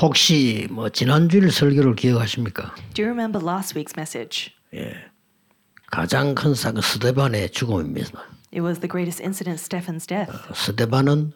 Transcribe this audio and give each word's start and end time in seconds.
혹시 0.00 0.66
뭐 0.70 0.88
지난주일 0.88 1.50
설교를 1.50 1.94
기억하십니까? 1.94 2.74
Do 2.94 3.04
you 3.04 3.12
remember 3.12 3.40
last 3.44 3.78
week's 3.78 3.96
message? 3.96 4.52
가장 5.90 6.34
큰 6.34 6.54
사건 6.54 6.82
스데반의 6.82 7.50
죽음입니다. 7.50 8.10
It 8.52 8.60
was 8.60 8.80
the 8.80 8.88
greatest 8.88 9.22
incident, 9.22 9.60
Stephen's 9.62 10.06
death. 10.06 10.32
스데반은 10.54 11.32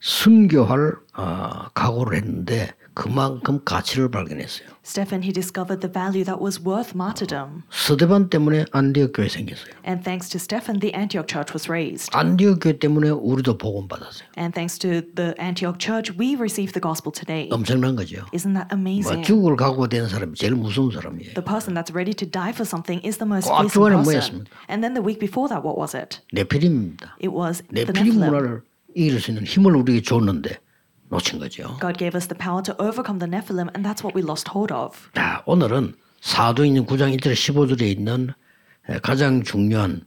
순교할 0.00 0.94
어, 1.14 1.68
각오를 1.74 2.16
했는데 2.18 2.72
그만큼 2.94 3.64
가치를 3.64 4.10
발견했어요. 4.10 4.68
Stephen, 4.83 5.21
he 5.23 5.31
discovered 5.33 5.81
the 5.81 5.91
value 5.91 6.23
that 6.23 6.39
was 6.41 6.63
worth 6.63 6.95
martyrdom. 6.95 7.63
스데반 7.69 8.29
때문에 8.29 8.65
안디옥 8.71 9.13
교회 9.13 9.27
생겼어요. 9.27 9.75
And 9.85 10.03
thanks 10.03 10.29
to 10.29 10.39
Stephen, 10.39 10.79
the 10.79 10.95
Antioch 10.95 11.27
church 11.27 11.53
was 11.53 11.69
raised. 11.69 12.09
안디옥 12.15 12.59
교회 12.61 12.77
때문에 12.79 13.09
우리도 13.09 13.57
복음 13.57 13.87
받았어요. 13.87 14.27
And 14.37 14.53
thanks 14.53 14.77
to 14.79 15.01
the 15.15 15.35
Antioch 15.39 15.77
church, 15.79 16.15
we 16.17 16.35
received 16.35 16.73
the 16.73 16.81
gospel 16.81 17.11
today. 17.11 17.49
엄청난 17.51 17.95
거죠. 17.95 18.23
Isn't 18.31 18.55
that 18.55 18.71
뭐 18.71 18.79
amazing? 18.79 19.23
죽을 19.27 19.55
각오된 19.55 20.07
사람이 20.07 20.35
제일 20.35 20.55
무서운 20.55 20.91
사람이에요. 20.91 21.33
The 21.35 21.43
person 21.43 21.75
that's 21.75 21.91
ready 21.91 22.13
to 22.15 22.25
die 22.25 22.51
for 22.55 22.63
something 22.63 23.03
is 23.05 23.17
the 23.19 23.27
most 23.27 23.51
그 23.51 23.55
fearsome 23.55 23.67
앞주간에 23.67 23.95
person. 23.99 24.47
뭐였습니까? 24.47 24.51
And 24.71 24.79
then 24.83 24.93
the 24.95 25.03
week 25.03 25.19
before 25.19 25.49
that, 25.51 25.65
what 25.65 25.75
was 25.75 25.95
it? 25.95 26.21
네피림입니다. 26.31 27.17
It 27.19 27.35
was 27.35 27.61
the 27.73 27.83
네피림 27.85 28.15
Nephilim. 28.17 28.31
문화를 28.31 28.61
이길 28.95 29.19
수 29.21 29.31
있는 29.31 29.43
힘을 29.45 29.75
우리에게 29.75 30.01
줬는데 30.01 30.57
놓친 31.12 31.38
거죠. 31.38 31.76
God 31.78 31.98
gave 31.98 32.16
us 32.16 32.26
the 32.26 32.36
power 32.36 32.62
to 32.64 32.74
overcome 32.80 33.20
the 33.20 33.28
Nephilim, 33.28 33.68
and 33.76 33.84
that's 33.84 34.02
what 34.02 34.16
we 34.16 34.22
lost 34.24 34.48
hold 34.48 34.72
of. 34.72 34.96
자, 35.12 35.42
오늘은 35.46 35.94
사도행전 36.22 36.86
9장 36.86 37.14
1절 37.16 37.34
15절에 37.36 37.82
있는 37.82 38.32
에, 38.88 38.98
가장 39.00 39.42
중요한 39.42 40.02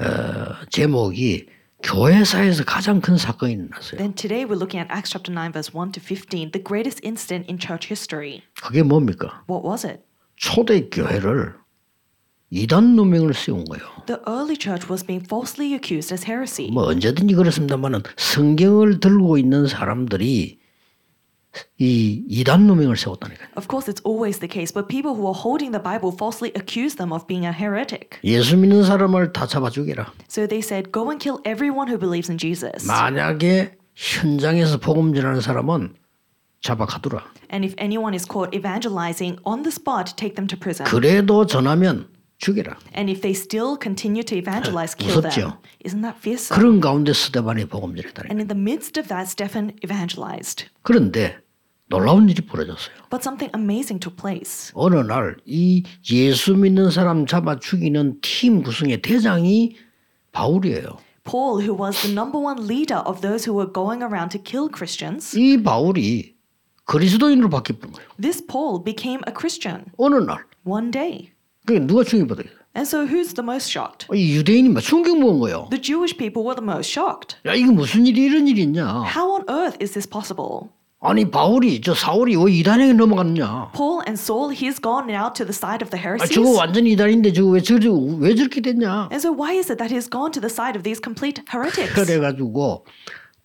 어, 0.00 0.54
제목이 0.70 1.46
교회사에서 1.82 2.64
가장 2.64 3.00
큰 3.00 3.16
사건이 3.16 3.52
일어났어요. 3.52 3.98
Then 3.98 4.14
today 4.14 4.44
we're 4.44 4.58
looking 4.58 4.82
at 4.82 4.90
Acts 4.90 5.10
chapter 5.10 5.32
9, 5.32 5.52
verse 5.52 5.72
1 5.72 5.92
to 5.92 6.00
15, 6.02 6.50
the 6.50 6.62
greatest 6.62 7.00
incident 7.06 7.48
in 7.48 7.58
church 7.58 7.86
history. 7.86 8.42
그게 8.60 8.82
뭡니까? 8.82 9.44
What 9.48 9.62
was 9.64 9.86
it? 9.86 10.02
초대 10.36 10.88
교회를 10.90 11.54
이단 12.50 12.96
누명을 12.96 13.34
씌운 13.34 13.64
거예요. 13.64 13.84
The 14.06 14.20
early 14.26 14.56
church 14.58 14.88
was 14.90 15.04
being 15.04 15.24
falsely 15.24 15.72
accused 15.74 16.12
as 16.12 16.24
heresy. 16.24 16.70
뭐 16.70 16.86
언제든지 16.86 17.34
그렇습니다만은 17.34 18.02
성경을 18.16 19.00
들고 19.00 19.36
있는 19.36 19.66
사람들이 19.66 20.58
이 21.78 22.24
이단 22.28 22.66
누명을 22.66 22.96
세웠다니까요. 22.96 23.48
Of 23.56 23.68
course, 23.68 23.92
it's 23.92 24.00
always 24.06 24.38
the 24.38 24.48
case, 24.48 24.72
but 24.72 24.88
people 24.88 25.16
who 25.16 25.26
are 25.28 25.36
holding 25.36 25.72
the 25.72 25.82
Bible 25.82 26.12
falsely 26.14 26.52
accuse 26.56 26.96
them 26.96 27.12
of 27.12 27.26
being 27.26 27.44
a 27.44 27.52
heretic. 27.52 28.18
예수 28.24 28.56
믿는 28.56 28.84
사람을 28.84 29.32
다 29.32 29.46
잡아 29.46 29.68
죽이라. 29.68 30.12
So 30.28 30.46
they 30.46 30.60
said, 30.64 30.92
Go 30.92 31.10
and 31.10 31.20
kill 31.20 31.40
everyone 31.44 31.88
who 31.88 31.98
believes 31.98 32.30
in 32.30 32.38
Jesus. 32.38 32.86
만약에 32.86 33.76
현장에서 33.94 34.78
복음 34.78 35.12
전하는 35.14 35.40
사람은 35.40 35.94
잡아 36.60 36.86
가두라. 36.86 37.24
And 37.52 37.64
if 37.64 37.74
anyone 37.78 38.14
is 38.14 38.24
caught 38.24 38.56
evangelizing 38.56 39.38
on 39.44 39.62
the 39.62 39.72
spot, 39.72 40.14
take 40.16 40.34
them 40.36 40.46
to 40.48 40.56
prison. 40.58 40.88
그래도 40.88 41.46
전하면 41.46 42.08
죽여라. 42.38 42.76
And 42.94 43.10
if 43.10 43.20
they 43.20 43.34
still 43.34 43.76
continue 43.80 44.22
to 44.22 44.36
evangelize, 44.36 44.94
kill 44.94 45.20
them. 45.20 45.58
Isn't 45.84 46.02
that 46.02 46.18
fearsome? 46.18 46.56
그런 46.56 46.80
가운데 46.80 47.12
스데반이 47.12 47.66
복음 47.66 47.94
전했다니. 47.96 48.30
And 48.30 48.40
in 48.40 48.48
the 48.48 48.58
midst 48.58 48.98
of 48.98 49.08
that, 49.08 49.28
Stephen 49.28 49.74
evangelized. 49.84 50.66
그런데 50.82 51.38
놀라운 51.88 52.28
일이 52.28 52.42
벌어졌어요. 52.42 52.94
But 53.10 53.22
something 53.24 53.50
amazing 53.56 53.98
took 53.98 54.16
place. 54.16 54.70
어느 54.74 54.96
날 54.96 55.36
이 55.46 55.82
예수 56.10 56.54
믿는 56.54 56.90
사람 56.90 57.26
잡아 57.26 57.58
죽이는 57.58 58.18
팀 58.22 58.62
구성의 58.62 59.02
대장이 59.02 59.76
바울이에요. 60.32 60.98
Paul, 61.24 61.60
who 61.60 61.74
was 61.74 62.00
the 62.02 62.12
number 62.14 62.38
one 62.40 62.66
leader 62.66 63.02
of 63.04 63.20
those 63.20 63.44
who 63.44 63.52
were 63.52 63.70
going 63.70 64.02
around 64.02 64.30
to 64.30 64.40
kill 64.42 64.68
Christians, 64.72 65.36
이 65.36 65.60
바울이 65.62 66.36
그리스도인으로 66.86 67.50
바뀌는 67.50 67.80
거예요. 67.92 68.08
this 68.20 68.40
Paul 68.46 68.82
became 68.82 69.20
a 69.28 69.34
Christian 69.34 69.84
어느 69.98 70.14
날 70.24 70.44
one 70.64 70.90
day. 70.90 71.32
그게 71.68 71.80
누가 71.80 72.02
충격받아요? 72.02 72.48
And 72.74 72.88
so 72.88 73.04
who's 73.04 73.34
the 73.34 73.44
most 73.44 73.68
shocked? 73.70 74.06
이 74.14 74.36
유대인이 74.36 74.70
막 74.70 74.80
충격 74.80 75.18
먹은 75.18 75.38
거예요. 75.40 75.66
The 75.70 75.82
Jewish 75.82 76.16
people 76.16 76.48
were 76.48 76.56
the 76.56 76.64
most 76.64 76.90
shocked. 76.90 77.36
야 77.44 77.52
이게 77.54 77.70
무슨 77.70 78.06
일이 78.06 78.22
이런 78.24 78.48
일이 78.48 78.62
있냐? 78.62 79.04
How 79.04 79.36
on 79.36 79.44
earth 79.50 79.76
is 79.82 79.92
this 79.92 80.08
possible? 80.08 80.70
아니 81.00 81.30
바울이 81.30 81.82
저 81.82 81.94
사울이 81.94 82.36
왜 82.36 82.50
이단에게 82.52 82.94
넘어갔느냐? 82.94 83.72
Paul 83.76 84.00
and 84.08 84.18
Saul, 84.18 84.48
he's 84.56 84.80
gone 84.80 85.12
now 85.12 85.30
to 85.30 85.44
the 85.44 85.52
side 85.52 85.84
of 85.84 85.90
the 85.90 86.00
아, 86.00 86.08
heresies. 86.08 86.32
저거 86.34 86.56
완전히 86.56 86.92
이단인데 86.92 87.34
저거 87.34 87.50
왜 87.50 87.60
저저 87.60 87.92
왜 87.92 88.34
저렇게 88.34 88.62
됐냐? 88.62 89.12
And 89.12 89.20
so 89.20 89.30
why 89.30 89.52
is 89.52 89.70
it 89.70 89.76
that 89.76 89.92
he's 89.92 90.08
gone 90.08 90.32
to 90.32 90.40
the 90.40 90.48
side 90.50 90.74
of 90.74 90.82
these 90.82 90.98
complete 91.04 91.44
heretics? 91.52 91.92
그래가지고 91.92 92.86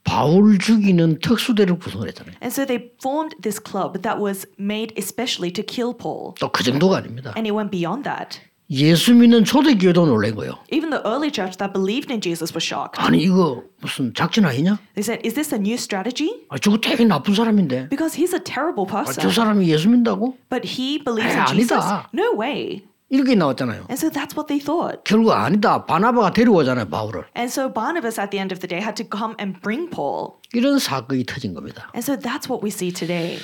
바울 0.03 0.57
죽이는 0.59 1.19
특수대를 1.19 1.79
구성을 1.79 2.07
했잖아요. 2.09 2.35
And 2.41 2.51
so 2.53 2.65
they 2.65 2.91
formed 2.99 3.35
this 3.41 3.59
club 3.61 4.01
that 4.01 4.19
was 4.21 4.45
made 4.59 4.93
especially 4.97 5.51
to 5.53 5.63
kill 5.63 5.95
Paul. 5.97 6.33
또 6.39 6.51
그 6.51 6.63
정도가 6.63 6.97
아닙니다. 6.97 7.33
And 7.37 7.47
it 7.47 7.55
went 7.55 7.71
beyond 7.71 8.03
that. 8.03 8.39
예수 8.69 9.13
믿는 9.13 9.43
초대교회도 9.43 10.05
놀란 10.05 10.33
거예요. 10.35 10.53
Even 10.71 10.89
the 10.89 11.03
early 11.05 11.29
church 11.29 11.57
that 11.57 11.73
believed 11.73 12.11
in 12.11 12.21
Jesus 12.21 12.53
was 12.55 12.63
shocked. 12.65 12.99
아니 12.99 13.21
이거 13.21 13.63
무슨 13.81 14.13
작전 14.13 14.45
아니냐? 14.45 14.79
They 14.95 15.03
said, 15.03 15.21
Is 15.27 15.35
this 15.35 15.53
a 15.53 15.59
new 15.59 15.75
strategy? 15.75 16.47
아, 16.49 16.57
저거 16.57 16.77
되게 16.77 17.03
나쁜 17.05 17.35
사람인데. 17.35 17.89
Because 17.89 18.15
he's 18.17 18.33
a 18.33 18.41
terrible 18.43 18.87
아, 18.89 19.03
person. 19.03 19.21
저 19.21 19.29
사람이 19.29 19.67
예수 19.67 19.89
믿는다고? 19.89 20.37
But 20.49 20.65
he 20.65 20.97
believes 21.03 21.35
에이, 21.35 21.39
in 21.39 21.47
Jesus? 21.47 21.73
아니다. 21.73 22.09
No 22.13 22.33
way. 22.39 22.83
이렇게 23.13 23.35
나왔잖아요. 23.35 23.85
And 23.89 23.93
so 23.93 24.09
that's 24.09 24.33
what 24.35 24.47
they 24.47 24.57
thought. 24.59 25.03
결국 25.05 25.31
아니다. 25.33 25.85
바나바가 25.85 26.33
데려오잖아요. 26.33 26.89
바울을. 26.89 27.25
And 27.37 27.45
so 27.51 27.71
Barnabas 27.71 28.19
at 28.19 28.31
the 28.31 28.39
end 28.41 28.51
of 28.51 28.59
the 28.59 28.67
day 28.67 28.81
had 28.81 28.95
to 28.97 29.05
come 29.05 29.35
and 29.39 29.61
bring 29.61 29.87
Paul. 29.89 30.41
이런 30.53 30.79
사건이 30.79 31.23
터진 31.25 31.53
겁니다. 31.53 31.91
And 31.93 32.01
so 32.01 32.17
that's 32.17 32.49
what 32.49 32.65
we 32.65 32.69
see 32.73 32.91
today. 32.91 33.37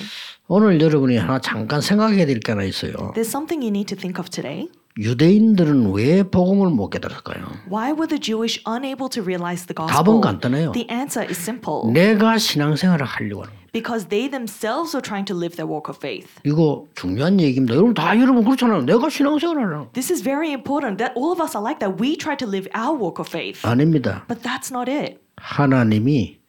오늘 0.47 0.81
여러분이 0.81 1.17
하나 1.17 1.37
잠깐 1.39 1.81
생각해야 1.81 2.25
될 2.25 2.39
게 2.39 2.51
하나 2.53 2.63
있어요. 2.63 3.13
There's 3.13 3.29
something 3.29 3.61
you 3.61 3.69
need 3.69 3.85
to 3.93 3.95
think 3.95 4.17
of 4.19 4.29
today. 4.31 4.69
유대인들은 4.99 5.93
왜 5.93 6.23
복음을 6.23 6.69
못 6.69 6.89
깨달을까요? 6.89 7.45
Why 7.71 7.91
were 7.93 8.05
the 8.07 8.19
Jewish 8.19 8.61
unable 8.67 9.07
to 9.09 9.23
realize 9.23 9.65
the 9.65 9.73
답은 9.73 10.19
gospel? 10.19 10.21
간단해요. 10.21 10.71
The 10.73 10.87
answer 10.91 11.23
is 11.23 11.39
simple. 11.39 11.89
내가 11.93 12.37
신앙생활을 12.37 13.05
하려고 13.05 13.43
하는. 13.43 13.53
Because 13.71 14.09
they 14.09 14.29
themselves 14.29 14.93
were 14.93 15.01
trying 15.01 15.25
to 15.25 15.37
live 15.37 15.55
their 15.55 15.69
walk 15.69 15.87
of 15.87 15.95
faith. 15.95 16.27
이거 16.43 16.85
중요한 16.95 17.39
얘기입니다. 17.39 17.75
여러분 17.75 17.93
다 17.93 18.19
여러분 18.19 18.43
그렇잖아요. 18.43 18.81
내가 18.81 19.07
신앙생활을. 19.09 19.87
This 19.93 20.11
is 20.11 20.21
very 20.21 20.51
important 20.51 20.97
that 20.97 21.15
all 21.15 21.31
of 21.31 21.39
us 21.39 21.55
are 21.55 21.63
like 21.63 21.79
that. 21.79 21.95
We 21.95 22.17
try 22.17 22.35
to 22.35 22.47
live 22.47 22.67
our 22.75 22.91
walk 22.91 23.21
of 23.23 23.29
faith. 23.29 23.65
아닙니다. 23.65 24.25
But 24.27 24.43
that's 24.43 24.67
not 24.67 24.91
it. 24.91 25.21
하나님이 25.37 26.39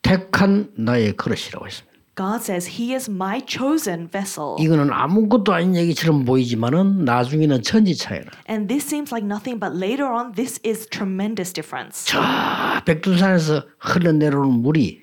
택한 0.00 0.70
나의 0.78 1.12
그릇이라고 1.16 1.66
했습니다. 1.66 1.89
God 2.16 2.42
says 2.42 2.76
he 2.78 2.92
is 2.92 3.08
my 3.08 3.40
chosen 3.46 4.08
vessel. 4.10 4.56
이거는 4.58 4.92
아무것도 4.92 5.52
아닌 5.52 5.76
얘기처럼 5.76 6.24
보이지만은 6.24 7.04
나중에는 7.04 7.62
천지 7.62 7.96
차이나. 7.96 8.30
And 8.48 8.68
this 8.68 8.84
seems 8.86 9.12
like 9.14 9.24
nothing, 9.24 9.58
but 9.58 9.74
later 9.74 10.06
on, 10.12 10.32
this 10.32 10.60
is 10.66 10.86
tremendous 10.88 11.52
difference. 11.52 12.04
저 12.06 12.20
백두산에서 12.84 13.64
흘러내려오는 13.78 14.50
물이 14.62 15.00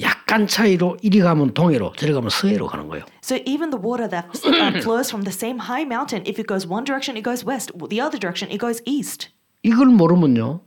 약간 0.00 0.46
차이로 0.48 0.98
이리 1.02 1.20
가면 1.20 1.54
동해로 1.54 1.92
저리 1.96 2.12
가면 2.12 2.28
서해로 2.28 2.66
가는 2.66 2.88
거예요. 2.88 3.04
So 3.22 3.38
even 3.46 3.70
the 3.70 3.80
water 3.80 4.08
that 4.10 4.26
uh, 4.44 4.82
flows 4.82 5.08
from 5.08 5.22
the 5.24 5.32
same 5.32 5.60
high 5.60 5.86
mountain, 5.86 6.22
if 6.26 6.38
it 6.40 6.48
goes 6.48 6.66
one 6.66 6.84
direction, 6.84 7.16
it 7.16 7.22
goes 7.22 7.46
west. 7.46 7.70
The 7.78 8.00
other 8.02 8.18
direction, 8.18 8.50
it 8.50 8.58
goes 8.58 8.82
east. 8.84 9.30
이걸 9.62 9.86
모르면요. 9.86 10.60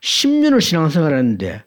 10년을 0.00 0.60
신앙생활 0.60 1.14
했는데 1.14 1.62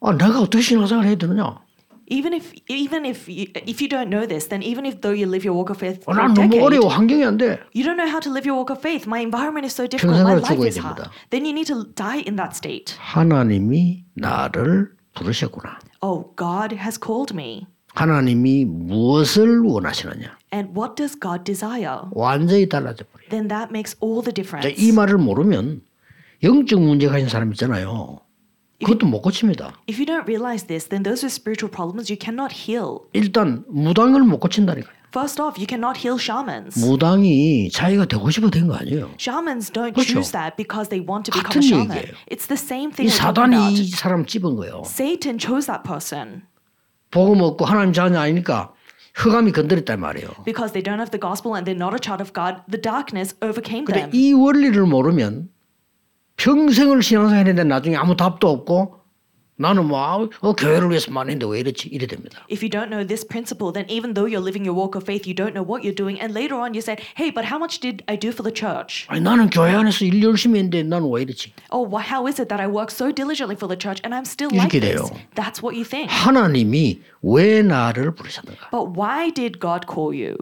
아, 0.00 0.12
내가 0.12 0.40
어떻게 0.40 0.60
신앙생활 0.60 1.06
해야 1.06 1.16
되느냐? 1.16 1.65
Even 2.11 2.33
if 2.33 2.51
even 2.67 3.05
if 3.05 3.29
you, 3.31 3.47
if 3.65 3.79
you 3.79 3.87
don't 3.87 4.09
know 4.11 4.27
this, 4.27 4.49
then 4.49 4.61
even 4.61 4.85
if 4.85 4.99
though 4.99 5.15
you 5.15 5.25
live 5.31 5.45
your 5.47 5.55
walk 5.55 5.71
of 5.71 5.79
faith 5.79 6.03
아, 6.03 6.11
for 6.11 6.19
a 6.19 6.27
난 6.27 6.33
너무 6.35 6.49
decade, 6.51 6.59
어려워. 6.59 6.89
환경이 6.91 7.23
안 7.23 7.37
돼. 7.37 7.59
you 7.73 7.85
don't 7.87 7.95
know 7.95 8.09
how 8.09 8.19
to 8.19 8.27
live 8.29 8.43
your 8.43 8.59
walk 8.59 8.67
of 8.69 8.81
faith. 8.83 9.07
My 9.07 9.21
environment 9.23 9.63
is 9.63 9.71
so 9.71 9.87
difficult. 9.87 10.19
평생을 10.19 10.27
My 10.27 10.35
life 10.43 10.51
죽어야 10.59 10.67
is 10.67 10.75
hard. 10.77 10.99
됩니다. 10.99 11.11
Then 11.31 11.45
you 11.47 11.53
need 11.55 11.71
to 11.71 11.87
die 11.95 12.19
in 12.27 12.35
that 12.35 12.51
state. 12.51 12.99
하나님이 12.99 14.03
나를 14.15 14.91
부르셨구나. 15.15 15.79
Oh, 16.01 16.35
God 16.35 16.75
has 16.75 16.99
called 16.99 17.31
me. 17.33 17.67
하나님이 17.95 18.65
무엇을 18.65 19.59
원하시느냐? 19.61 20.35
And 20.53 20.75
what 20.77 20.95
does 20.95 21.15
God 21.17 21.43
desire? 21.45 22.11
완전히 22.11 22.67
달라져 22.67 23.05
버려요. 23.07 23.29
Then 23.29 23.47
that 23.47 23.71
makes 23.71 23.95
all 24.03 24.19
the 24.19 24.31
자, 24.35 24.41
difference. 24.43 24.75
이 24.75 24.91
말을 24.91 25.17
모르면 25.17 25.81
영적 26.43 26.81
문제가 26.81 27.17
있는 27.17 27.29
사람 27.29 27.51
있잖아요. 27.53 28.19
그것도 28.84 29.06
못 29.06 29.22
고칩니다. 29.22 29.72
If 29.88 29.98
you 29.98 30.04
don't 30.06 30.26
realize 30.26 30.66
this, 30.66 30.88
then 30.88 31.02
those 31.02 31.24
with 31.24 31.32
spiritual 31.32 31.70
problems 31.70 32.10
you 32.12 32.18
cannot 32.20 32.52
heal. 32.52 33.00
일단 33.14 33.64
무당을 33.68 34.20
못 34.22 34.38
고친다니까요. 34.40 34.94
First 35.16 35.40
off, 35.40 35.56
you 35.56 35.64
cannot 35.66 35.96
heal 35.96 36.18
shamans. 36.20 36.78
무당이 36.78 37.70
자기가 37.70 38.04
되고 38.04 38.28
싶어 38.28 38.50
된 38.50 38.68
거 38.68 38.74
아니에요. 38.74 39.08
Shamans 39.18 39.72
don't 39.72 39.94
그렇죠. 39.94 40.20
choose 40.20 40.32
that 40.32 40.56
because 40.58 40.90
they 40.90 41.00
want 41.00 41.24
to 41.24 41.32
become 41.32 41.48
같은 41.48 41.62
a 41.62 41.66
shaman. 41.66 41.96
얘기예요. 41.96 42.12
It's 42.28 42.44
the 42.44 42.60
same 42.60 42.92
이 42.92 42.96
thing 42.96 43.08
talking 43.08 43.56
사단이 43.56 43.72
이. 43.80 43.88
사람 43.96 44.26
찝은 44.26 44.56
거예요. 44.56 44.82
Satan 44.84 45.38
chose 45.40 45.64
that 45.72 45.88
person 45.88 46.42
복음 47.10 47.40
없고 47.40 47.64
하나님 47.64 47.94
자녀 47.94 48.20
아니니까 48.20 48.74
흑암이 49.14 49.52
건드렸단 49.52 49.98
말이에요. 50.00 50.28
because 50.44 50.74
they 50.76 50.82
don't 50.84 51.00
have 51.00 51.08
the 51.08 51.20
gospel 51.22 51.56
and 51.56 51.64
they're 51.64 51.80
not 51.80 51.96
a 51.96 52.02
child 52.02 52.20
of 52.20 52.34
God. 52.36 52.60
The 52.68 52.76
darkness 52.82 53.32
overcame 53.40 53.86
근데 53.88 54.04
them. 54.04 54.10
이 54.12 54.34
원리를 54.34 54.76
모르면 54.84 55.48
평생을 56.36 57.02
신앙생활 57.02 57.46
했는데 57.46 57.64
나중에 57.64 57.96
아무 57.96 58.16
답도 58.16 58.48
없고 58.48 58.94
나는 59.58 59.86
뭐 59.86 59.98
아, 60.04 60.16
어, 60.40 60.52
교회를 60.52 60.90
위해서만 60.90 61.30
했는데 61.30 61.46
왜 61.50 61.60
이랬지? 61.60 61.88
이래 61.88 62.06
됩니다. 62.06 62.44
If 62.52 62.60
you 62.62 62.68
don't 62.68 62.90
know 62.92 63.00
this 63.06 63.26
principle, 63.26 63.72
then 63.72 63.88
even 63.88 64.12
though 64.12 64.28
you're 64.28 64.44
living 64.44 64.68
your 64.68 64.76
walk 64.76 64.92
of 65.00 65.04
faith, 65.08 65.24
you 65.24 65.32
don't 65.34 65.56
know 65.56 65.64
what 65.64 65.80
you're 65.80 65.96
doing. 65.96 66.20
And 66.20 66.36
later 66.36 66.60
on, 66.60 66.76
you 66.76 66.84
said, 66.84 67.00
hey, 67.16 67.32
but 67.32 67.48
how 67.48 67.56
much 67.56 67.80
did 67.80 68.04
I 68.04 68.20
do 68.20 68.36
for 68.36 68.44
the 68.44 68.52
church? 68.52 69.08
아니 69.08 69.22
나는 69.24 69.48
교회 69.48 69.72
안에서 69.72 70.04
일 70.04 70.20
열심히 70.22 70.58
했는데 70.60 70.82
나는 70.82 71.08
왜 71.10 71.22
이랬지? 71.24 71.54
Oh, 71.72 71.88
wh- 71.88 72.04
how 72.04 72.28
is 72.28 72.36
it 72.36 72.52
that 72.52 72.60
I 72.60 72.68
work 72.68 72.92
so 72.92 73.08
diligently 73.10 73.56
for 73.56 73.64
the 73.64 73.80
church 73.80 74.04
and 74.04 74.12
I'm 74.12 74.28
still 74.28 74.52
like 74.52 74.76
this? 74.76 74.84
돼요. 74.84 75.08
That's 75.32 75.64
what 75.64 75.72
you 75.72 75.88
think. 75.88 76.12
하나님이 76.12 77.00
왜 77.24 77.62
나를 77.62 78.12
부르셨는가? 78.14 78.68
But 78.76 78.92
why 78.92 79.32
did 79.32 79.56
God 79.58 79.88
call 79.88 80.12
you? 80.12 80.36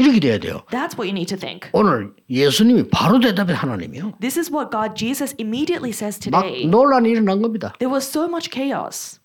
이렇게 0.00 0.18
돼야 0.20 0.38
돼요. 0.38 0.62
That's 0.70 0.96
what 0.96 1.04
you 1.06 1.12
need 1.12 1.26
to 1.28 1.38
think. 1.38 1.68
오늘 1.72 2.12
예수님이 2.28 2.88
바로 2.90 3.20
대답해 3.20 3.52
하나님이요. 3.52 4.14
This 4.20 4.38
is 4.38 4.50
what 4.50 4.70
God 4.72 4.94
Jesus 4.96 5.34
immediately 5.38 5.90
says 5.90 6.18
막 6.30 6.42
today. 6.42 6.66
논란이 6.66 7.10
일어난 7.10 7.42
겁니다. 7.42 7.74
There 7.78 7.92
was 7.92 8.08
so 8.08 8.24
much 8.24 8.50
chaos. 8.52 9.20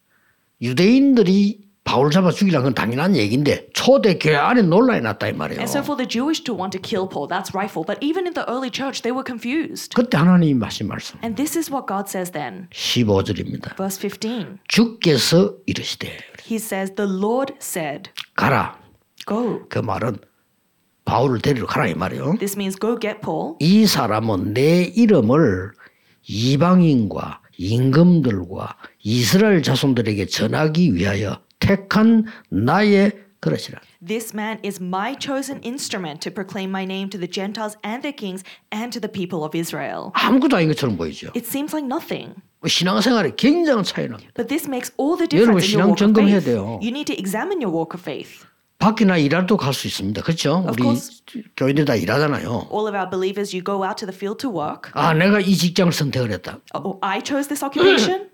유대인들이 0.62 1.66
바울 1.86 2.10
잡아 2.10 2.32
죽이려는 2.32 2.64
건 2.64 2.74
당연한 2.74 3.16
얘기인데 3.16 3.68
초대 3.74 4.18
교회 4.18 4.36
안에 4.36 4.64
논란이 4.64 5.02
났다 5.02 5.28
이 5.28 5.34
말이에요. 5.34 5.60
And 5.60 5.70
so 5.70 5.82
for 5.84 5.96
the 5.96 6.08
Jewish 6.10 6.44
to 6.44 6.56
want 6.56 6.76
to 6.76 6.82
kill 6.82 7.08
Paul, 7.08 7.28
that's 7.30 7.54
rightful. 7.54 7.86
But 7.86 8.02
even 8.02 8.26
in 8.26 8.34
the 8.34 8.44
early 8.50 8.72
church, 8.72 9.04
they 9.04 9.14
were 9.14 9.24
confused. 9.24 9.94
그때 9.94 10.18
하나님이 10.18 10.60
하신 10.64 10.88
말씀 10.88 11.20
And 11.24 11.38
this 11.38 11.56
is 11.56 11.70
what 11.72 11.86
God 11.88 12.10
says 12.10 12.32
then. 12.32 12.68
15절입니다. 12.74 13.78
Verse 13.78 14.02
15. 14.02 14.58
주께서 14.68 15.54
이르시되 15.68 16.18
He 16.50 16.58
says, 16.58 16.96
The 16.96 17.10
Lord 17.10 17.54
said, 17.62 18.10
가라. 18.36 18.80
Go. 19.28 19.62
그 19.70 19.78
말은 19.80 20.18
바울을 21.06 21.40
데리러 21.40 21.68
가라 21.68 21.88
이 21.88 21.94
말이에요. 21.94 22.36
This 22.40 22.56
means 22.58 22.78
go 22.80 22.98
get 23.00 23.20
Paul. 23.22 23.56
이 23.60 23.86
사람은 23.86 24.54
내 24.54 24.84
이름을 24.84 25.72
이방인과 26.28 27.42
임금들과 27.58 28.76
이스라엘 29.04 29.62
자손들에게 29.64 30.26
전하기 30.26 30.94
위하여 30.96 31.40
택한 31.60 32.26
나의 32.50 33.12
그릇이라. 33.40 33.80
This 34.06 34.36
man 34.36 34.60
is 34.66 34.82
my 34.82 35.16
chosen 35.20 35.62
instrument 35.64 36.20
to 36.22 36.34
proclaim 36.34 36.70
my 36.72 36.84
name 36.84 37.10
to 37.10 37.20
the 37.20 37.30
Gentiles 37.30 37.78
and 37.86 38.02
their 38.02 38.16
kings 38.16 38.44
and 38.74 38.92
to 38.92 39.00
the 39.00 39.12
people 39.12 39.46
of 39.46 39.56
Israel. 39.58 40.10
아무것도 40.14 40.58
아닌 40.58 40.70
것처럼 40.70 40.98
보이죠. 40.98 41.28
It 41.36 41.46
seems 41.46 41.74
like 41.76 41.86
nothing. 41.86 42.34
신앙생활에 42.66 43.34
굉장한 43.38 43.84
차이 43.84 44.08
납니다. 44.08 44.32
But 44.34 44.48
this 44.50 44.68
makes 44.68 44.92
all 45.00 45.16
the 45.18 45.30
여러분, 45.32 45.62
difference 45.62 45.70
in 45.70 45.80
your 45.80 45.94
walk 45.94 46.02
of 46.02 46.10
신앙 46.10 46.14
점검해야 46.14 46.42
faith. 46.42 46.46
돼요. 46.50 46.80
You 46.82 46.90
need 46.90 47.06
to 47.06 47.16
examine 47.18 47.62
your 47.62 47.70
walk 47.70 47.94
of 47.94 48.02
faith. 48.02 48.46
밖이나 48.86 49.18
일하러도 49.18 49.58
갈수 49.58 49.88
있습니다. 49.88 50.22
그렇죠? 50.22 50.64
우리. 50.70 50.84
교인들 51.58 51.86
다 51.86 51.96
일하잖아요. 51.96 52.70
All 52.72 52.86
of 52.88 52.94
our 52.96 53.10
believers, 53.10 53.50
you 53.56 53.64
go 53.64 53.84
out 53.84 53.98
to 53.98 54.06
the 54.06 54.14
field 54.16 54.38
to 54.40 54.50
work. 54.50 54.92
아, 54.94 55.12
내가 55.14 55.40
이 55.40 55.56
직장을 55.56 55.92
선택을 55.92 56.32
했다. 56.32 56.60
Oh, 56.76 57.00
I 57.02 57.20
chose 57.26 57.48
this 57.50 57.66
occupation. 57.66 58.30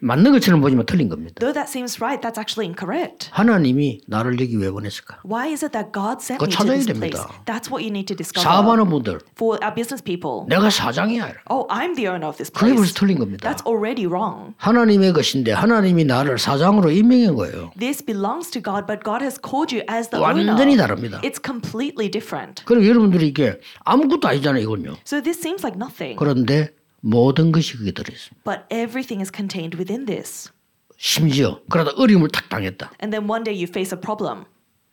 맞는 0.00 0.30
것처럼 0.30 0.60
보지만 0.60 0.86
틀린 0.86 1.08
겁니다. 1.08 1.34
Though 1.40 1.52
that 1.52 1.68
seems 1.68 1.98
right, 2.00 2.22
that's 2.22 2.38
actually 2.38 2.70
incorrect. 2.70 3.30
하나님이 3.32 4.02
나를 4.06 4.38
여기 4.40 4.54
왜 4.56 4.70
보냈을까? 4.70 5.18
Why 5.26 5.50
is 5.50 5.64
it 5.64 5.72
that 5.72 5.90
God 5.90 6.22
sent 6.22 6.38
me 6.38 6.54
to 6.54 6.64
this 6.64 6.86
됩니다. 6.86 7.26
place? 7.26 7.42
That's 7.44 7.66
what 7.66 7.82
you 7.82 7.90
need 7.90 8.06
to 8.06 8.14
discover. 8.16 8.46
사업하는 8.46 8.86
분들, 8.88 9.18
For 9.34 9.58
our 9.58 9.74
business 9.74 9.98
people. 10.00 10.46
내가 10.46 10.70
사장이야. 10.70 11.50
Oh, 11.50 11.66
I'm 11.66 11.96
the 11.98 12.06
owner 12.06 12.30
of 12.30 12.38
this 12.38 12.52
그게 12.54 12.70
벌써 12.78 12.86
place. 12.86 12.94
틀린 12.94 13.18
겁니다. 13.18 13.42
That's 13.42 13.66
already 13.66 14.06
wrong. 14.06 14.54
하나님의 14.62 15.12
것인데 15.12 15.50
하나님이 15.50 16.04
나를 16.06 16.38
사장으로 16.38 16.94
임명한 16.94 17.34
거예요. 17.34 17.72
This 17.76 17.98
belongs 18.04 18.54
to 18.54 18.62
God, 18.62 18.86
but 18.86 19.02
God 19.02 19.18
has 19.26 19.34
called 19.42 19.74
you 19.74 19.82
as 19.90 19.95
the 20.10 20.20
완전히 20.22 20.72
owner. 20.72 20.76
다릅니다. 20.76 21.20
It's 21.22 21.40
completely 21.44 22.10
different. 22.10 22.64
그럼 22.64 22.84
여러분들이 22.84 23.28
이게 23.28 23.60
아무것도 23.84 24.28
아니잖아요, 24.28 24.62
이건요. 24.62 24.96
So 25.06 25.22
this 25.22 25.38
seems 25.38 25.64
like 25.64 25.76
nothing, 25.80 26.16
그런데 26.18 26.74
모든 27.00 27.52
것이 27.52 27.76
그게 27.76 27.92
들어 27.92 28.12
있습니다. 28.12 28.42
but 28.44 28.64
everything 28.70 29.20
is 29.20 29.30
contained 29.34 29.76
within 29.78 30.06
this. 30.06 30.50
심지어 30.98 31.60
그러다 31.68 31.92
어려움을 31.96 32.28
탁 32.28 32.48
당했다. 32.48 32.90
And 33.02 33.10
then 33.16 33.28
one 33.30 33.44
day 33.44 33.56
you 33.56 33.68
face 33.68 33.94
a 33.96 34.00
problem. 34.00 34.44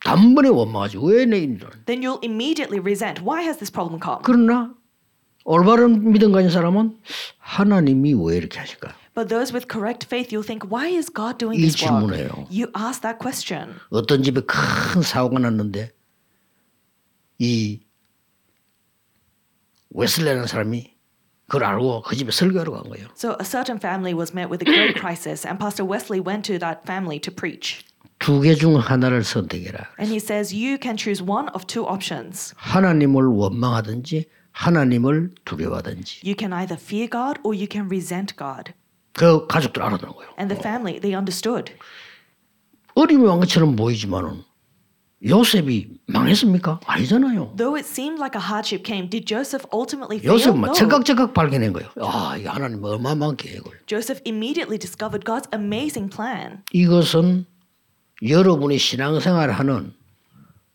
단번에 0.04 0.50
원망하지. 0.50 0.98
왜내 1.00 1.38
일을. 1.38 1.70
Then 1.86 2.02
you'll 2.04 2.20
immediately 2.22 2.78
resent. 2.78 3.22
Why 3.24 3.42
has 3.44 3.56
this 3.58 3.72
problem 3.72 4.00
come? 4.02 4.20
그러나 4.22 4.74
올바른 5.46 6.12
믿음 6.12 6.30
가진 6.32 6.50
사람은 6.50 6.98
하나님이 7.38 8.14
왜 8.14 8.36
이렇게 8.36 8.58
하실까? 8.58 8.94
But 9.13 9.29
those 9.29 9.51
with 9.53 9.67
correct 9.67 10.05
faith, 10.05 10.31
you'll 10.31 10.45
think, 10.45 10.63
why 10.69 10.87
is 10.87 11.09
God 11.09 11.37
doing 11.37 11.59
이 11.59 11.61
this 11.67 11.81
work? 11.81 11.91
질문해요. 11.91 12.47
You 12.49 12.67
ask 12.75 13.01
that 13.01 13.19
question. 13.19 13.75
어떤 13.91 14.23
집에 14.23 14.41
큰 14.41 15.01
사고가 15.01 15.39
났는데 15.39 15.91
이 17.39 17.81
웨슬레라는 19.91 20.47
사람이 20.47 20.93
그걸 21.47 21.63
알고 21.65 22.03
그 22.03 22.15
집에 22.15 22.31
설교하러 22.31 22.71
간 22.71 22.83
거예요. 22.89 23.07
So 23.15 23.35
a 23.39 23.45
certain 23.45 23.79
family 23.79 24.13
was 24.13 24.33
met 24.33 24.49
with 24.51 24.61
a 24.61 24.69
great 24.69 24.95
crisis, 24.99 25.45
and 25.47 25.59
Pastor 25.59 25.83
Wesley 25.83 26.21
went 26.21 26.45
to 26.45 26.59
that 26.59 26.85
family 26.85 27.19
to 27.21 27.31
preach. 27.31 27.85
두 28.19 28.41
개 28.41 28.53
중 28.53 28.77
하나를 28.77 29.23
선택해라. 29.23 29.87
And 29.97 30.11
he 30.11 30.19
says, 30.19 30.53
You 30.53 30.77
can 30.77 30.95
choose 30.97 31.23
one 31.23 31.49
of 31.55 31.65
two 31.65 31.87
options. 31.87 32.53
하나님을 32.57 33.25
원망하든지 33.25 34.25
하나님을 34.51 35.31
두려워하든지. 35.45 36.21
You 36.23 36.35
can 36.37 36.53
either 36.53 36.77
fear 36.77 37.07
God 37.09 37.39
or 37.43 37.55
you 37.55 37.65
can 37.71 37.87
resent 37.89 38.35
God. 38.35 38.73
그 39.14 39.46
가족들 39.46 39.82
알아들어요. 39.82 40.16
And 40.38 40.52
the 40.54 40.58
family, 40.60 41.00
they 41.00 41.16
understood. 41.16 41.72
어림이 42.94 43.24
왕 43.24 43.40
것처럼 43.40 43.74
보이지만은 43.76 44.42
요셉이 45.26 45.88
망했습니까? 46.06 46.80
아니잖아요. 46.86 47.54
Though 47.56 47.76
it 47.78 47.88
seemed 47.88 48.20
like 48.20 48.36
a 48.38 48.44
hardship 48.44 48.84
came, 48.84 49.08
did 49.08 49.24
Joseph 49.26 49.64
ultimately 49.72 50.18
fail? 50.18 50.34
요셉은 50.34 50.60
막 50.60 50.66
No. 50.68 50.74
제각제각 50.74 51.32
발견한 51.32 51.72
거예요. 51.72 51.88
아, 52.02 52.36
이 52.36 52.44
하나님 52.44 52.84
어마어마한 52.84 53.36
계획을. 53.36 53.72
Joseph 53.86 54.20
immediately 54.26 54.78
discovered 54.78 55.24
God's 55.24 55.48
amazing 55.54 56.14
plan. 56.14 56.62
이것은 56.72 57.46
여러분이 58.22 58.78
신앙생활을 58.78 59.54
하는 59.54 59.94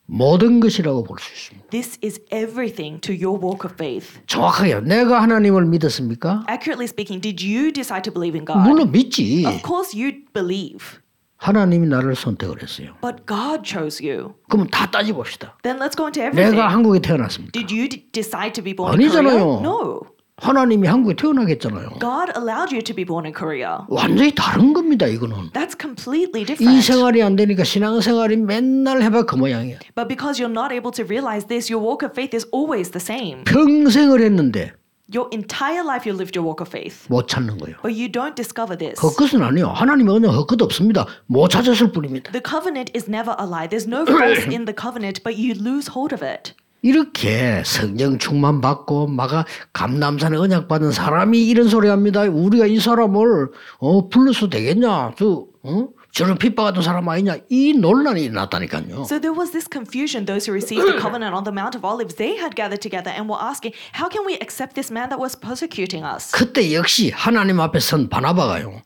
모든 0.10 0.60
것이라고 0.60 1.04
볼 1.04 1.20
수 1.20 1.32
있습니다. 1.32 1.70
This 1.70 2.00
is 2.04 2.20
everything 2.32 3.00
to 3.02 3.14
your 3.14 3.38
walk 3.40 3.64
of 3.64 3.74
faith. 3.74 4.20
정확하게 4.28 4.82
내가 4.82 5.22
하나님을 5.22 5.66
믿었습니까? 5.66 6.46
Accurately 6.50 6.86
speaking, 6.86 7.22
did 7.22 7.46
you 7.46 7.72
decide 7.72 8.02
to 8.04 8.12
believe 8.14 8.36
in 8.38 8.46
God? 8.46 8.68
물론 8.68 8.92
믿지. 8.92 9.46
Of 9.46 9.62
course 9.64 9.94
you 9.94 10.24
believe. 10.34 11.00
하나님이 11.38 11.88
나를 11.88 12.16
선택을 12.16 12.62
했어요. 12.62 12.96
But 13.02 13.24
God 13.26 13.62
chose 13.64 14.04
you. 14.04 14.34
그럼 14.50 14.68
다 14.68 14.90
따져 14.92 15.14
봅시다. 15.14 15.56
Then 15.64 15.78
let's 15.80 15.96
go 15.96 16.06
into 16.08 16.22
everything. 16.22 16.52
내가 16.58 16.68
한국에 16.68 17.00
태어났습니다. 17.00 17.52
Did 17.54 17.72
you 17.74 17.88
decide 18.12 18.52
to 18.54 18.64
be 18.64 18.76
born 18.76 19.00
in 19.00 19.10
Korea? 19.10 19.30
아니잖아요. 19.30 19.62
No. 19.62 20.02
하나님이 20.42 20.88
한국에 20.88 21.16
태어나겠잖아요. 21.16 22.00
God 22.00 22.32
allowed 22.36 22.74
you 22.74 22.82
to 22.82 22.96
be 22.96 23.04
born 23.06 23.26
in 23.26 23.34
Korea. 23.34 23.80
완전히 23.88 24.34
다른 24.36 24.74
겁니다. 24.74 25.06
이거는. 25.08 25.52
That's 25.52 25.80
completely 25.80 26.44
이 26.44 26.46
different. 26.46 26.82
생활이 26.86 27.22
안 27.24 27.36
되니까 27.36 27.64
신앙생활이 27.64 28.38
맨날 28.38 29.02
해봐 29.02 29.26
그 29.26 29.36
모양이야. 29.36 29.80
But 29.96 30.08
because 30.08 30.42
you're 30.42 30.52
not 30.52 30.74
able 30.74 30.92
to 30.92 31.04
realize 31.06 31.48
this, 31.48 31.72
your 31.72 31.84
walk 31.86 32.06
of 32.06 32.14
faith 32.14 32.36
is 32.36 32.48
always 32.54 32.92
the 32.92 33.02
same. 33.02 33.44
평생을 33.46 34.22
했는데 34.22 34.74
Your 35.12 35.28
entire 35.34 35.82
life 35.84 36.06
you 36.06 36.14
lived 36.14 36.38
your 36.38 36.46
walk 36.46 36.62
of 36.62 36.70
faith. 36.70 37.08
못 37.10 37.28
찾는 37.28 37.58
거예요. 37.58 37.78
But 37.82 37.98
you 37.98 38.12
don't 38.12 38.36
discover 38.36 38.78
this. 38.78 39.02
헛것은 39.02 39.42
아니에요. 39.42 39.70
하나님의 39.70 40.14
언약 40.14 40.36
헛것 40.36 40.62
없습니다. 40.62 41.08
못 41.26 41.50
찾았을 41.50 41.92
뿐입니다. 41.92 42.32
The 42.32 42.44
covenant 42.46 42.92
is 42.96 43.10
never 43.10 43.36
a 43.42 43.48
lie. 43.50 43.68
There's 43.68 43.90
no 43.90 44.06
false 44.06 44.46
in 44.46 44.66
the 44.70 44.76
covenant, 44.78 45.24
but 45.24 45.34
you 45.34 45.58
lose 45.58 45.90
hold 45.90 46.14
of 46.14 46.22
it. 46.24 46.54
이렇게 46.82 47.62
성령 47.66 48.18
충만 48.18 48.62
받고 48.62 49.08
마가 49.08 49.46
감남산에 49.74 50.38
언약 50.38 50.68
받은 50.68 50.92
사람이 50.92 51.46
이런 51.48 51.68
소리 51.68 51.90
합니다. 51.90 52.22
우리가 52.22 52.68
이 52.68 52.80
사람을 52.80 53.50
어 53.80 54.08
불러서 54.10 54.50
되겠냐? 54.50 55.14
저 55.18 55.46
어? 55.64 55.88
저런 56.12 56.38
핍박 56.38 56.66
같은 56.66 56.82
사람 56.82 57.08
아니냐? 57.08 57.38
이 57.50 57.74
논란이 57.74 58.24
일어났다니까요. 58.24 59.02
So 59.06 59.20
there 59.20 59.36
was 59.38 59.52
this 59.52 59.68
confusion. 59.72 60.26
Those 60.26 60.50
who 60.50 60.54
received 60.56 60.88
the 60.88 61.00
covenant 61.00 61.36
on 61.36 61.44
the 61.44 61.52
Mount 61.54 61.76
of 61.78 61.86
Olives, 61.86 62.16
they 62.16 62.36
had 62.40 62.56
gathered 62.56 62.82
together 62.82 63.12
and 63.12 63.30
were 63.30 63.38
asking, 63.40 63.74
How 63.94 64.10
can 64.10 64.26
we 64.26 64.36
accept 64.42 64.74
this 64.74 64.90
man 64.92 65.10
that 65.10 65.20
was 65.20 65.38
persecuting 65.38 66.04
us? 66.04 66.32
그때 66.32 66.74
역시 66.74 67.12
하나님 67.14 67.60
앞에 67.60 67.80
선 67.80 68.10
바나바가요. 68.10 68.82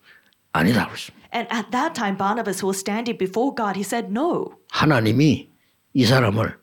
아니다 0.51 0.87
그랬습니다. 0.87 1.23
And 1.33 1.47
at 1.49 1.71
that 1.71 1.95
time, 1.95 2.17
Barnabas, 2.17 2.59
who 2.61 2.67
was 2.67 2.77
standing 2.77 3.17
before 3.17 3.53
God, 3.55 3.77
he 3.77 3.83
said, 3.83 4.11
No. 4.11 4.57
하나님이 4.71 5.47
이 5.93 6.05
사람을 6.05 6.57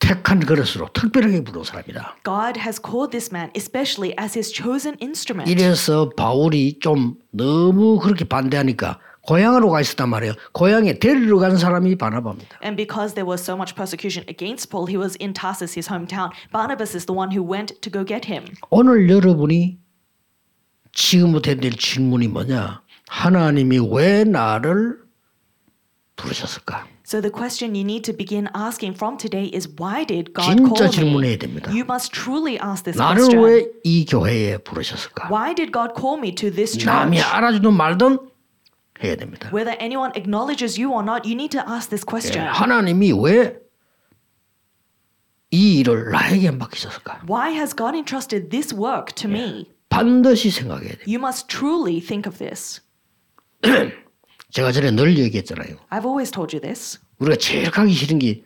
택한 0.00 0.40
그릇으로 0.40 0.88
특별하게 0.92 1.44
부른 1.44 1.62
사람이다. 1.62 2.16
God 2.24 2.58
has 2.58 2.80
called 2.82 3.12
this 3.12 3.30
man, 3.32 3.50
especially 3.54 4.14
as 4.18 4.36
his 4.36 4.52
chosen 4.52 4.96
instrument. 5.00 5.48
이래서 5.48 6.08
바울이 6.16 6.78
좀 6.80 7.14
너무 7.30 8.00
그렇게 8.00 8.24
반대하니까 8.24 8.98
고향으로 9.22 9.70
가 9.70 9.80
있었단 9.80 10.08
말이에요. 10.08 10.32
고향에 10.52 10.98
데리러 10.98 11.38
간 11.38 11.56
사람이 11.56 11.96
바나바입니다. 11.96 12.58
And 12.64 12.76
because 12.76 13.14
there 13.14 13.28
was 13.28 13.42
so 13.42 13.54
much 13.54 13.76
persecution 13.76 14.24
against 14.28 14.70
Paul, 14.70 14.88
he 14.88 14.96
was 14.96 15.16
in 15.20 15.34
Tarsus, 15.34 15.76
his 15.76 15.88
hometown. 15.88 16.32
Barnabas 16.50 16.96
is 16.96 17.04
the 17.06 17.14
one 17.16 17.30
who 17.30 17.44
went 17.44 17.78
to 17.82 17.92
go 17.92 18.02
get 18.04 18.26
him. 18.26 18.46
오늘 18.70 19.08
여러분이 19.08 19.78
지금부터 20.92 21.54
될 21.54 21.72
질문이 21.76 22.28
뭐냐? 22.28 22.82
하나님이 23.08 23.78
왜 23.92 24.24
나를 24.24 24.98
부르셨을까? 26.16 26.86
So 27.09 27.21
the 27.21 27.29
question 27.29 27.75
you 27.75 27.83
need 27.83 28.03
to 28.05 28.13
begin 28.13 28.49
asking 28.55 28.95
from 28.95 29.17
today 29.17 29.45
is 29.53 29.69
why 29.77 30.03
did 30.03 30.33
God 30.33 30.57
진짜 30.57 30.73
call 30.73 30.89
질문해야 30.89 31.33
me? 31.33 31.37
됩니다. 31.37 31.71
You 31.71 31.85
must 31.85 32.11
truly 32.11 32.57
ask 32.57 32.83
this 32.83 32.97
나를 32.97 33.21
question. 33.29 33.43
왜 33.43 33.69
이 33.83 34.05
교회에 34.05 34.57
부르셨을까? 34.57 35.29
Why 35.29 35.53
did 35.53 35.71
God 35.71 35.93
call 35.95 36.17
me 36.17 36.33
to 36.33 36.49
this 36.49 36.73
남이 36.83 37.17
church? 37.17 37.29
알아주든 37.35 37.73
말든 37.73 38.17
해야 39.03 39.15
됩니다. 39.15 39.49
Whether 39.53 39.77
anyone 39.79 40.11
acknowledges 40.15 40.81
you 40.81 40.91
or 40.93 41.03
not, 41.03 41.27
you 41.29 41.35
need 41.35 41.51
to 41.51 41.61
ask 41.69 41.89
this 41.89 42.01
예, 42.01 42.09
question. 42.09 42.47
하나님이 42.47 43.13
왜 43.13 43.59
이 45.51 45.79
일을 45.79 46.11
나에게 46.11 46.51
맡기셨을까? 46.51 47.21
Why 47.29 47.51
has 47.53 47.75
God 47.75 47.95
entrusted 47.95 48.49
this 48.49 48.73
work 48.73 49.13
to 49.15 49.29
me? 49.29 49.69
반드시 49.89 50.49
생각해야 50.49 50.89
돼요. 50.97 51.05
You 51.07 51.19
must 51.19 51.47
truly 51.47 52.01
think 52.01 52.25
of 52.27 52.39
this. 52.39 52.81
제가 54.50 54.72
전에 54.72 54.90
늘 54.90 55.16
얘기했잖아요. 55.18 55.76
I've 55.90 56.04
always 56.04 56.30
told 56.30 56.54
you 56.56 56.60
this. 56.60 56.98
우리가 57.18 57.36
제일 57.36 57.70
가기 57.70 57.92
싫은 57.92 58.18
게 58.18 58.42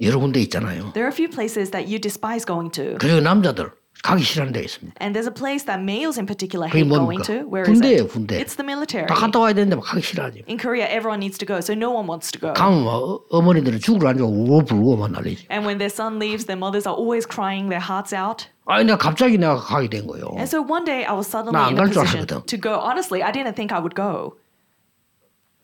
여러 0.00 0.18
군데 0.18 0.40
있잖아요. 0.40 0.92
There 0.94 1.04
are 1.04 1.12
a 1.12 1.14
few 1.14 1.28
places 1.28 1.70
that 1.72 1.86
you 1.88 2.00
despise 2.00 2.44
going 2.46 2.72
to. 2.72 2.96
그리고 2.98 3.20
남자들 3.20 3.70
가기 4.02 4.22
싫어하는 4.24 4.54
데 4.54 4.62
있습니다. 4.64 4.96
And 4.98 5.12
there's 5.12 5.28
a 5.28 5.34
place 5.34 5.66
that 5.66 5.82
males 5.82 6.16
in 6.18 6.24
particular 6.24 6.64
hate 6.72 6.88
going 6.88 7.20
to. 7.28 7.44
Where 7.44 7.68
is 7.68 7.76
군대예요, 7.76 8.04
it? 8.04 8.08
군대. 8.08 8.40
It's 8.40 8.56
the 8.56 8.64
military. 8.64 9.04
다 9.06 9.14
갔다 9.14 9.38
와야 9.40 9.52
되는데 9.52 9.76
막 9.76 9.84
가기 9.84 10.00
싫어하죠. 10.00 10.40
In 10.48 10.56
Korea, 10.56 10.88
everyone 10.88 11.20
needs 11.20 11.36
to 11.36 11.44
go, 11.44 11.58
so 11.60 11.74
no 11.76 11.92
one 11.92 12.08
wants 12.08 12.32
to 12.32 12.40
go. 12.40 12.54
가면 12.56 12.84
막 12.88 12.94
어- 12.96 13.20
어머니들은 13.28 13.80
죽으러 13.80 14.08
앉아 14.08 14.24
울고 14.24 14.64
불고만 14.64 15.12
난리지. 15.12 15.48
And 15.52 15.68
when 15.68 15.76
their 15.76 15.92
son 15.92 16.16
leaves, 16.16 16.46
their 16.48 16.56
mothers 16.56 16.88
are 16.88 16.96
always 16.96 17.28
crying 17.28 17.68
their 17.68 17.84
hearts 17.84 18.16
out. 18.16 18.48
아니 18.64 18.86
내가 18.88 18.96
갑자기 18.96 19.36
내가 19.36 19.56
가게 19.60 19.90
된 19.90 20.06
거예요. 20.06 20.32
And 20.40 20.48
so 20.48 20.64
one 20.64 20.86
day 20.88 21.04
I 21.04 21.12
was 21.12 21.28
suddenly 21.28 21.60
in 21.68 21.76
a 21.76 21.84
position 21.84 22.24
알았거든. 22.24 22.46
to 22.48 22.56
go. 22.56 22.80
Honestly, 22.80 23.20
I 23.20 23.28
didn't 23.36 23.52
think 23.52 23.68
I 23.68 23.84
would 23.84 23.92
go. 23.92 24.40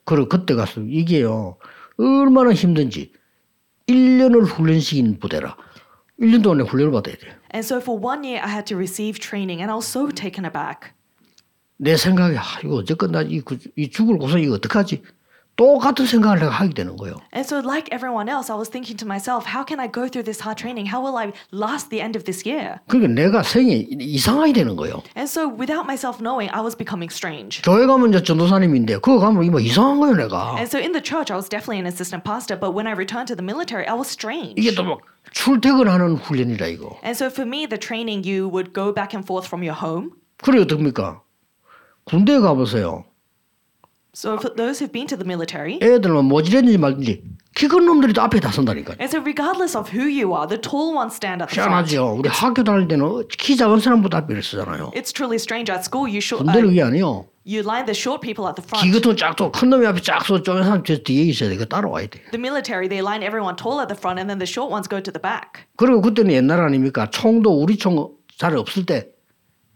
그리고 0.07 0.29
그때 0.29 0.55
가서 0.55 0.81
이게요 0.81 1.59
얼마나 1.99 2.53
힘든지 2.55 3.13
1년을 3.89 4.47
훈련시킨 4.47 5.19
부대라. 5.19 5.57
1년 6.21 6.43
동안에 6.43 6.63
훈련을 6.65 6.93
받아야 6.93 7.15
돼. 7.17 7.27
And 7.55 7.65
so 7.65 7.77
for 7.79 8.01
one 8.03 8.25
year, 8.25 8.43
I 8.43 8.51
had 8.51 8.65
to 8.67 8.77
receive 8.77 9.21
training, 9.21 9.61
and 9.61 9.71
I 9.71 9.77
was 9.77 9.87
so 9.87 10.09
taken 10.09 10.45
aback. 10.47 10.93
내 11.77 11.97
생각에 11.97 12.37
아, 12.39 12.43
이거 12.65 12.77
어쨌건 12.77 13.13
나이 13.13 13.43
이 13.77 13.91
죽을 13.91 14.17
고생 14.19 14.41
이거 14.43 14.55
어떡하지? 14.55 15.03
똑같은 15.57 16.07
생각을 16.07 16.39
내가 16.39 16.51
하게 16.51 16.75
되는 16.75 16.97
거예요. 16.97 17.17
And 17.33 17.45
so, 17.49 17.59
like 17.59 17.89
everyone 17.91 18.29
else, 18.29 18.53
I 18.53 18.57
was 18.57 18.69
thinking 18.69 18.97
to 19.01 19.07
myself, 19.09 19.49
how 19.49 19.65
can 19.65 19.81
I 19.81 19.89
go 19.89 20.07
through 20.07 20.25
this 20.25 20.45
hard 20.45 20.61
training? 20.61 20.93
How 20.93 21.01
will 21.01 21.17
I 21.17 21.33
last 21.51 21.89
the 21.89 22.01
end 22.05 22.17
of 22.17 22.25
this 22.25 22.45
year? 22.45 22.77
그러니까 22.89 23.09
내가 23.17 23.43
생이 23.43 23.89
이상하게 23.91 24.53
되는 24.53 24.77
거예요. 24.77 25.03
And 25.17 25.25
so, 25.25 25.49
without 25.49 25.89
myself 25.89 26.21
knowing, 26.21 26.53
I 26.53 26.61
was 26.61 26.77
becoming 26.77 27.09
strange. 27.09 27.63
교회 27.65 27.87
가면 27.87 28.11
이제 28.13 28.23
전도사님인데 28.23 29.01
그거 29.01 29.19
가면 29.19 29.45
이뭐 29.45 29.61
이상한 29.61 29.99
거예요 29.99 30.17
내가. 30.17 30.61
And 30.61 30.69
so, 30.69 30.79
in 30.79 30.93
the 30.93 31.03
church, 31.03 31.33
I 31.33 31.37
was 31.41 31.49
definitely 31.49 31.81
an 31.81 31.89
assistant 31.89 32.23
pastor, 32.23 32.61
but 32.61 32.77
when 32.77 32.87
I 32.87 32.93
returned 32.93 33.33
to 33.33 33.37
the 33.37 33.45
military, 33.45 33.89
I 33.89 33.97
was 33.97 34.13
strange. 34.13 34.61
이게 34.61 34.75
또막 34.77 35.01
출퇴근하는 35.33 36.17
훈련이라 36.17 36.67
이거. 36.69 37.01
And 37.03 37.17
so, 37.17 37.33
for 37.33 37.49
me, 37.49 37.65
the 37.65 37.81
training, 37.81 38.29
you 38.29 38.45
would 38.53 38.77
go 38.77 38.93
back 38.93 39.17
and 39.17 39.25
forth 39.25 39.49
from 39.49 39.65
your 39.65 39.77
home. 39.81 40.13
그래 40.45 40.61
어떻습니까? 40.61 41.23
군대 42.05 42.39
가보세요. 42.39 43.05
So, 44.17 44.39
for 44.41 44.49
those 44.49 44.79
who've 44.81 44.91
been 44.93 45.07
to 45.09 45.17
the 45.17 45.27
military, 45.29 45.79
애들만 45.83 46.25
모질했는지 46.25 46.79
말든지 46.79 47.23
키 47.55 47.69
큰 47.69 47.85
놈들이 47.85 48.15
또 48.15 48.23
앞에 48.23 48.41
다 48.41 48.51
선다니까. 48.51 48.95
and 48.99 49.13
so 49.13 49.21
regardless 49.21 49.77
of 49.77 49.93
who 49.93 50.09
you 50.09 50.33
are, 50.33 50.49
the 50.49 50.57
tall 50.57 50.97
ones 50.97 51.13
stand 51.15 51.43
at 51.45 51.53
the 51.53 51.61
front. 51.61 51.93
희한하죠. 51.93 52.17
우리 52.17 52.29
학교 52.31 52.65
다닐 52.65 52.89
때는 52.89 53.29
키 53.29 53.57
작은 53.57 53.79
사람보다 53.81 54.19
앞에 54.25 54.41
쓰잖아요. 54.41 54.93
It's 54.97 55.13
truly 55.13 55.37
strange. 55.37 55.71
At 55.71 55.85
school, 55.85 56.09
you 56.09 56.25
should, 56.25 56.49
uh, 56.49 56.57
그게 56.57 56.81
아니요. 56.81 57.29
you 57.45 57.61
line 57.61 57.85
the 57.85 57.93
short 57.95 58.25
people 58.25 58.49
at 58.49 58.57
the 58.57 58.65
키 58.65 58.89
front. 58.89 58.89
같은 58.97 59.17
짝도 59.21 59.53
큰 59.53 59.69
놈이 59.69 59.85
앞에 59.87 60.01
짝서 60.01 60.41
쪼맨 60.43 60.65
사람 60.65 60.83
저 60.83 60.97
뒤에 60.97 61.25
있어야 61.29 61.51
돼. 61.51 61.57
그 61.61 61.69
따라와야 61.69 62.07
돼. 62.09 62.25
The 62.33 62.41
military, 62.41 62.89
they 62.89 63.05
line 63.05 63.21
everyone 63.21 63.57
tall 63.61 63.81
at 63.85 63.93
the 63.93 63.97
front, 64.01 64.17
and 64.17 64.33
then 64.33 64.41
the 64.41 64.49
short 64.49 64.73
오nes 64.73 64.89
go 64.89 64.97
to 65.05 65.13
the 65.13 65.21
back. 65.21 65.69
그리고 65.77 66.01
그때는 66.01 66.33
옛날 66.33 66.61
아닙니까? 66.65 67.05
총도 67.13 67.53
우리 67.61 67.77
총 67.77 68.17
잘 68.39 68.57
없을 68.57 68.85
때 68.85 69.09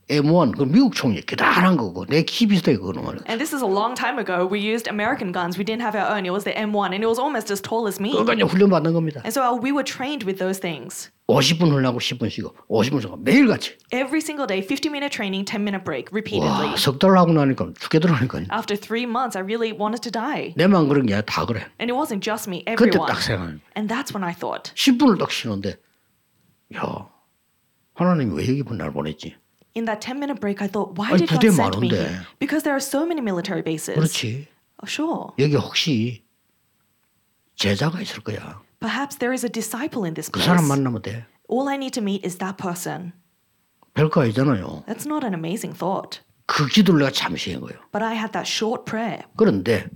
M1 0.10 0.56
그 0.56 0.64
미국 0.70 0.94
총이 0.94 1.20
기다란 1.26 1.78
거고 1.78 2.06
내 2.06 2.22
키 2.22 2.46
비슷해 2.46 2.78
그거는 2.78 3.02
말이야. 3.04 3.24
And 3.28 3.42
this 3.42 3.56
is 3.56 3.64
a 3.64 3.68
long 3.68 3.96
time 3.98 4.20
ago. 4.20 4.46
We 4.46 4.62
used 4.62 4.86
American 4.88 5.34
guns. 5.34 5.58
We 5.58 5.66
didn't 5.66 5.82
have 5.82 5.98
our 5.98 6.06
own. 6.06 6.28
It 6.28 6.30
was 6.30 6.44
the 6.46 6.54
M1, 6.54 6.94
and 6.94 7.02
it 7.02 7.08
was 7.10 7.18
almost 7.18 7.50
as 7.50 7.58
tall 7.60 7.88
as 7.90 7.98
me. 8.00 8.14
그러니까 8.14 8.36
이제 8.38 8.44
훈련 8.46 8.70
받는 8.70 8.94
겁니다. 8.94 9.22
And 9.26 9.34
so 9.34 9.42
uh, 9.42 9.58
we 9.58 9.74
were 9.74 9.82
trained 9.82 10.22
with 10.22 10.38
those 10.38 10.62
things. 10.62 11.10
50분 11.28 11.74
훈련하고 11.74 11.98
10분 11.98 12.30
쉬고 12.30 12.54
50분 12.70 13.02
쉬고 13.02 13.18
매일같이. 13.18 13.74
Every 13.90 14.22
single 14.22 14.46
day, 14.46 14.62
50 14.62 14.94
minute 14.94 15.10
training, 15.10 15.42
10 15.44 15.66
minute 15.66 15.82
break, 15.84 16.14
repeatedly. 16.14 16.70
와, 16.70 16.78
석달 16.78 17.18
하고 17.18 17.34
나니까 17.34 17.74
죽겠더라니까. 17.82 18.46
After 18.54 18.78
three 18.78 19.10
months, 19.10 19.34
I 19.36 19.42
really 19.42 19.74
wanted 19.74 20.06
to 20.06 20.12
die. 20.14 20.54
내만 20.54 20.86
그런 20.88 21.08
게 21.10 21.18
아니라 21.18 21.26
다 21.26 21.48
그래. 21.50 21.66
And 21.82 21.90
it 21.90 21.98
wasn't 21.98 22.22
just 22.22 22.46
me, 22.46 22.62
그때 22.78 22.94
everyone. 22.94 23.10
딱 23.10 23.18
생각해. 23.26 23.58
And 23.74 23.90
that's 23.90 24.14
when 24.14 24.22
I 24.22 24.38
thought, 24.38 24.70
10분을 24.78 25.18
딱 25.18 25.32
쉬는데 25.34 25.82
야 26.78 27.10
하나님이 27.96 28.38
왜 28.38 28.46
여기 28.60 28.62
날 28.78 28.94
보냈지? 28.94 29.34
in 29.76 29.86
that 29.86 30.00
10 30.02 30.20
minute 30.20 30.40
break, 30.40 30.62
I 30.62 30.68
thought, 30.68 30.98
why 30.98 31.12
아니, 31.12 31.20
did 31.20 31.30
God 31.30 31.40
부대 31.42 31.52
send 31.52 31.78
me 31.80 31.90
많은데. 31.90 31.98
here? 31.98 32.28
Because 32.40 32.64
there 32.64 32.74
are 32.76 32.80
so 32.84 33.06
many 33.06 33.22
military 33.22 33.62
bases. 33.62 33.96
그렇지. 33.98 34.48
Oh, 34.82 34.88
sure. 34.88 35.34
여기 35.40 35.56
혹시 35.56 36.24
제자가 37.56 38.02
있을 38.02 38.22
거야. 38.24 38.62
Perhaps 38.80 39.18
there 39.18 39.34
is 39.34 39.44
a 39.46 39.50
disciple 39.50 40.06
in 40.06 40.14
this 40.14 40.30
그 40.30 40.40
place. 40.40 40.46
사람 40.48 40.68
만나면 40.68 41.02
돼. 41.02 41.26
All 41.50 41.68
I 41.70 41.76
need 41.78 41.94
to 41.94 42.02
meet 42.04 42.26
is 42.26 42.38
that 42.38 42.58
person. 42.58 43.14
별거 43.94 44.22
아니잖아요. 44.24 44.84
That's 44.88 45.06
not 45.06 45.24
an 45.26 45.34
amazing 45.34 45.74
thought. 45.78 46.22
그 46.48 46.68
기도를 46.68 47.00
내가 47.00 47.12
잠시 47.12 47.54
한 47.54 47.62
거예요. 47.62 47.80
But 47.92 48.04
I 48.04 48.14
had 48.16 48.34
that 48.34 48.46
short 48.48 48.84
prayer. 48.86 49.24
그런데 49.38 49.88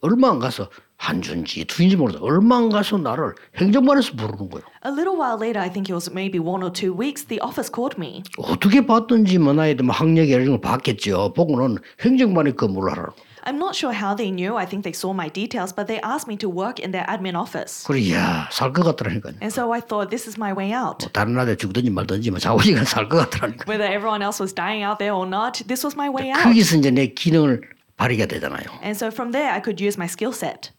얼마 0.00 0.30
안 0.30 0.38
가서 0.38 0.68
한 0.96 1.22
주인지 1.22 1.64
두 1.64 1.76
주인지 1.76 1.96
모르겠어. 1.96 2.24
얼마 2.24 2.56
안 2.56 2.70
가서 2.70 2.98
나를 2.98 3.34
행정반에서 3.56 4.12
부르는 4.14 4.48
거예요. 4.50 4.64
A 4.86 4.92
little 4.92 5.18
while 5.18 5.38
later, 5.38 5.60
I 5.60 5.70
think 5.70 5.90
it 5.90 5.94
was 5.94 6.10
maybe 6.10 6.38
one 6.38 6.62
or 6.62 6.72
two 6.72 6.92
weeks, 6.94 7.26
the 7.26 7.40
office 7.42 7.70
called 7.72 7.98
me. 7.98 8.22
어떻게 8.38 8.84
봤든지 8.86 9.38
뭐 9.38 9.52
나에 9.52 9.74
대한 9.74 9.90
학력이 9.90 10.30
이런 10.30 10.50
걸 10.50 10.60
봤겠죠. 10.60 11.32
보고는 11.34 11.78
행정반에 12.00 12.52
근무를 12.52 12.92
하라고. 12.92 13.14
I'm 13.44 13.56
not 13.56 13.74
sure 13.74 13.94
how 13.94 14.14
they 14.14 14.30
knew. 14.30 14.56
I 14.58 14.66
think 14.66 14.82
they 14.82 14.92
saw 14.92 15.14
my 15.14 15.30
details, 15.30 15.72
but 15.74 15.86
they 15.86 15.98
asked 16.02 16.28
me 16.28 16.36
to 16.38 16.50
work 16.50 16.78
in 16.78 16.92
their 16.92 17.06
admin 17.08 17.34
office. 17.34 17.86
그래, 17.86 17.98
이야, 18.00 18.48
살것 18.52 18.84
같더라니까요. 18.84 19.34
And 19.40 19.50
so 19.50 19.72
I 19.72 19.80
thought, 19.80 20.10
this 20.10 20.28
is 20.28 20.36
my 20.38 20.52
way 20.52 20.70
out. 20.74 21.02
뭐 21.02 21.10
다른 21.10 21.34
나라에 21.34 21.56
죽든지 21.56 21.90
말든지 21.90 22.30
뭐 22.30 22.38
자고지간 22.38 22.84
살것 22.84 23.30
같더라니까. 23.30 23.64
Whether 23.66 23.86
everyone 23.88 24.22
else 24.22 24.38
was 24.42 24.54
dying 24.54 24.84
out 24.84 24.98
there 24.98 25.14
or 25.14 25.26
not, 25.26 25.64
this 25.66 25.86
was 25.86 25.96
my 25.96 26.10
way 26.10 26.30
out. 26.30 26.42
거기서 26.44 26.76
이제 26.76 26.90
내 26.90 27.06
기능을 27.08 27.62
발휘가 27.98 28.24
되잖아요. 28.26 28.64
And 28.82 28.96
so 28.96 29.08
from 29.08 29.32
there, 29.32 29.52
I 29.52 29.60
could 29.60 29.84
use 29.84 29.98
my 29.98 30.06
skill 30.08 30.32
set. 30.32 30.70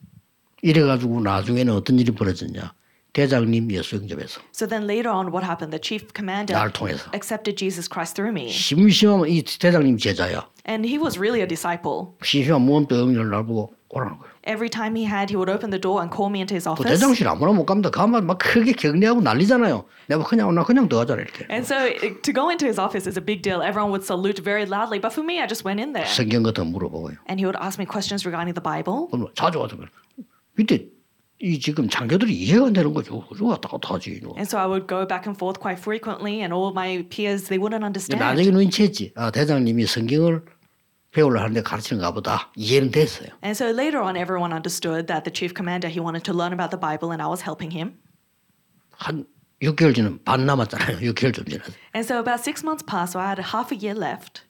이래 0.61 0.81
가지고 0.81 1.21
나중에는 1.21 1.71
어떤 1.73 1.99
일이 1.99 2.11
벌어졌냐. 2.11 2.73
대장님 3.13 3.71
예수 3.71 3.95
영접해서 3.95 4.39
So 4.53 4.67
then 4.67 4.85
later 4.85 5.09
on, 5.09 5.31
what 5.33 5.43
happened? 5.43 5.71
The 5.71 5.81
chief 5.81 6.13
commander 6.15 6.53
날 6.53 6.71
통해서 6.71 7.09
accepted 7.13 7.57
Jesus 7.57 7.89
Christ 7.89 8.15
through 8.15 8.33
me. 8.33 8.49
심심하면 8.49 9.27
이 9.29 9.43
대장님 9.43 9.97
제자야. 9.97 10.47
And 10.67 10.87
he 10.87 10.97
was 10.99 11.17
really 11.17 11.41
a 11.41 11.47
disciple. 11.47 12.13
심심하면 12.23 12.87
영접을 12.89 13.29
날 13.29 13.45
보고 13.45 13.73
오라는 13.89 14.17
거예요. 14.19 14.33
Every 14.48 14.68
time 14.68 14.94
he 14.96 15.04
had, 15.08 15.30
he 15.30 15.36
would 15.36 15.48
open 15.48 15.70
the 15.70 15.80
door 15.80 16.00
and 16.02 16.12
call 16.14 16.28
me 16.30 16.40
into 16.40 16.54
his 16.54 16.64
그 16.68 16.72
office. 16.72 16.88
대장실 16.88 17.26
아무나 17.28 17.52
못 17.52 17.64
갑니다. 17.64 17.90
가면 17.90 18.26
막 18.26 18.38
크게 18.38 18.72
격려하고 18.72 19.20
난리잖아요. 19.22 19.84
내가 20.08 20.22
그냥 20.24 20.54
나 20.54 20.64
그냥 20.64 20.88
들어가잖아 20.88 21.22
이렇게. 21.22 21.46
And 21.50 21.64
so 21.64 21.76
it- 21.76 22.22
to 22.22 22.32
go 22.32 22.48
into 22.50 22.66
his 22.66 22.78
office 22.80 23.08
is 23.08 23.18
a 23.18 23.24
big 23.24 23.42
deal. 23.42 23.62
Everyone 23.62 23.90
would 23.92 24.04
salute 24.04 24.42
very 24.42 24.64
loudly. 24.68 25.00
But 25.00 25.12
for 25.12 25.24
me, 25.24 25.40
I 25.40 25.46
just 25.48 25.64
went 25.66 25.80
in 25.80 25.92
there. 25.92 26.06
성경 26.08 26.42
같은 26.42 26.64
거 26.64 26.70
물어보고요. 26.78 27.16
And 27.28 27.40
he 27.40 27.46
would 27.48 27.56
ask 27.60 27.80
me 27.80 27.86
questions 27.86 28.24
regarding 28.28 28.52
the 28.52 28.62
Bible. 28.62 29.08
그럼 29.10 29.28
자주 29.34 29.58
와서 29.60 29.76
그래. 29.76 29.88
밑에 30.56 30.86
이 31.40 31.58
지금 31.58 31.88
장교들이 31.88 32.32
이해가 32.32 32.66
안 32.66 32.72
되는 32.72 32.94
거죠. 32.94 33.26
그거 33.28 33.46
왔다 33.48 33.68
갔다 33.68 33.94
하지. 33.94 34.20
너. 34.22 34.30
And 34.38 34.46
so 34.46 34.56
I 34.56 34.66
would 34.68 34.86
go 34.86 35.04
back 35.06 35.26
and 35.26 35.36
forth 35.36 35.60
quite 35.60 35.80
frequently, 35.82 36.40
and 36.40 36.54
all 36.54 36.70
my 36.72 37.02
peers, 37.10 37.48
they 37.50 37.58
wouldn't 37.58 37.84
understand. 37.84 38.22
나중에 38.22 38.50
눈치했지. 38.54 39.12
아 39.16 39.30
대장님이 39.30 39.84
성경을 39.84 40.42
배우려 41.11 41.41
하는데 41.41 41.61
가르치는가 41.63 42.11
보다. 42.11 42.51
이해는 42.55 42.91
됐어요. 42.91 43.29
And 43.43 43.51
so 43.51 43.67
later 43.67 44.01
on, 44.01 44.15
everyone 44.15 44.53
understood 44.53 45.07
that 45.07 45.23
the 45.23 45.33
chief 45.33 45.53
commander, 45.55 45.89
he 45.89 45.99
wanted 45.99 46.23
to 46.25 46.33
learn 46.33 46.53
about 46.53 46.69
the 46.69 46.79
Bible, 46.79 47.11
and 47.11 47.21
I 47.21 47.27
was 47.27 47.41
helping 47.43 47.73
him. 47.75 47.97
한 48.91 49.25
6개월 49.61 49.95
전은 49.95 50.23
반 50.23 50.45
남았잖아요. 50.45 50.99
6개월 50.99 51.33
좀 51.33 51.45
지나서. 51.45 51.73
And 51.95 52.05
so 52.05 52.19
about 52.19 52.41
six 52.41 52.63
months 52.63 52.85
passed, 52.85 53.13
so 53.13 53.19
I 53.19 53.27
had 53.33 53.41
half 53.41 53.73
a 53.73 53.77
year 53.77 53.97
left. 53.97 54.43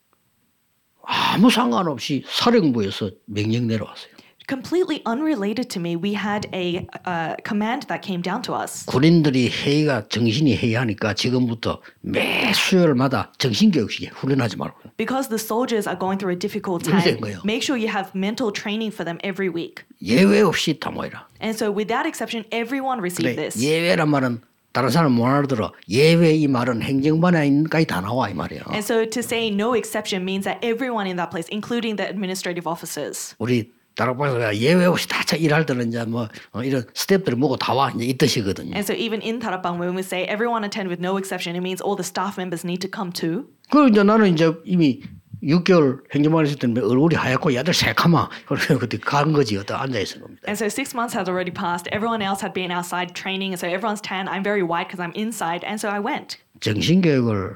아무 1.04 1.50
상관없이 1.50 2.24
사령부에서 2.28 3.10
명령 3.26 3.68
내려왔어요. 3.68 4.19
Completely 4.49 5.01
unrelated 5.07 5.71
to 5.71 5.81
me, 5.81 5.97
we 5.97 6.13
had 6.13 6.47
a 6.53 6.87
uh, 7.07 7.35
command 7.45 7.85
that 7.89 8.03
came 8.03 8.21
down 8.21 8.43
to 8.43 8.53
us. 8.53 8.85
군인들이 8.85 9.49
회의가 9.49 10.07
정신이 10.09 10.55
회의하니까 10.57 11.15
지금부터 11.15 11.81
매 12.03 12.53
수요일마다 12.53 13.33
정신교육식 13.39 14.13
훈련하지 14.13 14.59
말고 14.59 14.77
Because 14.99 15.31
the 15.31 15.39
soldiers 15.41 15.89
are 15.89 15.99
going 15.99 16.19
through 16.19 16.37
a 16.37 16.39
difficult 16.39 16.85
이렇게 16.87 17.05
된 17.05 17.17
time, 17.17 17.21
거예요. 17.23 17.41
make 17.43 17.63
sure 17.65 17.79
you 17.81 17.89
have 17.89 18.13
mental 18.15 18.53
training 18.53 18.93
for 18.93 19.03
them 19.03 19.17
every 19.25 19.49
week. 19.49 19.83
예외 20.03 20.43
없이 20.43 20.79
다 20.79 20.91
모이라. 20.91 21.25
And 21.41 21.57
so, 21.57 21.73
without 21.73 22.05
exception, 22.07 22.45
everyone 22.53 23.01
received 23.01 23.33
근데 23.33 23.49
this. 23.49 23.65
예외란 23.65 24.11
말은 24.11 24.43
다른 24.75 24.91
사람 24.91 25.13
못 25.13 25.25
알아들어. 25.25 25.73
예외 25.89 26.35
이 26.37 26.49
말은 26.49 26.83
행정반에까지 26.83 27.87
다 27.87 28.03
나와 28.03 28.29
이 28.29 28.35
말이야. 28.35 28.65
And 28.77 28.85
so, 28.85 29.09
to 29.09 29.21
say 29.23 29.49
no 29.49 29.73
exception 29.73 30.23
means 30.23 30.45
that 30.45 30.61
everyone 30.61 31.09
in 31.09 31.17
that 31.17 31.31
place, 31.31 31.49
including 31.51 31.97
the 31.97 32.05
administrative 32.07 32.69
officers, 32.69 33.35
우리 33.39 33.73
다락방에서 34.00 34.56
예외 34.58 34.86
없이 34.86 35.08
다 35.10 35.20
일할 35.36 35.66
때는 35.66 35.90
이제 35.90 36.06
뭐 36.06 36.30
어, 36.54 36.64
이런 36.64 36.86
스텝들을 36.94 37.38
뭐고 37.38 37.58
다 37.58 37.74
와 37.74 37.92
이제 37.92 38.06
이 38.06 38.18
뜻이거든요. 38.18 38.72
And 38.74 38.86
so 38.88 38.96
even 38.96 39.22
in 39.22 39.40
Tarapang, 39.40 39.78
when 39.80 39.92
we 39.96 40.00
say 40.02 40.24
everyone 40.24 40.64
attend 40.64 40.88
with 40.88 41.02
no 41.04 41.18
exception, 41.18 41.56
it 41.56 41.62
means 41.62 41.82
all 41.84 41.96
the 42.00 42.08
staff 42.08 42.38
members 42.40 42.64
need 42.66 42.80
to 42.80 42.90
come 42.90 43.12
too. 43.12 43.48
그 43.70 43.90
이제 43.90 44.02
나는 44.04 44.32
이제 44.34 44.52
이미 44.64 45.02
6개월 45.44 46.00
행정만 46.16 46.46
있을 46.48 46.58
때는 46.60 46.82
얼굴이 46.84 47.16
하얗고 47.16 47.54
야들 47.56 47.74
새카마. 47.74 48.30
그래서 48.48 48.78
그때 48.80 48.98
간 48.98 49.32
거지. 49.34 49.58
어디 49.58 49.72
앉아 49.74 50.00
있은 50.00 50.22
겁니다. 50.22 50.42
And 50.48 50.56
so 50.58 50.68
six 50.68 50.96
months 50.96 51.16
has 51.16 51.28
already 51.30 51.52
passed. 51.52 51.88
Everyone 51.92 52.22
else 52.24 52.40
had 52.44 52.54
been 52.54 52.72
outside 52.72 53.16
training, 53.16 53.52
and 53.52 53.60
so 53.60 53.68
everyone's 53.68 54.02
tan. 54.02 54.28
I'm 54.28 54.44
very 54.44 54.64
white 54.64 54.88
because 54.88 55.00
I'm 55.04 55.16
inside, 55.16 55.64
and 55.68 55.80
so 55.80 55.88
I 55.92 56.00
went. 56.00 56.40
정신 56.60 57.02
교육을 57.02 57.56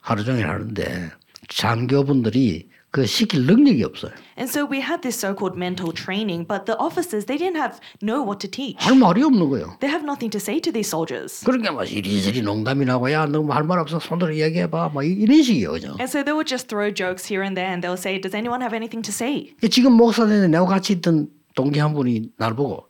하루 0.00 0.22
종일 0.22 0.46
하는데 0.48 1.10
장교분들이 1.48 2.68
그 2.94 3.06
시킬 3.06 3.44
능력이 3.46 3.82
없어요. 3.82 4.12
And 4.38 4.46
so 4.48 4.62
we 4.70 4.78
had 4.78 5.02
this 5.02 5.18
so-called 5.18 5.58
mental 5.58 5.90
training, 5.92 6.46
but 6.46 6.62
the 6.64 6.78
officers 6.78 7.26
they 7.26 7.34
didn't 7.36 7.58
have 7.58 7.80
know 8.00 8.22
what 8.22 8.38
to 8.38 8.46
teach. 8.48 8.78
할 8.78 8.94
말이 8.94 9.18
없는 9.24 9.50
거예요. 9.50 9.74
They 9.82 9.90
have 9.90 10.06
nothing 10.06 10.30
to 10.30 10.38
say 10.38 10.60
to 10.62 10.70
these 10.70 10.86
soldiers. 10.86 11.42
그러니까 11.44 11.72
막 11.72 11.90
이리저리 11.90 12.42
농담이 12.42 12.84
나고 12.86 13.10
야너할말 13.10 13.80
없어 13.80 13.98
손들어 13.98 14.30
얘기해봐 14.32 14.92
막 14.94 15.02
이- 15.04 15.10
이런 15.10 15.42
식이에요 15.42 15.72
그죠 15.72 15.88
And 15.98 16.06
so 16.06 16.22
they 16.22 16.30
would 16.30 16.46
just 16.46 16.70
throw 16.70 16.86
jokes 16.94 17.26
here 17.26 17.42
and 17.42 17.58
there, 17.58 17.66
and 17.66 17.82
they'll 17.82 17.98
say, 17.98 18.14
"Does 18.22 18.30
anyone 18.30 18.62
have 18.62 18.70
anything 18.70 19.02
to 19.02 19.10
say?" 19.10 19.50
지금 19.68 19.98
목사님이 19.98 20.46
내가 20.54 20.64
같이 20.66 20.92
있던 20.94 21.26
동기 21.58 21.80
한 21.80 21.94
분이 21.94 22.30
나를 22.38 22.54
보고 22.54 22.86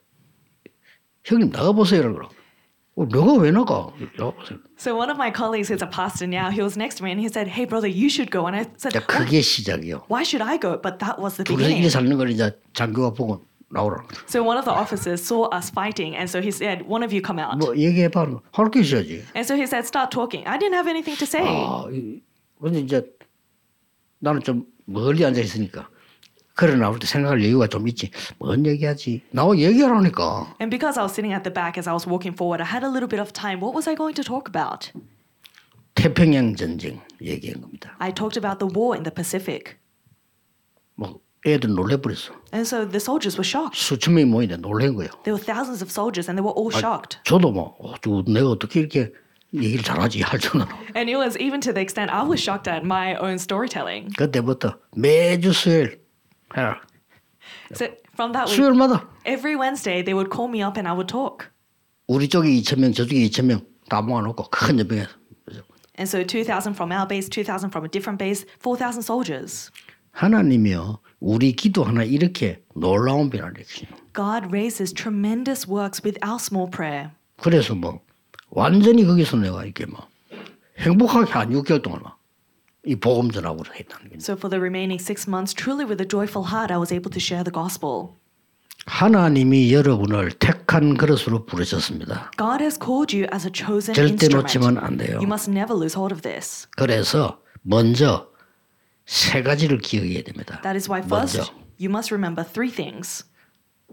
형님 1.24 1.48
나가 1.48 1.72
보세요 1.72 2.02
이러더라고 2.04 2.33
So 4.77 4.93
one 4.95 5.09
of 5.09 5.17
my 5.17 5.31
colleagues, 5.31 5.69
who's 5.69 5.81
a 5.81 5.87
pastor 5.87 6.27
now, 6.27 6.49
he 6.51 6.61
was 6.61 6.75
next 6.75 6.95
to 6.97 7.03
me, 7.05 7.11
and 7.11 7.19
he 7.21 7.29
said, 7.29 7.47
"Hey, 7.47 7.65
brother, 7.65 7.87
you 7.87 8.09
should 8.09 8.29
go." 8.29 8.45
And 8.47 8.55
I 8.57 8.65
said, 8.77 8.91
자, 8.91 8.99
"Why, 8.99 9.23
그게 9.25 9.41
시작이요 9.41 10.03
why 10.09 10.23
should 10.23 10.43
I 10.43 10.57
go?" 10.59 10.75
But 10.81 10.99
that 10.99 11.15
was 11.19 11.37
the 11.37 11.45
둘이서 11.45 11.69
일 11.71 11.79
beginning. 11.79 11.89
살는 11.89 12.17
걸 12.17 12.29
이제 12.29 12.51
장교가 12.73 13.11
보고 13.13 13.45
나오라는 13.71 14.03
거죠 14.07 14.19
So 14.27 14.43
one 14.43 14.57
of 14.57 14.65
the 14.65 14.75
officers 14.75 15.23
saw 15.23 15.47
us 15.55 15.71
fighting, 15.71 16.11
and 16.15 16.27
so 16.29 16.41
he 16.41 16.51
said, 16.51 16.83
"One 16.91 16.99
of 17.03 17.13
you 17.15 17.21
come 17.23 17.39
out." 17.39 17.55
뭐 17.63 17.71
얘기해봐 17.77 18.27
할 18.51 18.69
게 18.71 18.81
있어야지 18.81 19.23
And 19.35 19.47
so 19.47 19.55
he 19.55 19.63
said, 19.63 19.87
"Start 19.87 20.11
talking." 20.11 20.43
I 20.47 20.59
didn't 20.59 20.75
have 20.75 20.89
anything 20.91 21.15
to 21.19 21.27
say. 21.27 21.47
아, 21.47 21.87
이- 21.91 22.19
근데 22.59 22.79
이제 22.83 22.99
나는 24.19 24.43
좀 24.43 24.65
멀리 24.83 25.23
앉아 25.23 25.39
있으니까 25.39 25.87
그래 26.54 26.76
나올 26.76 26.98
때 26.98 27.06
생각할 27.06 27.42
여유가 27.42 27.66
좀 27.66 27.88
있지 27.88 28.10
뭔 28.38 28.64
얘기하지 28.64 29.22
나와 29.30 29.56
얘기하라니까 29.58 30.54
And 30.60 30.70
because 30.70 30.98
I 30.98 31.02
was 31.04 31.12
sitting 31.12 31.34
at 31.34 31.42
the 31.42 31.52
back 31.52 31.76
as 31.78 31.88
I 31.88 31.92
was 31.94 32.06
walking 32.08 32.34
forward, 32.34 32.62
I 32.62 32.66
had 32.70 32.84
a 32.86 32.90
little 32.90 33.08
bit 33.08 33.20
of 33.20 33.32
time. 33.32 33.58
What 33.60 33.74
was 33.74 33.88
I 33.90 33.96
going 33.96 34.14
to 34.14 34.22
talk 34.22 34.46
about? 34.46 34.92
태평양 35.94 36.54
전쟁 36.56 37.00
얘기한 37.20 37.60
겁니다 37.60 37.94
I 37.98 38.12
talked 38.12 38.38
about 38.38 38.58
the 38.58 38.70
war 38.70 38.94
in 38.96 39.02
the 39.02 39.12
Pacific. 39.14 39.76
뭐 40.94 41.20
애들 41.46 41.74
놀래버렸어 41.74 42.32
And 42.52 42.62
so 42.62 42.86
the 42.86 43.02
soldiers 43.02 43.34
were 43.36 43.46
shocked. 43.46 43.74
수천 43.74 44.14
명이 44.14 44.30
모이는데 44.30 44.62
놀란 44.62 44.94
거예요. 44.94 45.10
There 45.24 45.34
were 45.34 45.42
thousands 45.42 45.82
of 45.82 45.90
soldiers 45.90 46.30
and 46.30 46.38
they 46.38 46.44
were 46.46 46.54
all 46.54 46.70
shocked. 46.70 47.18
저도 47.24 47.50
뭐 47.50 47.74
어, 47.80 47.94
저 48.00 48.22
내가 48.30 48.50
어떻게 48.50 48.80
이렇게 48.80 49.12
얘기를 49.52 49.82
잘하지 49.82 50.22
할 50.22 50.38
정도로 50.38 50.70
And 50.94 51.10
it 51.10 51.16
was 51.18 51.36
even 51.38 51.60
to 51.62 51.72
the 51.74 51.82
extent 51.82 52.10
I 52.14 52.22
was 52.22 52.38
shocked 52.40 52.70
at 52.70 52.86
my 52.86 53.14
own 53.18 53.34
storytelling. 53.42 54.14
그때부터 54.16 54.78
매주 54.96 55.52
수요일 55.52 56.03
해라. 56.56 56.80
So 57.74 57.88
from 58.14 58.32
that 58.32 58.48
week, 58.48 58.56
수요일마다 58.56 59.06
every 59.26 59.56
Wednesday 59.56 60.02
they 60.02 60.14
would 60.14 60.30
call 60.30 60.48
me 60.48 60.62
up 60.62 60.78
and 60.78 60.88
I 60.88 60.94
would 60.94 61.08
talk. 61.08 61.50
우리 62.06 62.28
쪽에 62.28 62.48
2천 62.48 62.80
명 62.80 62.92
저쪽에 62.92 63.16
2천 63.28 63.44
명다 63.46 64.02
모아놓고 64.02 64.50
큰 64.50 64.78
연병에서 64.78 65.10
And 65.96 66.08
so 66.08 66.24
2,000 66.24 66.74
from 66.74 66.90
our 66.90 67.06
base, 67.06 67.28
2,000 67.28 67.70
from 67.70 67.84
a 67.84 67.88
different 67.88 68.18
base, 68.18 68.44
4,000 68.60 69.02
soldiers. 69.02 69.70
하나님이요 70.10 70.98
우리 71.20 71.52
기도 71.52 71.84
하나 71.84 72.02
이렇게 72.04 72.62
놀라운 72.74 73.30
변화를 73.30 73.58
일으키요 73.58 73.88
God 74.14 74.46
raises 74.50 74.92
tremendous 74.92 75.68
works 75.68 76.02
with 76.04 76.18
our 76.24 76.36
small 76.38 76.68
prayer. 76.70 77.10
그래서 77.40 77.74
뭐 77.74 78.00
완전히 78.50 79.04
거기서 79.04 79.36
내가 79.38 79.64
이렇게 79.64 79.86
뭐 79.86 80.06
행복하게 80.78 81.32
한 81.32 81.50
6개월 81.50 81.82
동안 81.82 82.00
막 82.02 82.13
이 82.86 82.96
복음 82.96 83.30
전하고 83.30 83.62
게 83.62 83.84
So 84.18 84.36
for 84.36 84.50
the 84.50 84.60
remaining 84.60 85.00
six 85.00 85.28
months, 85.28 85.54
truly 85.54 85.84
with 85.84 86.00
a 86.00 86.08
joyful 86.08 86.52
heart, 86.52 86.70
I 86.72 86.78
was 86.78 86.92
able 86.92 87.10
to 87.10 87.20
share 87.20 87.42
the 87.42 87.52
gospel. 87.52 88.16
하나님이 88.86 89.72
여러분을 89.72 90.32
택한 90.32 90.96
그릇으로 90.96 91.46
부르셨습니다. 91.46 92.30
God 92.36 92.62
has 92.62 92.78
called 92.78 93.16
you 93.16 93.26
as 93.32 93.46
a 93.46 93.52
chosen 93.52 93.94
절대. 93.94 94.28
놓치면 94.28 94.76
안 94.78 94.98
돼요. 94.98 95.16
You 95.16 95.26
must 95.26 95.50
never 95.50 95.74
lose 95.74 95.96
hold 95.96 96.12
of 96.12 96.20
this. 96.20 96.68
그래서 96.76 97.40
먼저 97.62 98.28
세 99.06 99.42
가지를 99.42 99.78
기억해야 99.78 100.22
됩니다. 100.22 100.60
That 100.62 100.76
is 100.76 100.90
why 100.90 101.02
first 101.02 101.38
먼저 101.38 101.52
you 101.80 101.88
must 101.88 102.12
remember 102.12 102.44
three 102.44 102.70
things. 102.70 103.24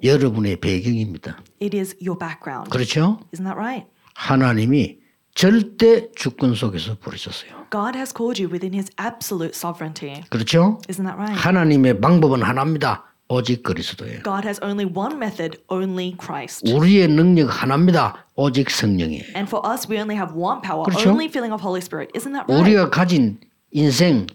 여러분의 0.03 0.59
배경입니다. 0.59 1.41
It 1.61 1.77
is 1.77 1.95
your 2.01 2.17
background. 2.19 2.69
그렇죠? 2.69 3.19
Isn't 3.33 3.45
that 3.45 3.55
right? 3.55 3.87
하나님이 4.15 4.99
절대 5.33 6.11
주권 6.15 6.55
속에서 6.55 6.97
부르셨어요. 6.99 7.67
God 7.71 7.97
has 7.97 8.13
called 8.15 8.41
you 8.41 8.51
within 8.51 8.73
his 8.73 8.91
absolute 8.99 9.55
sovereignty. 9.55 10.23
그렇죠? 10.29 10.79
Isn't 10.89 11.05
that 11.05 11.17
right? 11.17 11.35
하나님의 11.35 12.01
방법은 12.01 12.43
하나입니다. 12.43 13.05
오직 13.29 13.63
그리스도예요. 13.63 14.23
God 14.23 14.45
has 14.45 14.59
only 14.61 14.85
one 14.85 15.15
method, 15.15 15.57
only 15.69 16.15
Christ. 16.19 16.69
우리의 16.69 17.07
능력 17.07 17.47
하나입니다. 17.47 18.27
오직 18.35 18.69
성령이에요. 18.69 19.23
And 19.35 19.47
for 19.47 19.63
us, 19.65 19.87
we 19.89 19.97
only 19.97 20.17
have 20.17 20.35
one 20.35 20.61
power, 20.61 20.83
그렇죠? 20.83 21.09
only 21.09 21.27
filling 21.27 21.53
of 21.53 21.63
Holy 21.63 21.79
Spirit. 21.79 22.11
Isn't 22.13 22.33
that 22.33 22.51
right? 22.51 22.59
우리가 22.59 22.89
가진 22.89 23.39
인생 23.71 24.27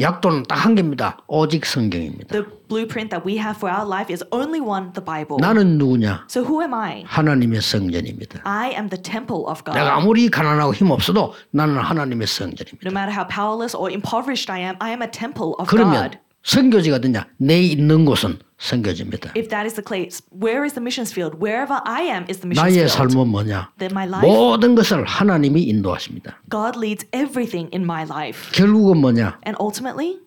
약도는 0.00 0.44
딱 0.44 0.60
한 0.64 0.74
개입니다. 0.74 1.18
오직 1.26 1.64
성경입니다. 1.66 2.28
The 2.32 2.44
blueprint 2.68 3.10
that 3.10 3.26
we 3.26 3.36
have 3.38 3.56
for 3.56 3.72
our 3.74 3.86
life 3.86 4.12
is 4.12 4.24
only 4.30 4.60
one, 4.60 4.92
the 4.92 5.04
Bible. 5.04 5.36
나는 5.40 5.78
누구냐? 5.78 6.26
So 6.30 6.42
who 6.42 6.60
am 6.62 6.74
I? 6.74 7.04
하나님의 7.06 7.60
성전입니다. 7.60 8.40
I 8.44 8.70
am 8.72 8.88
the 8.88 9.00
temple 9.02 9.44
of 9.48 9.62
God. 9.64 9.78
내가 9.78 9.96
아무리 9.96 10.28
가난하고 10.28 10.74
힘 10.74 10.90
없어도 10.90 11.34
나는 11.50 11.78
하나님의 11.78 12.26
성전입니다. 12.26 12.86
No 12.86 12.92
matter 12.92 13.12
how 13.12 13.26
powerless 13.26 13.76
or 13.76 13.90
impoverished 13.90 14.50
I 14.50 14.60
am, 14.60 14.76
I 14.80 14.90
am 14.90 15.02
a 15.02 15.10
temple 15.10 15.54
of 15.58 15.66
그러면 15.68 16.10
God. 16.10 16.18
선교지가 16.42 16.98
되냐? 16.98 17.26
내 17.36 17.60
있는 17.60 18.04
곳은 18.04 18.38
선교지입니다. 18.58 19.32
If 19.36 19.48
that 19.48 19.64
is 19.64 19.74
the 19.74 19.84
case, 19.86 20.22
where 20.32 20.64
is 20.64 20.74
the 20.74 20.82
missions 20.82 21.12
field? 21.12 21.38
Wherever 21.40 21.80
I 21.84 22.04
am 22.04 22.24
is 22.28 22.40
the 22.40 22.48
missions 22.48 22.60
나의 22.60 22.88
field. 22.88 22.92
삶은 22.92 23.28
뭐냐? 23.28 23.72
Then 23.78 23.92
my 23.92 24.06
life, 24.06 24.26
모든 24.26 24.74
것을 24.74 25.04
하나님이 25.04 25.62
인도하십니다. 25.64 26.40
God 26.50 26.78
leads 26.78 27.06
everything 27.12 27.70
in 27.74 27.84
my 27.84 28.04
life. 28.04 28.52
결국은 28.52 28.98
뭐냐? 28.98 29.38
And 29.46 29.56
ultimately, 29.60 30.18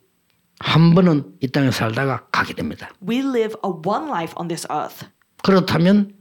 한 0.59 0.93
번은 0.95 1.33
이 1.41 1.47
땅에 1.47 1.71
살다가 1.71 2.25
가게 2.31 2.53
됩니다. 2.53 2.89
we 3.07 3.19
live 3.19 3.55
a 3.65 3.71
one 3.85 4.07
life 4.07 4.33
on 4.37 4.47
this 4.47 4.67
earth. 4.71 5.05
그렇다면 5.43 6.13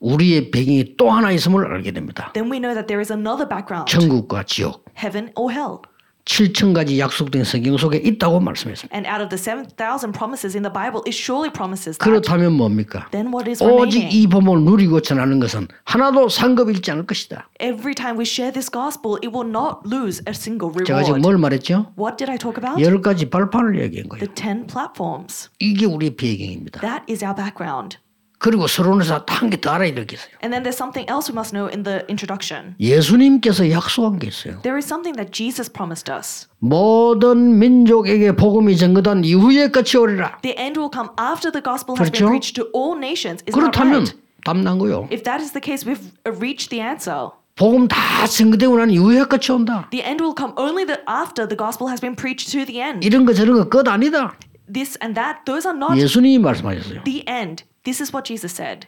우리의 0.00 0.50
배경이 0.50 0.96
또 0.96 1.10
하나 1.10 1.30
있음을 1.32 1.66
알게 1.66 1.92
됩니다. 1.92 2.30
Then 2.34 2.50
we 2.50 2.58
know 2.58 2.74
that 2.74 2.86
there 2.86 3.00
is 3.00 3.12
another 3.12 3.48
background, 3.48 3.90
천국과 3.90 4.44
지옥. 4.44 4.84
heaven 4.96 5.32
or 5.36 5.52
hell. 5.52 5.80
7천 6.28 6.74
가지 6.74 7.00
약속된 7.00 7.44
성경 7.44 7.76
속에 7.78 7.96
있다고 7.96 8.38
말씀했습니다. 8.38 8.94
And 8.94 9.08
out 9.08 9.22
of 9.22 9.30
the 9.30 9.40
7,000 9.40 10.12
promises 10.12 10.54
in 10.54 10.62
the 10.62 10.70
Bible, 10.70 11.00
it 11.08 11.16
surely 11.16 11.50
promises 11.50 11.96
that. 11.96 12.04
그렇다면 12.04 12.52
뭡니까? 12.52 13.08
Then 13.10 13.32
what 13.32 13.48
is 13.48 13.62
오직? 13.64 14.12
이 14.12 14.26
법을 14.28 14.60
누리고 14.60 15.00
전하는 15.00 15.40
것은 15.40 15.68
하나도 15.84 16.28
상급 16.28 16.68
잃지 16.68 16.90
않을 16.92 17.06
것이다. 17.06 17.48
Every 17.60 17.94
time 17.94 18.20
we 18.20 18.28
share 18.28 18.52
this 18.52 18.70
gospel, 18.70 19.16
it 19.24 19.32
will 19.32 19.48
not 19.48 19.80
lose 19.88 20.22
a 20.28 20.36
single 20.36 20.68
제가 20.84 21.02
지금. 21.02 21.22
뭘 21.22 21.38
말했죠? 21.38 21.92
What 21.98 22.18
did 22.20 22.30
I 22.30 22.36
talk 22.36 22.60
about? 22.60 22.76
열 22.84 23.00
가지 23.00 23.30
발판을 23.30 23.80
얘기한 23.80 24.08
거예요. 24.10 24.20
The 24.20 24.34
10 24.34 24.66
platforms. 24.68 25.48
이게 25.58 25.86
우리 25.86 26.14
배경입니다. 26.14 26.80
That 26.80 27.10
is 27.10 27.24
our 27.24 27.34
background. 27.34 27.96
그리고 28.38 28.66
서론에서 28.68 29.24
한 29.26 29.50
개 29.50 29.56
더 29.60 29.70
알아야 29.70 29.92
될 29.94 30.06
게 30.06 30.14
있어요. 30.14 30.30
And 30.44 30.54
then 30.54 30.62
there's 30.62 30.78
something 30.78 31.10
else 31.10 31.26
we 31.30 31.34
must 31.34 31.50
know 31.52 31.66
in 31.68 31.82
the 31.82 32.06
introduction. 32.08 32.74
예수님께서 32.78 33.68
약속한 33.70 34.18
게 34.18 34.28
있어요. 34.28 34.62
There 34.62 34.78
is 34.78 34.86
something 34.86 35.16
that 35.18 35.32
Jesus 35.32 35.70
promised 35.72 36.10
us. 36.10 36.46
모든 36.58 37.58
민족에게 37.58 38.32
복음이 38.32 38.76
전거된 38.76 39.24
이후에 39.24 39.68
끝이 39.68 39.96
오리라. 39.98 40.38
The 40.42 40.56
end 40.58 40.78
will 40.78 40.90
come 40.92 41.10
after 41.18 41.50
the 41.50 41.62
gospel 41.62 41.96
has 41.98 42.10
그렇죠? 42.10 42.26
been 42.26 42.30
preached 42.30 42.54
to 42.54 42.70
all 42.74 42.96
nations. 42.96 43.42
Is 43.46 43.52
that 43.52 43.58
그렇다면 43.58 43.94
right? 44.06 44.16
답난 44.44 44.78
거요. 44.78 45.08
If 45.10 45.22
that 45.24 45.42
is 45.42 45.52
the 45.52 45.60
case, 45.60 45.82
we've 45.82 46.14
uh, 46.26 46.30
reached 46.38 46.70
the 46.70 46.78
answer. 46.80 47.30
복음 47.58 47.88
다 47.88 48.24
전거되고 48.24 48.78
난 48.78 48.88
이후에 48.90 49.24
끝이 49.24 49.50
온다. 49.50 49.88
The 49.90 50.04
end 50.06 50.22
will 50.22 50.34
come 50.38 50.54
only 50.56 50.86
the, 50.86 51.02
after 51.10 51.42
the 51.48 51.58
gospel 51.58 51.90
has 51.90 52.00
been 52.00 52.14
preached 52.14 52.52
to 52.54 52.64
the 52.64 52.78
end. 52.80 53.04
이런 53.04 53.26
거 53.26 53.34
저런 53.34 53.58
거끝 53.68 53.88
아니다. 53.88 54.38
This 54.72 54.98
and 55.00 55.14
that, 55.14 55.40
those 55.46 55.66
are 55.66 55.76
not 55.76 55.96
예수님이 55.98 56.38
말씀하셨어요. 56.38 57.04
the 57.04 57.24
end. 57.28 57.64
This 57.84 58.02
is 58.02 58.12
what 58.14 58.26
Jesus 58.26 58.54
said. 58.54 58.86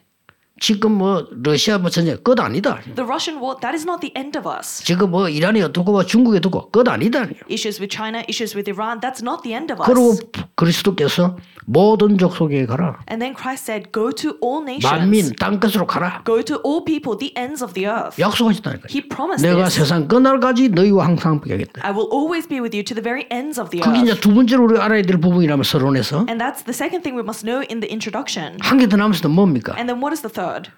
지금 0.61 0.93
뭐 0.99 1.27
러시아 1.31 1.79
뭐 1.79 1.89
전쟁 1.89 2.19
끝 2.23 2.39
아니다. 2.39 2.83
The 2.95 3.05
Russian 3.09 3.41
war, 3.41 3.57
that 3.63 3.75
is 3.75 3.87
not 3.87 4.01
the 4.03 4.13
end 4.15 4.37
of 4.37 4.47
us. 4.47 4.85
지금 4.85 5.11
뭐 5.11 5.27
이란이 5.31 5.63
어떻고 5.63 5.91
뭐 5.91 6.05
중국이 6.05 6.37
어떻고 6.37 6.71
끝 6.71 6.87
아니다. 6.87 7.23
Issues 7.49 7.81
with 7.81 7.89
China, 7.89 8.21
issues 8.29 8.55
with 8.55 8.69
Iran, 8.71 9.01
that's 9.01 9.23
not 9.25 9.43
the 9.43 9.55
end 9.57 9.73
of 9.73 9.83
그리고 9.83 10.11
us. 10.11 10.21
그리스도께서 10.57 11.39
모든 11.67 12.17
족속에 12.19 12.67
가라. 12.67 13.01
And 13.11 13.21
then 13.21 13.35
Christ 13.35 13.65
said, 13.67 13.93
Go 13.93 14.11
to 14.13 14.37
all 14.43 14.63
nations. 14.63 14.87
만민 14.89 15.33
땅 15.39 15.61
끝으로 15.61 15.87
가라. 15.87 16.23
Go 16.25 16.43
to 16.43 16.57
all 16.65 16.85
people, 16.85 17.17
the 17.19 17.33
ends 17.37 17.63
of 17.63 17.75
the 17.75 17.87
earth. 17.87 18.21
약속하셨다니까요. 18.21 18.89
He 18.91 19.07
promised 19.07 19.47
내가 19.47 19.65
this. 19.69 19.79
세상 19.79 20.09
끝날까지 20.09 20.71
너희와 20.71 21.05
항상 21.07 21.33
함께하겠다. 21.41 21.83
I 21.85 21.93
will 21.93 22.09
always 22.13 22.49
be 22.49 22.61
with 22.61 22.75
you 22.75 22.83
to 22.85 22.95
the 22.95 23.03
very 23.05 23.27
ends 23.31 23.61
of 23.61 23.71
the 23.71 23.83
그게 23.85 24.01
이제 24.01 24.11
earth. 24.13 24.21
두 24.23 24.35
번째로 24.35 24.65
우리가 24.65 24.85
알아야 24.85 25.03
될 25.03 25.21
부분이라면 25.21 25.63
서론에서 25.65 26.27
And 26.29 26.41
that's 26.43 26.65
the 26.65 26.75
second 26.75 27.03
thing 27.05 27.15
we 27.17 27.23
must 27.23 27.45
know 27.45 27.61
in 27.71 27.81
the 27.81 27.91
introduction. 27.93 28.57
한 28.61 28.79
개 28.81 28.89
더 28.89 28.97
남았을 28.97 29.23
때 29.23 29.29
뭡니까? 29.29 29.75
And 29.77 29.87
then 29.87 30.01
what 30.03 30.13
is 30.13 30.23
the 30.23 30.33
third? 30.33 30.71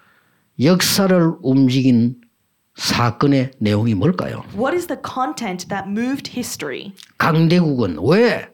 역사를 0.60 1.14
움직인 1.42 2.16
사건의 2.74 3.50
내용이 3.58 3.94
뭘까요? 3.94 4.44
What 4.56 4.74
is 4.74 4.86
the 4.86 5.00
content 5.00 5.68
that 5.68 5.88
moved 5.88 6.30
history? 6.32 6.92
강대국은 7.18 7.98
왜 8.02 8.48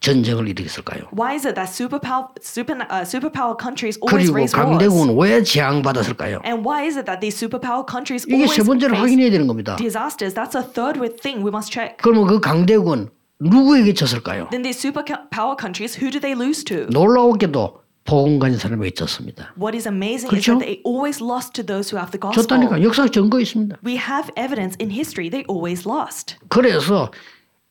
전쟁을 0.00 0.48
일으켰을까요? 0.48 1.08
Why 1.12 1.34
is 1.34 1.46
it 1.46 1.54
that 1.56 1.70
superpower, 1.70 2.28
super, 2.40 2.78
uh, 2.90 3.02
superpower 3.02 3.56
countries 3.58 3.98
always 3.98 4.30
그리고 4.30 4.34
raise 4.34 4.54
wars? 4.54 4.78
강대국은 4.78 5.16
왜 5.18 5.42
재앙받았을까요? 5.42 6.40
And 6.44 6.62
why 6.66 6.86
is 6.86 6.96
it 6.96 7.06
that 7.06 7.20
these 7.20 7.34
superpower 7.34 7.84
countries 7.84 8.24
이게 8.26 8.46
always 8.46 8.54
세 8.54 8.62
번째로 8.62 8.94
face 8.94 9.02
확인해야 9.02 9.30
되는 9.30 9.46
겁니다. 9.46 9.76
disasters? 9.76 10.34
That's 10.34 10.54
a 10.54 10.62
third 10.62 11.00
thing 11.20 11.42
we 11.42 11.50
must 11.50 11.72
check. 11.72 11.96
그러면 11.98 12.26
그 12.26 12.38
강대국은 12.40 13.10
누구에게 13.40 13.94
졌을까요? 13.94 14.48
Then 14.50 14.62
these 14.62 14.78
superpower 14.78 15.58
countries, 15.58 15.98
who 15.98 16.10
do 16.10 16.20
they 16.20 16.34
lose 16.34 16.62
to? 16.64 16.86
놀라웠게도 16.90 17.82
복음 18.04 18.38
가진 18.38 18.56
사람에게 18.58 18.94
졌습니다. 18.94 19.52
What 19.60 19.76
is 19.76 19.86
amazing 19.86 20.30
그렇죠? 20.30 20.54
is 20.54 20.58
that 20.58 20.64
they 20.64 20.82
always 20.86 21.20
lost 21.22 21.52
to 21.54 21.62
those 21.66 21.90
who 21.92 21.98
have 22.00 22.10
the 22.10 22.18
gospel. 22.18 22.40
졌다니까 22.40 22.82
역사 22.82 23.06
증거 23.06 23.38
있습니다. 23.38 23.76
We 23.84 23.98
have 23.98 24.30
evidence 24.38 24.78
in 24.80 24.90
history 24.90 25.28
they 25.28 25.44
always 25.50 25.86
lost. 25.86 26.36
그래서 26.48 27.10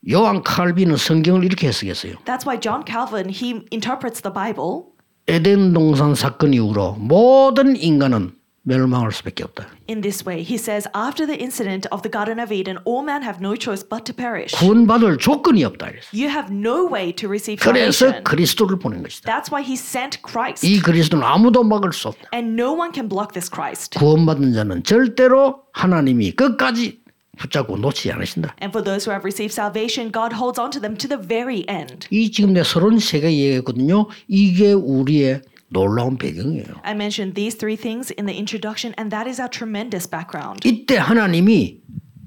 요한 0.09 0.41
칼빈은 0.43 0.97
성경을 0.97 1.43
이렇게 1.43 1.67
해석했어요. 1.67 2.13
That's 2.25 2.45
why 2.45 2.59
John 2.59 2.83
Calvin 2.85 3.29
he 3.29 3.61
interprets 3.71 4.21
the 4.21 4.33
Bible 4.33 4.83
에덴 5.27 5.73
동산 5.73 6.15
사건 6.15 6.53
이후로 6.53 6.93
모든 6.99 7.75
인간은 7.75 8.31
멸망할 8.63 9.11
수밖에 9.13 9.43
없다. 9.45 9.65
in 9.89 10.01
this 10.01 10.25
way. 10.27 10.43
He 10.43 10.55
says, 10.57 10.89
after 10.93 11.25
the 11.25 11.39
incident 11.41 11.87
of 11.89 12.01
the 12.03 12.11
Garden 12.11 12.37
of 12.37 12.51
Eden, 12.51 12.77
all 12.83 13.01
men 13.01 13.23
have 13.23 13.39
no 13.39 13.55
choice 13.55 13.81
but 13.81 14.03
to 14.05 14.13
perish. 14.13 14.53
구원받을 14.57 15.17
조건이 15.19 15.63
없다. 15.63 15.87
이랬어요. 15.87 16.11
You 16.13 16.27
have 16.29 16.53
no 16.53 16.85
way 16.91 17.13
to 17.15 17.29
receive 17.29 17.63
그래서 17.63 18.07
salvation. 18.07 18.23
그리스도를 18.25 18.77
보낸 18.79 19.03
것이다. 19.03 19.31
That's 19.31 19.51
why 19.51 19.63
he 19.63 19.75
sent 19.75 20.19
Christ. 20.21 20.67
이 20.67 20.81
그리스도는 20.81 21.25
아무도 21.25 21.63
막을 21.63 21.93
수 21.93 22.09
없다. 22.09 22.27
And 22.33 22.61
no 22.61 22.73
one 22.73 22.91
can 22.93 23.07
block 23.07 23.31
this 23.31 23.49
Christ. 23.49 23.97
구원받은 23.99 24.51
자는 24.53 24.83
절대로 24.83 25.63
하나님이 25.71 26.31
끝까지 26.31 26.99
붙잡고 27.37 27.77
놓치지 27.77 28.11
않으신다. 28.11 28.55
And 28.61 28.71
for 28.71 28.83
those 28.83 29.05
who 29.05 29.13
have 29.13 29.23
received 29.25 29.53
salvation, 29.53 30.11
God 30.11 30.35
holds 30.35 30.59
on 30.59 30.71
to 30.71 30.79
them 30.81 30.97
to 30.97 31.07
the 31.07 31.21
very 31.21 31.63
end. 31.69 32.07
이 32.11 32.31
지금 32.31 32.53
내 32.53 32.63
서론 32.63 32.99
세개 32.99 33.27
얘기했거든요. 33.27 34.07
이게 34.27 34.73
우리의 34.73 35.41
놀라운 35.69 36.17
배경이에요. 36.17 36.81
I 36.83 36.93
mentioned 36.93 37.35
these 37.35 37.57
three 37.57 37.75
things 37.75 38.13
in 38.17 38.25
the 38.25 38.35
introduction, 38.37 38.93
and 38.97 39.11
that 39.11 39.27
is 39.29 39.39
our 39.41 39.49
tremendous 39.49 40.09
background. 40.09 40.65
이때 40.67 40.97
하나님이 40.97 41.81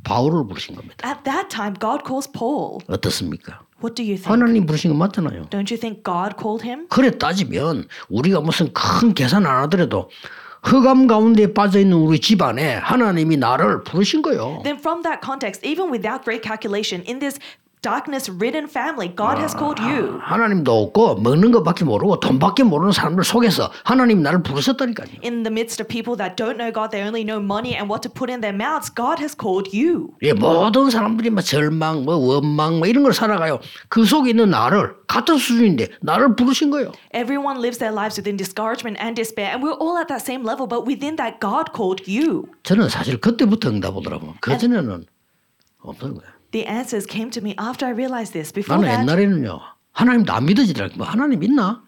바울을 0.04 0.46
부르신 0.46 0.74
겁니다. 0.76 1.06
At 1.06 1.24
that 1.24 1.48
time, 1.48 1.74
God 1.78 2.04
calls 2.06 2.30
Paul. 2.30 2.78
어떻습니까? 2.88 3.60
What 3.82 3.94
do 3.96 4.04
you 4.04 4.16
think? 4.16 4.28
하나님 4.28 4.66
부르신 4.66 4.90
거 4.90 4.96
맞잖아요. 4.96 5.48
Don't 5.48 5.72
you 5.72 5.80
think 5.80 6.04
God 6.04 6.36
called 6.38 6.64
him? 6.66 6.86
그래 6.88 7.10
따지면 7.16 7.88
우리가 8.08 8.40
무슨 8.40 8.72
큰 8.72 9.14
계산 9.14 9.46
안 9.46 9.62
하더라도 9.64 10.10
흑암 10.62 11.06
가운데 11.06 11.52
빠져 11.52 11.80
있는 11.80 11.96
우리 11.96 12.20
집안에 12.20 12.74
하나님이 12.74 13.36
나를 13.36 13.82
부르신 13.84 14.22
거요. 14.22 14.60
Then, 14.62 14.78
from 14.78 15.02
that 15.02 15.20
context, 15.24 15.66
even 15.66 15.90
without 15.90 16.22
great 16.22 16.42
calculation, 16.42 17.02
in 17.08 17.18
this 17.18 17.38
darkness 17.82 18.30
ridden 18.30 18.68
family, 18.68 19.08
God 19.08 19.38
has 19.40 19.56
called 19.56 19.80
you. 19.80 20.18
하나님도 20.20 20.70
없고 20.70 21.16
먹는 21.16 21.50
것밖에 21.50 21.84
모르고 21.84 22.20
돈밖에 22.20 22.62
모르는 22.62 22.92
사람들 22.92 23.24
속에서 23.24 23.70
하나님 23.84 24.22
나를 24.22 24.42
부르셨다니까요. 24.42 25.08
In 25.24 25.42
the 25.42 25.50
midst 25.50 25.80
of 25.80 25.88
people 25.88 26.16
that 26.18 26.36
don't 26.36 26.58
know 26.58 26.70
God, 26.70 26.90
they 26.90 27.00
only 27.00 27.24
know 27.24 27.40
money 27.40 27.74
and 27.74 27.88
what 27.88 28.02
to 28.06 28.12
put 28.12 28.30
in 28.30 28.42
their 28.42 28.54
mouths, 28.54 28.92
God 28.92 29.18
has 29.20 29.34
called 29.34 29.72
you. 29.72 30.12
예, 30.22 30.34
모든 30.34 30.90
사람들이 30.90 31.30
막 31.30 31.40
절망, 31.40 32.04
뭐 32.04 32.16
원망, 32.16 32.78
뭐 32.78 32.86
이런 32.86 33.02
걸 33.02 33.14
살아가요. 33.14 33.60
그 33.88 34.04
속에 34.04 34.30
있는 34.30 34.50
나를 34.50 34.99
같은 35.10 35.38
수준인데 35.38 35.88
나를 36.00 36.36
부르신 36.36 36.70
거예요. 36.70 36.92
Everyone 37.12 37.58
lives 37.58 37.78
their 37.78 37.92
lives 37.92 38.14
within 38.14 38.38
discouragement 38.38 38.94
and 39.02 39.18
despair, 39.18 39.50
and 39.50 39.58
we're 39.58 39.76
all 39.82 39.98
at 39.98 40.06
that 40.06 40.22
same 40.22 40.46
level, 40.46 40.70
but 40.70 40.86
within 40.86 41.16
that, 41.18 41.42
God 41.42 41.74
called 41.74 42.06
you. 42.06 42.46
저는 42.62 42.88
사실 42.88 43.18
그때부터 43.20 43.70
응답 43.70 43.96
오더라고. 43.96 44.34
그 44.40 44.56
전에는 44.56 45.04
없던 45.82 46.14
거예요. 46.14 46.30
The 46.52 46.66
answers 46.66 47.10
came 47.10 47.30
to 47.30 47.42
me 47.42 47.58
after 47.58 47.90
I 47.90 47.92
realized 47.92 48.32
this. 48.32 48.54
Before 48.54 48.78
나는 48.78 48.86
that, 48.86 49.02
옛날에는요. 49.02 49.58
하나님도 49.92 50.32
안 50.32 50.46
믿어지더라고. 50.46 50.96
뭐 50.96 51.06
하나님 51.06 51.42
있나? 51.42 51.82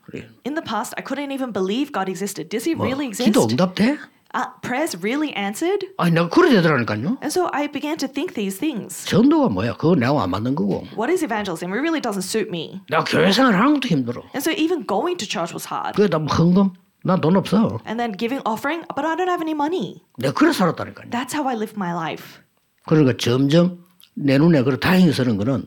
in 0.44 0.54
the 0.58 0.64
past, 0.66 0.92
I 0.98 1.04
couldn't 1.06 1.30
even 1.30 1.52
believe 1.52 1.92
God 1.94 2.10
existed. 2.10 2.50
Does 2.50 2.66
He 2.66 2.74
뭐, 2.74 2.86
really 2.86 3.06
exist? 3.06 3.30
기도 3.30 3.46
응답돼? 3.46 3.98
Uh, 4.35 4.45
prayers 4.61 4.95
really 5.01 5.33
answered? 5.35 5.87
아니 5.97 6.11
내가 6.11 6.27
그래 6.29 6.49
되더라니까요. 6.49 7.17
And 7.23 7.31
so 7.31 7.49
I 7.53 7.71
began 7.71 7.97
to 7.97 8.07
think 8.07 8.35
these 8.35 8.59
things. 8.59 9.05
전도가 9.05 9.49
뭐야? 9.49 9.73
그거 9.77 9.95
내가 9.95 10.21
안 10.21 10.29
맞는 10.31 10.53
거고. 10.55 10.85
What 10.95 11.09
is 11.09 11.23
evangelism? 11.23 11.71
It 11.73 11.79
really 11.79 12.01
doesn't 12.01 12.27
suit 12.27 12.49
me. 12.49 12.81
내가 12.91 13.03
교회 13.05 13.31
생활 13.31 13.55
하는 13.55 13.75
것도 13.75 13.87
힘들어. 13.87 14.21
And 14.35 14.43
so 14.43 14.51
even 14.51 14.85
going 14.85 15.17
to 15.17 15.25
church 15.25 15.53
was 15.55 15.65
hard. 15.65 15.95
그게 15.95 16.09
다 16.09 16.17
헌금? 16.19 16.71
나 17.05 17.15
돈 17.15 17.37
없어. 17.37 17.79
And 17.87 17.97
then 17.97 18.11
giving 18.11 18.41
offering, 18.45 18.83
but 18.93 19.07
I 19.07 19.15
don't 19.15 19.29
have 19.31 19.41
any 19.41 19.55
money. 19.55 20.03
내가 20.19 20.33
그래 20.33 20.51
살았다니까요. 20.51 21.09
That's 21.09 21.33
how 21.33 21.47
I 21.47 21.55
lived 21.55 21.77
my 21.79 21.93
life. 21.95 22.43
그러니까 22.85 23.15
점점 23.17 23.79
내 24.13 24.37
눈에 24.37 24.61
그 24.63 24.77
다행스러운 24.77 25.37
거는 25.37 25.65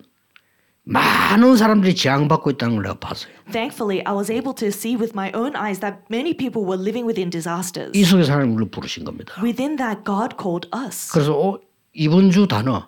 많은 0.85 1.57
사람들이 1.57 1.95
재앙받고 1.95 2.51
있다는 2.51 2.75
걸 2.75 2.83
내가 2.83 2.95
봤어요. 2.99 3.33
Thankfully, 3.51 4.03
I 4.05 4.13
was 4.13 4.31
able 4.31 4.53
to 4.55 4.67
see 4.67 4.95
with 4.95 5.13
my 5.15 5.31
own 5.33 5.55
eyes 5.55 5.79
that 5.79 6.03
many 6.11 6.33
people 6.35 6.63
were 6.63 6.79
living 6.79 7.05
within 7.07 7.29
disasters. 7.29 7.91
이 7.97 8.03
속에서 8.03 8.33
하나님 8.33 8.55
우리를 8.55 8.69
부르신 8.71 9.03
겁니다. 9.03 9.33
Within 9.41 9.75
that, 9.77 10.03
God 10.05 10.35
called 10.39 10.69
us. 10.75 11.11
그래서 11.11 11.33
어, 11.33 11.59
이번 11.93 12.29
주 12.29 12.47
단어 12.47 12.87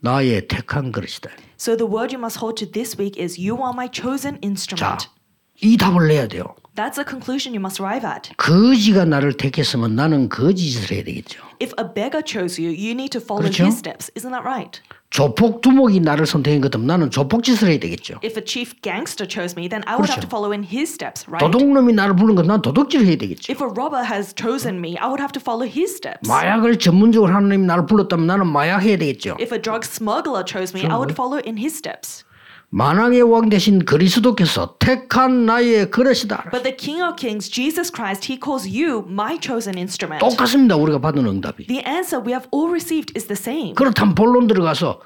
나의 0.00 0.48
택한 0.48 0.92
그릇이다. 0.92 1.30
So 1.58 1.76
the 1.76 1.90
word 1.90 2.14
you 2.14 2.20
must 2.20 2.38
hold 2.38 2.56
to 2.64 2.70
this 2.70 2.96
week 3.00 3.20
is 3.20 3.40
You 3.40 3.56
are 3.56 3.72
my 3.72 3.88
chosen 3.92 4.36
자, 4.40 4.46
instrument. 4.46 5.08
이 5.62 5.76
답을 5.76 6.08
내야 6.08 6.28
돼요. 6.28 6.44
That's 6.76 6.98
a 6.98 7.04
conclusion 7.04 7.52
you 7.52 7.60
must 7.60 7.80
arrive 7.82 8.06
at. 8.08 8.32
거지가 8.36 9.04
나를 9.06 9.32
택했으면 9.36 9.94
나는 9.96 10.28
거지 10.28 10.70
짓을 10.70 10.96
해야 10.96 11.04
되겠죠. 11.04 11.40
If 11.60 11.72
a 11.80 11.84
beggar 11.92 12.22
chose 12.24 12.60
you, 12.62 12.68
you 12.72 12.92
need 12.92 13.10
to 13.16 13.20
follow 13.20 13.42
그렇죠? 13.48 13.64
his 13.64 13.76
steps. 13.76 14.10
Isn't 14.16 14.32
that 14.32 14.44
right? 14.44 14.80
조폭 15.10 15.60
두목이 15.60 15.98
나를 15.98 16.24
선택한 16.24 16.60
것같면 16.60 16.86
나는 16.86 17.10
조폭 17.10 17.42
짓을 17.42 17.68
해야 17.68 17.80
되겠죠. 17.80 18.20
If 18.22 18.38
a 18.38 18.44
chief 18.46 18.74
gangster 18.80 19.28
chose 19.28 19.54
me, 19.58 19.68
then 19.68 19.82
I 19.86 19.96
would 19.98 20.06
have 20.08 20.22
그렇죠. 20.22 20.28
to 20.28 20.28
follow 20.30 20.52
in 20.52 20.62
his 20.62 20.92
steps, 20.92 21.26
right? 21.26 21.42
도둑놈이 21.42 21.92
나를 21.92 22.14
부른 22.14 22.36
것난 22.36 22.62
도둑질을 22.62 23.06
해야 23.06 23.16
되겠죠. 23.16 23.52
If 23.52 23.60
a 23.62 23.68
robber 23.68 24.06
has 24.06 24.32
chosen 24.38 24.78
me, 24.78 24.96
I 24.98 25.10
would 25.10 25.20
have 25.20 25.32
to 25.32 25.42
follow 25.42 25.66
his 25.66 25.90
steps. 25.98 26.30
마약을 26.30 26.78
전문적으로 26.78 27.34
하나님이 27.34 27.66
나를 27.66 27.86
불렀다면 27.86 28.26
나는 28.28 28.46
마약 28.46 28.82
해야 28.82 28.96
되겠죠. 28.96 29.36
If 29.40 29.52
a 29.52 29.60
drug 29.60 29.82
smuggler 29.82 30.44
chose 30.46 30.70
me, 30.78 30.86
I 30.86 30.94
would 30.94 31.12
follow 31.12 31.42
in 31.44 31.58
his 31.58 31.74
steps. 31.74 32.24
만왕의 32.72 33.22
왕 33.22 33.48
대신 33.48 33.84
그리스도께서 33.84 34.76
택한 34.78 35.44
나의 35.44 35.90
그릇이다. 35.90 36.50
But 36.52 36.62
the 36.62 36.76
King 36.76 37.02
of 37.02 37.16
Kings, 37.16 37.50
Jesus 37.50 37.90
Christ, 37.92 38.30
he 38.30 38.38
calls 38.40 38.68
you 38.68 39.04
my 39.08 39.38
chosen 39.42 39.76
instrument. 39.76 40.20
똑같습니다. 40.20 40.76
우리가 40.76 41.00
받은 41.00 41.26
응답이. 41.26 41.66
The 41.66 41.82
answer 41.84 42.24
we 42.24 42.32
have 42.32 42.48
all 42.54 42.70
received 42.70 43.12
is 43.16 43.26
the 43.26 43.36
same. 43.36 43.74
그렇다면 43.74 44.14
본론 44.14 44.46
들어가서 44.46 45.00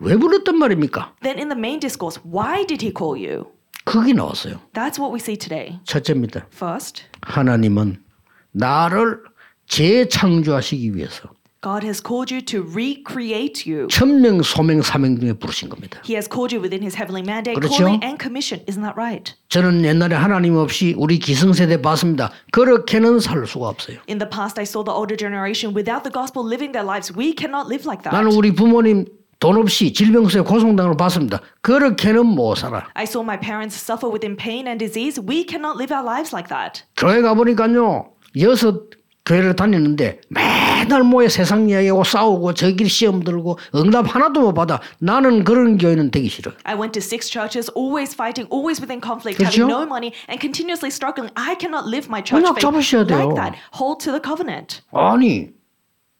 왜 0.00 0.16
불렀단 0.16 0.58
말입니까? 0.58 1.14
Then 1.22 1.38
in 1.38 1.48
the 1.48 1.56
main 1.56 1.78
discourse, 1.78 2.20
why 2.26 2.66
did 2.66 2.84
he 2.84 2.92
call 2.92 3.14
you? 3.14 3.46
거기 3.84 4.12
나왔어요. 4.12 4.58
That's 4.74 4.98
what 4.98 5.14
we 5.14 5.20
see 5.20 5.36
today. 5.38 5.78
첫째입니다. 5.84 6.46
First, 6.52 7.04
하나님은 7.22 8.02
나를 8.50 9.20
재창조하시기 9.68 10.96
위해서 10.96 11.30
God 11.61 11.83
has 11.85 12.01
called 12.01 12.31
you 12.33 12.41
to 12.45 12.63
recreate 12.73 13.69
you. 13.69 13.87
천명, 13.87 14.41
소명, 14.41 14.81
사명 14.81 15.19
중에 15.19 15.33
부르신 15.33 15.69
겁니다. 15.69 16.01
He 16.03 16.15
has 16.15 16.27
called 16.27 16.49
you 16.49 16.59
within 16.59 16.81
his 16.81 16.97
heavenly 16.97 17.21
mandate, 17.21 17.53
그렇죠? 17.53 17.85
calling, 17.85 18.01
and 18.03 18.17
commission. 18.17 18.65
Isn't 18.65 18.81
that 18.81 18.97
right? 18.97 19.35
저는 19.49 19.85
옛날에 19.85 20.15
하나님 20.15 20.55
없이 20.55 20.95
우리 20.97 21.19
기성세대 21.19 21.83
봤습니다. 21.83 22.31
그렇게는 22.51 23.19
살 23.19 23.45
수가 23.45 23.67
없어요. 23.69 23.99
In 24.09 24.17
the 24.17 24.27
past, 24.27 24.57
I 24.57 24.65
saw 24.65 24.83
the 24.83 24.89
older 24.89 25.15
generation 25.15 25.77
without 25.77 26.01
the 26.01 26.09
gospel 26.09 26.41
living 26.41 26.73
their 26.73 26.81
lives. 26.81 27.13
We 27.13 27.35
cannot 27.37 27.69
live 27.69 27.85
like 27.85 28.01
that. 28.09 28.09
나는 28.09 28.33
우리 28.33 28.55
부모님 28.55 29.05
돈 29.37 29.57
없이 29.57 29.93
질병수에 29.93 30.41
고통당을 30.41 30.97
봤습니다. 30.97 31.41
그렇게는 31.61 32.25
못 32.25 32.55
살아. 32.55 32.89
I 32.93 33.03
saw 33.05 33.21
my 33.21 33.39
parents 33.39 33.77
suffer 33.77 34.09
within 34.09 34.35
pain 34.35 34.65
and 34.65 34.77
disease. 34.81 35.21
We 35.21 35.45
cannot 35.45 35.77
live 35.77 35.93
our 35.93 36.01
lives 36.05 36.33
like 36.33 36.49
that. 36.49 36.85
교회 36.97 37.21
가보니까요. 37.21 38.13
여섯 38.39 38.89
교회를 39.26 39.56
다니는데 39.56 40.20
맨날 40.28 41.02
모여 41.02 41.28
세상 41.28 41.68
이야기하고 41.68 42.04
싸우고 42.04 42.54
저끼리 42.54 42.88
시험 42.88 43.24
들고 43.24 43.58
응답 43.74 44.14
하나도 44.14 44.40
못 44.40 44.54
받아. 44.54 44.80
나는 45.00 45.42
그런 45.44 45.76
교회는 45.78 46.12
되기 46.12 46.28
싫어. 46.28 46.52
I 46.62 46.76
went 46.76 46.92
to 46.92 47.02
six 47.02 47.28
churches, 47.28 47.70
always 47.76 48.14
fighting, 48.14 48.48
always 48.52 48.80
within 48.80 49.02
conflict, 49.02 49.42
그렇죠? 49.42 49.66
having 49.66 49.68
no 49.68 49.82
money, 49.82 50.12
and 50.30 50.40
continuously 50.40 50.90
struggling. 50.90 51.32
I 51.34 51.56
cannot 51.58 51.90
live 51.90 52.06
my 52.08 52.22
church 52.22 52.46
faith 52.46 52.62
잡으셔야 52.62 53.04
돼요. 53.04 53.18
like 53.18 53.34
that. 53.34 53.58
Hold 53.74 53.98
to 54.04 54.12
the 54.12 54.22
covenant. 54.22 54.80
아니 54.94 55.55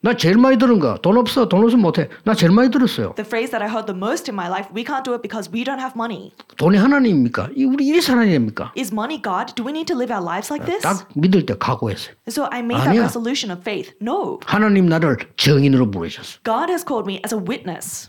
나 0.07 0.17
제일 0.17 0.39
많이 0.39 0.57
들은 0.57 0.79
거 0.79 0.97
돈 1.03 1.19
없어 1.19 1.49
돈 1.49 1.65
없으면 1.65 1.83
못해. 1.83 2.09
나 2.23 2.33
제일 2.33 2.53
많이 2.53 2.71
들었어요. 2.71 3.15
The 3.17 3.27
phrase 3.27 3.51
that 3.51 3.59
I 3.59 3.67
heard 3.69 3.91
the 3.93 3.97
most 3.99 4.31
in 4.31 4.39
my 4.39 4.47
life, 4.47 4.71
we 4.73 4.85
can't 4.85 5.03
do 5.03 5.15
it 5.15 5.21
because 5.21 5.51
we 5.53 5.65
don't 5.65 5.81
have 5.83 5.95
money. 5.99 6.31
돈이 6.59 6.77
하나님입니까? 6.79 7.49
이 7.57 7.65
우리 7.65 7.89
일이 7.89 7.99
하나님입니까? 7.99 8.73
Is 8.79 8.93
money 8.95 9.21
God? 9.21 9.55
Do 9.57 9.67
we 9.67 9.73
need 9.73 9.91
to 9.93 9.99
live 9.99 10.15
our 10.15 10.23
lives 10.23 10.47
like 10.53 10.63
this? 10.65 10.83
딱 10.87 11.09
믿을 11.17 11.45
때 11.45 11.57
각오했어요. 11.59 12.15
So 12.31 12.47
I 12.53 12.61
made 12.61 12.79
that 12.79 12.91
아니야. 12.95 13.03
resolution 13.03 13.51
of 13.51 13.63
faith. 13.67 13.95
No. 14.01 14.39
하나님 14.47 14.87
나를 14.87 15.17
정인으로 15.37 15.91
부르셨어. 15.91 16.39
God 16.47 16.71
has 16.71 16.87
called 16.87 17.11
me 17.11 17.19
as 17.27 17.35
a 17.35 17.41
witness. 17.43 18.09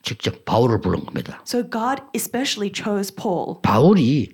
직접 0.00 0.46
바울을 0.46 0.80
부른 0.80 1.04
겁니다. 1.04 1.42
So 1.44 1.60
God 1.60 2.00
especially 2.16 2.72
chose 2.72 3.12
Paul. 3.14 3.60
바울이 3.60 4.32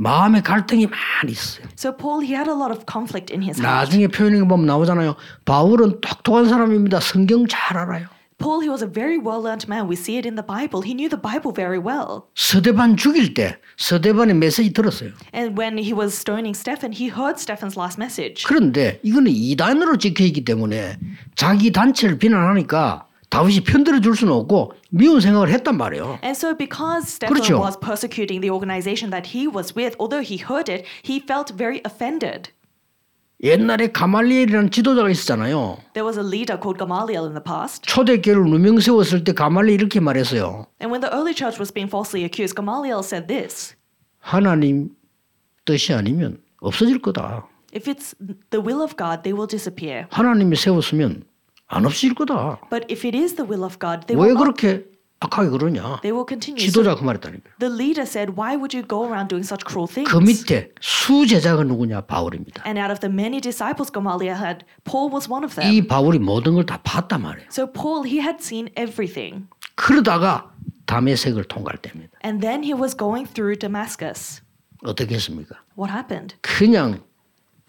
마음의 0.00 0.42
갈등이 0.42 0.86
많이 0.86 1.32
있어요. 1.32 1.66
So 1.76 1.94
Paul, 1.94 2.24
he 2.24 2.34
had 2.34 2.48
a 2.48 2.56
lot 2.56 2.72
of 2.72 2.84
conflict 2.90 3.30
in 3.30 3.42
his 3.42 3.60
heart. 3.60 3.84
나중에 3.84 4.08
표현해 4.08 4.40
보면 4.48 4.64
나오잖아요. 4.64 5.14
바울은 5.44 6.00
똑똑한 6.00 6.48
사람입니다. 6.48 7.00
성경 7.00 7.46
잘 7.46 7.76
알아요. 7.76 8.06
Paul, 8.38 8.62
he 8.62 8.70
was 8.70 8.82
a 8.82 8.88
very 8.88 9.18
well-learned 9.18 9.68
man. 9.68 9.84
We 9.86 9.96
see 10.00 10.16
it 10.16 10.26
in 10.26 10.34
the 10.34 10.46
Bible. 10.46 10.80
He 10.80 10.96
knew 10.96 11.10
the 11.10 11.20
Bible 11.20 11.52
very 11.52 11.76
well. 11.76 12.24
서대반 12.34 12.96
죽일 12.96 13.34
때 13.34 13.58
서대반의 13.76 14.36
메시지 14.36 14.72
들었어요. 14.72 15.10
And 15.34 15.60
when 15.60 15.76
he 15.76 15.92
was 15.92 16.16
stoning 16.16 16.56
Stephen, 16.56 16.96
he 16.96 17.12
heard 17.12 17.36
Stephen's 17.36 17.76
last 17.76 18.00
message. 18.00 18.44
그런데 18.46 18.98
이거는 19.02 19.30
이단으로 19.30 19.98
찍혀 19.98 20.24
있기 20.24 20.46
때문에 20.46 20.96
자기 21.34 21.70
단체를 21.72 22.16
비난하니까 22.16 23.04
다윗이 23.30 23.60
편들어 23.60 24.00
줄 24.00 24.16
수는 24.16 24.32
없고 24.32 24.72
미운 24.90 25.20
생각을 25.20 25.50
했단 25.50 25.76
말이에요. 25.76 26.18
And 26.22 26.36
so, 26.36 26.54
because 26.56 27.08
Stephen 27.08 27.34
그렇죠. 27.34 27.60
was 27.60 27.78
persecuting 27.78 28.40
the 28.40 28.50
organization 28.50 29.10
that 29.10 29.30
he 29.30 29.46
was 29.46 29.74
with, 29.76 29.96
although 29.98 30.22
he 30.22 30.42
heard 30.42 30.70
it, 30.70 30.84
he 31.04 31.22
felt 31.22 31.54
very 31.56 31.80
offended. 31.86 32.50
옛날에 33.42 33.90
가말리엘이라는 33.92 34.70
지도자가 34.70 35.08
있었잖아요. 35.08 35.78
There 35.94 36.04
was 36.04 36.18
a 36.18 36.26
leader 36.26 36.60
called 36.60 36.76
Gamaliel 36.76 37.24
in 37.24 37.32
the 37.32 37.42
past. 37.42 37.86
초대교회를 37.88 38.44
누명 38.44 38.80
세웠을 38.80 39.24
때 39.24 39.32
가말리 39.32 39.72
이렇게 39.74 40.00
말했어요. 40.00 40.66
And 40.82 40.92
when 40.92 41.00
the 41.00 41.08
early 41.14 41.32
church 41.32 41.58
was 41.58 41.72
being 41.72 41.88
falsely 41.88 42.24
accused, 42.26 42.54
Gamaliel 42.54 43.00
said 43.00 43.28
this 43.28 43.74
하나님 44.18 44.90
뜻이 45.64 45.94
아니면 45.94 46.42
없어질 46.60 47.00
거다. 47.00 47.46
If 47.72 47.88
it's 47.88 48.14
the 48.50 48.60
will 48.60 48.82
of 48.82 48.96
God, 48.98 49.22
they 49.22 49.32
will 49.32 49.48
disappear. 49.48 50.06
하나님이 50.10 50.56
세웠으면 50.56 51.22
안 51.72 51.86
없어질 51.86 52.14
거다. 52.14 52.58
But 52.68 52.86
if 52.90 53.06
it 53.06 53.16
is 53.16 53.34
the 53.36 53.48
will 53.48 53.64
of 53.64 53.78
God, 53.78 54.06
they 54.06 54.18
왜 54.18 54.32
will, 54.32 54.34
not, 54.36 54.58
그렇게 54.60 54.84
악하게 55.20 55.50
그러냐? 55.50 56.00
they 56.02 56.10
will 56.10 56.26
continue. 56.26 56.58
지도자 56.58 56.94
그 56.96 57.04
말했다니까. 57.04 57.50
the 57.60 57.70
leader 57.72 58.02
said, 58.02 58.34
Why 58.36 58.56
would 58.56 58.74
you 58.74 58.82
go 58.86 59.04
around 59.06 59.28
doing 59.28 59.44
such 59.46 59.62
cruel 59.64 59.86
things? 59.86 60.10
그 60.10 60.18
밑에 60.18 60.72
수제자가 60.80 61.62
누구냐? 61.64 62.02
바울입니다. 62.06 62.64
And 62.66 62.80
out 62.80 62.90
of 62.90 62.98
the 63.00 63.12
many 63.12 63.40
disciples 63.40 63.92
Gamaliel 63.92 64.34
had, 64.36 64.64
Paul 64.84 65.12
was 65.12 65.30
one 65.30 65.44
of 65.44 65.54
them. 65.54 65.70
이 65.72 65.86
바울이 65.86 66.18
모든 66.18 66.54
걸 66.54 66.64
다 66.66 66.80
봤단 66.82 67.22
말이에요. 67.22 67.48
So 67.52 67.66
Paul, 67.70 68.02
he 68.08 68.18
had 68.20 68.38
seen 68.40 68.68
everything. 68.76 69.46
그러다가 69.76 70.50
다메섹을 70.86 71.44
통과할 71.44 71.78
때입니다. 71.78 72.18
And 72.24 72.40
then 72.40 72.64
he 72.64 72.74
was 72.74 72.96
going 72.96 73.28
through 73.30 73.58
Damascus. 73.58 74.42
어떻게 74.82 75.14
했습니까? 75.14 75.56
What 75.78 75.92
happened? 75.92 76.34
그냥 76.40 77.04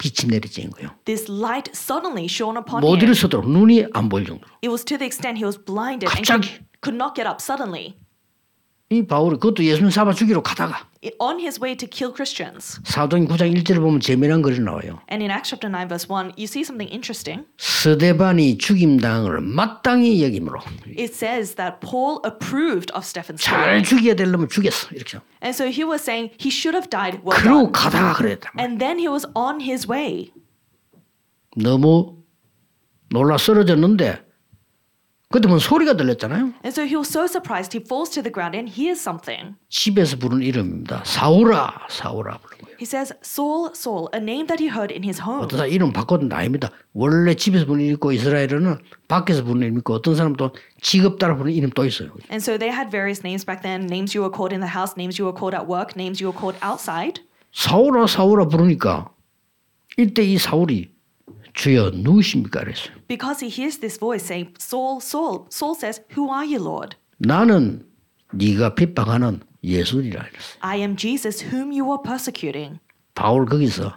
빛이 0.01 0.29
내리쬐는 0.29 0.71
거예요. 0.71 0.91
This 1.05 1.25
light 1.31 1.71
suddenly 1.73 2.25
shone 2.25 2.57
upon 2.57 2.81
못 2.81 2.97
him. 2.97 3.09
일어서도록 3.09 3.49
눈이 3.49 3.87
안 3.93 4.09
보일 4.09 4.25
정도로. 4.25 4.47
It 4.63 4.69
was 4.69 4.85
to 4.85 4.97
the 4.97 5.05
extent 5.05 5.37
he 5.37 5.45
was 5.45 5.57
blinded 5.57 6.05
and 6.05 6.21
갑자기. 6.21 6.61
could, 6.81 6.81
could 6.81 6.97
not 6.97 7.15
get 7.15 7.27
up 7.27 7.41
suddenly. 7.41 7.97
이 8.92 9.06
바울이 9.06 9.36
그것도 9.36 9.64
예수님 9.64 9.90
잡아 9.90 10.12
죽이러 10.12 10.42
가다가 10.42 10.86
On 11.18 11.40
his 11.40 11.58
way 11.60 11.74
to 11.76 11.88
kill 11.88 12.12
Christians. 12.14 12.78
사도행 12.84 13.26
9장 13.26 13.52
1절을 13.56 13.80
보면 13.80 14.00
재미난 14.00 14.40
글이 14.42 14.60
나와요. 14.60 15.00
And 15.10 15.24
in 15.24 15.30
Acts 15.32 15.48
chapter 15.50 15.68
9, 15.68 15.88
verse 15.88 16.06
1, 16.08 16.34
you 16.36 16.44
see 16.44 16.62
something 16.62 16.86
interesting. 16.92 17.46
스데반이 17.58 18.58
죽임당을 18.58 19.40
마땅히 19.40 20.22
여김으로 20.22 20.60
It 20.98 21.10
says 21.14 21.56
that 21.56 21.80
Paul 21.80 22.20
approved 22.24 22.92
of 22.94 23.02
Stephen's 23.04 23.42
잘 23.42 23.82
killing. 23.82 23.88
죽여야 23.88 24.14
되려면 24.14 24.48
죽였어 24.48 24.88
이렇게. 24.94 25.18
And 25.42 25.56
so 25.56 25.66
he 25.66 25.82
was 25.82 26.02
saying 26.04 26.30
he 26.38 26.50
should 26.52 26.76
have 26.76 26.88
died 26.90 27.18
well 27.24 27.34
그러고 27.40 27.70
done. 27.70 27.72
가다가 27.72 28.12
말이야. 28.22 28.36
And 28.60 28.78
then 28.78 28.98
he 29.00 29.08
was 29.08 29.26
on 29.34 29.58
his 29.60 29.88
way. 29.90 30.30
너무 31.56 32.18
놀라 33.10 33.38
쓰러졌는데 33.38 34.22
그때 35.32 35.48
보면 35.48 35.58
소리가 35.58 35.96
들렸잖아요. 35.96 36.52
And 36.62 36.68
so 36.70 36.84
he 36.84 36.94
was 36.94 37.08
so 37.08 37.24
surprised, 37.26 37.76
he 37.76 37.82
falls 37.82 38.12
to 38.14 38.22
the 38.22 38.30
ground 38.32 38.54
and 38.54 38.70
hears 38.70 39.00
something. 39.00 39.56
집에서 39.68 40.16
부른 40.16 40.42
이름입니다. 40.42 41.02
사울아, 41.04 41.88
사울아 41.90 42.38
부른 42.38 42.58
거예요. 42.58 42.76
He 42.78 42.84
says, 42.86 43.14
Saul, 43.24 43.70
Saul, 43.74 44.08
a 44.14 44.20
name 44.20 44.46
that 44.46 44.62
he 44.62 44.68
heard 44.68 44.92
in 44.92 45.02
his 45.02 45.20
home. 45.22 45.42
어떤 45.42 45.58
사람 45.58 45.72
이름 45.72 45.92
바꿨는데 45.92 46.36
아닙니다. 46.36 46.70
원래 46.92 47.34
집에서 47.34 47.64
부르는 47.66 47.84
이름 47.86 47.94
있고 47.94 48.12
이스라엘에는 48.12 48.78
밖에서 49.08 49.42
부르는 49.42 49.66
이름 49.66 49.78
있고 49.78 49.94
어떤 49.94 50.14
사람은 50.14 50.36
또 50.36 50.52
직업 50.80 51.18
따라 51.18 51.34
부르는 51.36 51.56
이름 51.56 51.70
또 51.70 51.84
있어요. 51.86 52.10
And 52.30 52.42
so 52.42 52.58
they 52.58 52.70
had 52.70 52.90
various 52.90 53.22
names 53.24 53.44
back 53.46 53.62
then 53.62 53.86
names 53.86 54.14
you 54.14 54.22
were 54.22 54.30
called 54.30 54.52
in 54.54 54.60
the 54.60 54.70
house, 54.70 54.94
names 54.98 55.18
you 55.18 55.26
were 55.26 55.34
called 55.34 55.56
at 55.56 55.66
work, 55.66 55.96
names 55.96 56.22
you 56.22 56.28
were 56.30 56.36
called 56.36 56.58
outside. 56.62 57.22
사울아, 57.54 58.06
사울아 58.06 58.46
부르니까 58.48 59.08
이때 59.96 60.22
이 60.24 60.36
사울이 60.38 60.90
주여 61.54 61.90
누구십니까? 61.94 62.60
그랬어요. 62.60 62.96
Because 63.11 63.39
he 63.39 63.49
hears 63.49 63.79
this 63.79 63.97
voice 63.99 64.23
saying, 64.25 64.53
Saul, 64.59 64.99
Saul. 65.01 65.47
Saul 65.49 65.75
says, 65.75 66.01
Who 66.15 66.29
are 66.31 66.45
you, 66.45 66.59
Lord? 66.59 66.95
나는 67.19 67.85
네가 68.33 68.75
핍박하는 68.75 69.41
예수니라 69.63 70.21
그랬어요. 70.23 70.57
I 70.61 70.79
am 70.79 70.95
Jesus, 70.95 71.45
whom 71.53 71.71
you 71.71 71.85
are 71.91 72.01
persecuting. 72.03 72.79
바울 73.15 73.45
거기서 73.45 73.95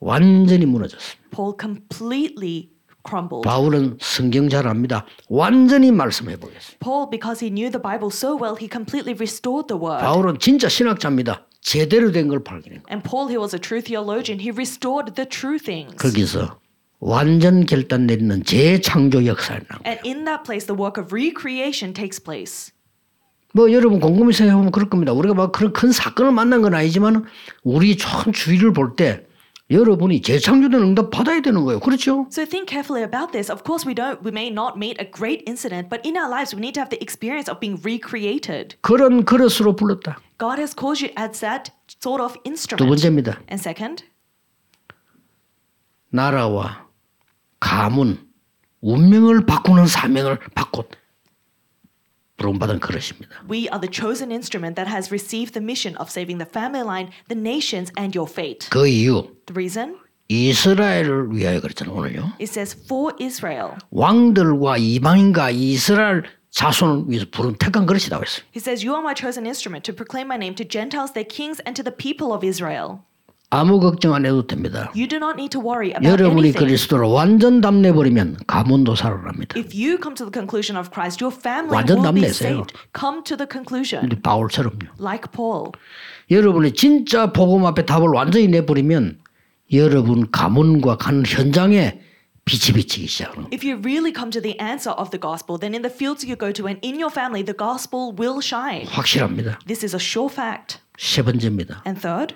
완전히 0.00 0.66
무너졌어요. 0.66 1.16
Paul 1.30 1.54
completely 1.60 2.70
crumbled. 3.06 3.44
바울은 3.48 3.98
성경 4.00 4.48
잘 4.48 4.66
압니다. 4.68 5.06
완전히 5.28 5.90
말씀해 5.90 6.36
보겠어요. 6.36 6.76
Paul, 6.80 7.08
because 7.10 7.40
he 7.44 7.50
knew 7.50 7.70
the 7.70 7.80
Bible 7.80 8.10
so 8.12 8.36
well, 8.36 8.54
he 8.56 8.68
completely 8.70 9.14
restored 9.14 9.66
the 9.68 9.80
word. 9.80 10.00
바울은 10.02 10.38
진짜 10.38 10.68
신학자입니다. 10.68 11.46
제대로 11.60 12.12
된 12.12 12.28
걸 12.28 12.44
발견해요. 12.44 12.82
And 12.90 13.02
Paul, 13.02 13.28
he 13.28 13.36
was 13.38 13.54
a 13.54 13.58
true 13.60 13.82
theologian. 13.82 14.40
He 14.40 14.50
restored 14.50 15.14
the 15.14 15.26
true 15.28 15.58
things. 15.58 15.96
거기서 15.96 16.58
완전 17.05 17.65
결단 17.65 18.07
내리는 18.07 18.43
재창조 18.45 19.19
난 19.21 19.35
거예요. 19.35 19.81
And 19.85 19.99
in 20.07 20.23
that 20.23 20.43
place, 20.45 20.65
the 20.65 20.79
work 20.79 21.01
of 21.01 21.13
recreation 21.13 21.93
takes 21.93 22.21
place. 22.21 22.71
뭐 23.53 23.71
여러분 23.71 23.99
곰곰이 23.99 24.31
생각해보면 24.33 24.71
그럴 24.71 24.89
겁니다. 24.89 25.11
우리가 25.11 25.33
막 25.35 25.51
그런 25.51 25.73
큰 25.73 25.91
사건을 25.91 26.31
만난 26.31 26.61
건 26.61 26.73
아니지만 26.73 27.25
우리 27.63 27.97
전 27.97 28.31
주위를 28.31 28.71
볼 28.73 28.95
때 28.95 29.27
여러분이 29.69 30.21
재창조된 30.21 30.79
응답 30.81 31.09
받아야 31.09 31.41
되는 31.41 31.63
거예요. 31.63 31.79
그렇죠? 31.79 32.27
So 32.31 32.45
think 32.45 32.67
carefully 32.69 33.03
about 33.03 33.31
this. 33.31 33.51
Of 33.51 33.63
course, 33.63 33.85
we 33.87 33.93
don't, 33.95 34.21
we 34.23 34.31
may 34.31 34.49
not 34.49 34.77
meet 34.77 34.95
a 34.99 35.05
great 35.09 35.43
incident, 35.47 35.89
but 35.89 35.99
in 36.07 36.15
our 36.15 36.29
lives, 36.29 36.53
we 36.55 36.61
need 36.61 36.73
to 36.75 36.81
have 36.81 36.89
the 36.89 37.01
experience 37.01 37.49
of 37.51 37.59
being 37.59 37.79
recreated. 37.83 38.75
그런 38.81 39.25
그릇으로 39.25 39.75
불렀다. 39.75 40.19
God 40.39 40.59
has 40.59 40.73
called 40.75 41.03
you 41.03 41.11
as 41.17 41.39
that 41.41 41.71
sort 42.01 42.21
of 42.23 42.33
두 42.43 42.49
instrument. 42.49 42.87
번째입니다. 42.87 43.39
And 43.51 43.59
second, 43.59 44.03
나라와 46.09 46.85
가문, 47.63 48.19
운명을 48.81 49.45
바꾸는 49.45 49.87
사명을 49.87 50.37
받고 50.53 50.83
부름받은 52.35 52.79
그릇입니다. 52.81 53.29
we 53.49 53.69
are 53.71 53.79
the 53.79 53.89
chosen 53.89 54.31
instrument 54.31 54.75
that 54.75 54.91
has 54.91 55.09
received 55.11 55.53
the 55.53 55.63
mission 55.63 55.95
of 55.97 56.09
saving 56.11 56.37
the 56.43 56.49
family 56.49 56.83
line, 56.83 57.09
the 57.29 57.39
nations, 57.39 57.89
and 57.97 58.17
your 58.17 58.29
fate. 58.29 58.67
그 58.69 58.85
이유 58.85 59.31
The 59.45 59.55
reason? 59.55 59.95
이스라엘을 60.27 61.31
위하여 61.31 61.61
그랬잖아요. 61.61 61.95
오늘요. 61.95 62.33
It 62.41 62.51
says, 62.51 62.75
for 62.75 63.15
Israel. 63.21 63.77
왕들과 63.91 64.77
이방인과 64.77 65.51
이스라엘 65.51 66.23
자손을 66.49 67.05
위해서 67.07 67.25
부른 67.31 67.55
택한 67.57 67.85
그릇이라고 67.85 68.23
했어요. 68.25 68.43
He 68.53 68.59
says, 68.59 68.83
You 68.83 68.93
are 68.95 69.01
my 69.03 69.15
chosen 69.15 69.45
instrument 69.45 69.83
to 69.89 69.95
proclaim 69.95 70.27
my 70.27 70.35
name 70.37 70.55
to 70.55 70.67
Gentiles, 70.67 71.13
their 71.13 71.27
kings, 71.27 71.61
and 71.65 71.75
to 71.79 71.83
the 71.83 71.95
people 71.95 72.33
of 72.35 72.43
Israel. 72.43 73.05
아무 73.53 73.79
걱정 73.79 74.15
안 74.15 74.25
해도 74.25 74.47
됩니다. 74.47 74.91
You 74.95 75.07
do 75.07 75.17
not 75.17 75.33
need 75.37 75.49
to 75.51 75.61
worry 75.61 75.89
about 75.91 76.09
여러분이 76.09 76.47
anything. 76.49 76.57
그리스도로 76.57 77.11
완전 77.11 77.61
담내버리면 77.61 78.37
가문도 78.47 78.95
살아납니다. 78.95 79.55
If 79.55 79.77
you 79.77 79.99
come 80.01 80.15
to 80.15 80.25
the 80.25 80.33
conclusion 80.33 80.75
of 80.75 80.89
Christ, 80.91 81.23
your 81.23 81.29
family 81.35 81.75
완전 81.75 81.99
will 81.99 82.13
be 82.13 82.21
남내세요. 82.21 82.65
saved. 82.65 82.73
Come 82.97 83.23
to 83.23 83.37
the 83.37 83.45
conclusion, 83.45 84.09
근데 84.09 84.19
바울처럼요. 84.19 84.97
like 84.99 85.29
Paul. 85.31 85.71
여러분이 86.31 86.73
진짜 86.73 87.31
복음 87.31 87.65
앞에 87.67 87.85
답을 87.85 88.09
완전히 88.09 88.47
내버리면 88.47 89.19
여러분 89.71 90.31
가문과 90.31 90.97
가는 90.97 91.23
현장에 91.25 92.01
빛이 92.45 92.73
비치기 92.75 93.05
시작하는 93.07 93.43
거예요. 93.43 93.49
If 93.53 93.63
you 93.63 93.77
really 93.79 94.11
come 94.11 94.31
to 94.31 94.41
the 94.41 94.57
answer 94.59 94.91
of 94.97 95.11
the 95.11 95.21
gospel, 95.21 95.59
then 95.59 95.73
in 95.77 95.81
the 95.85 95.93
fields 95.93 96.25
you 96.25 96.35
go 96.35 96.51
to 96.51 96.65
and 96.67 96.81
in 96.83 96.97
your 96.99 97.13
family, 97.13 97.45
the 97.45 97.55
gospel 97.55 98.11
will 98.17 98.41
shine. 98.41 98.89
확실합니다. 98.89 99.59
This 99.67 99.85
is 99.85 99.95
a 99.95 100.01
sure 100.01 100.27
fact. 100.27 100.81
세 100.97 101.21
번째입니다. 101.23 101.83
And 101.87 102.01
third, 102.01 102.35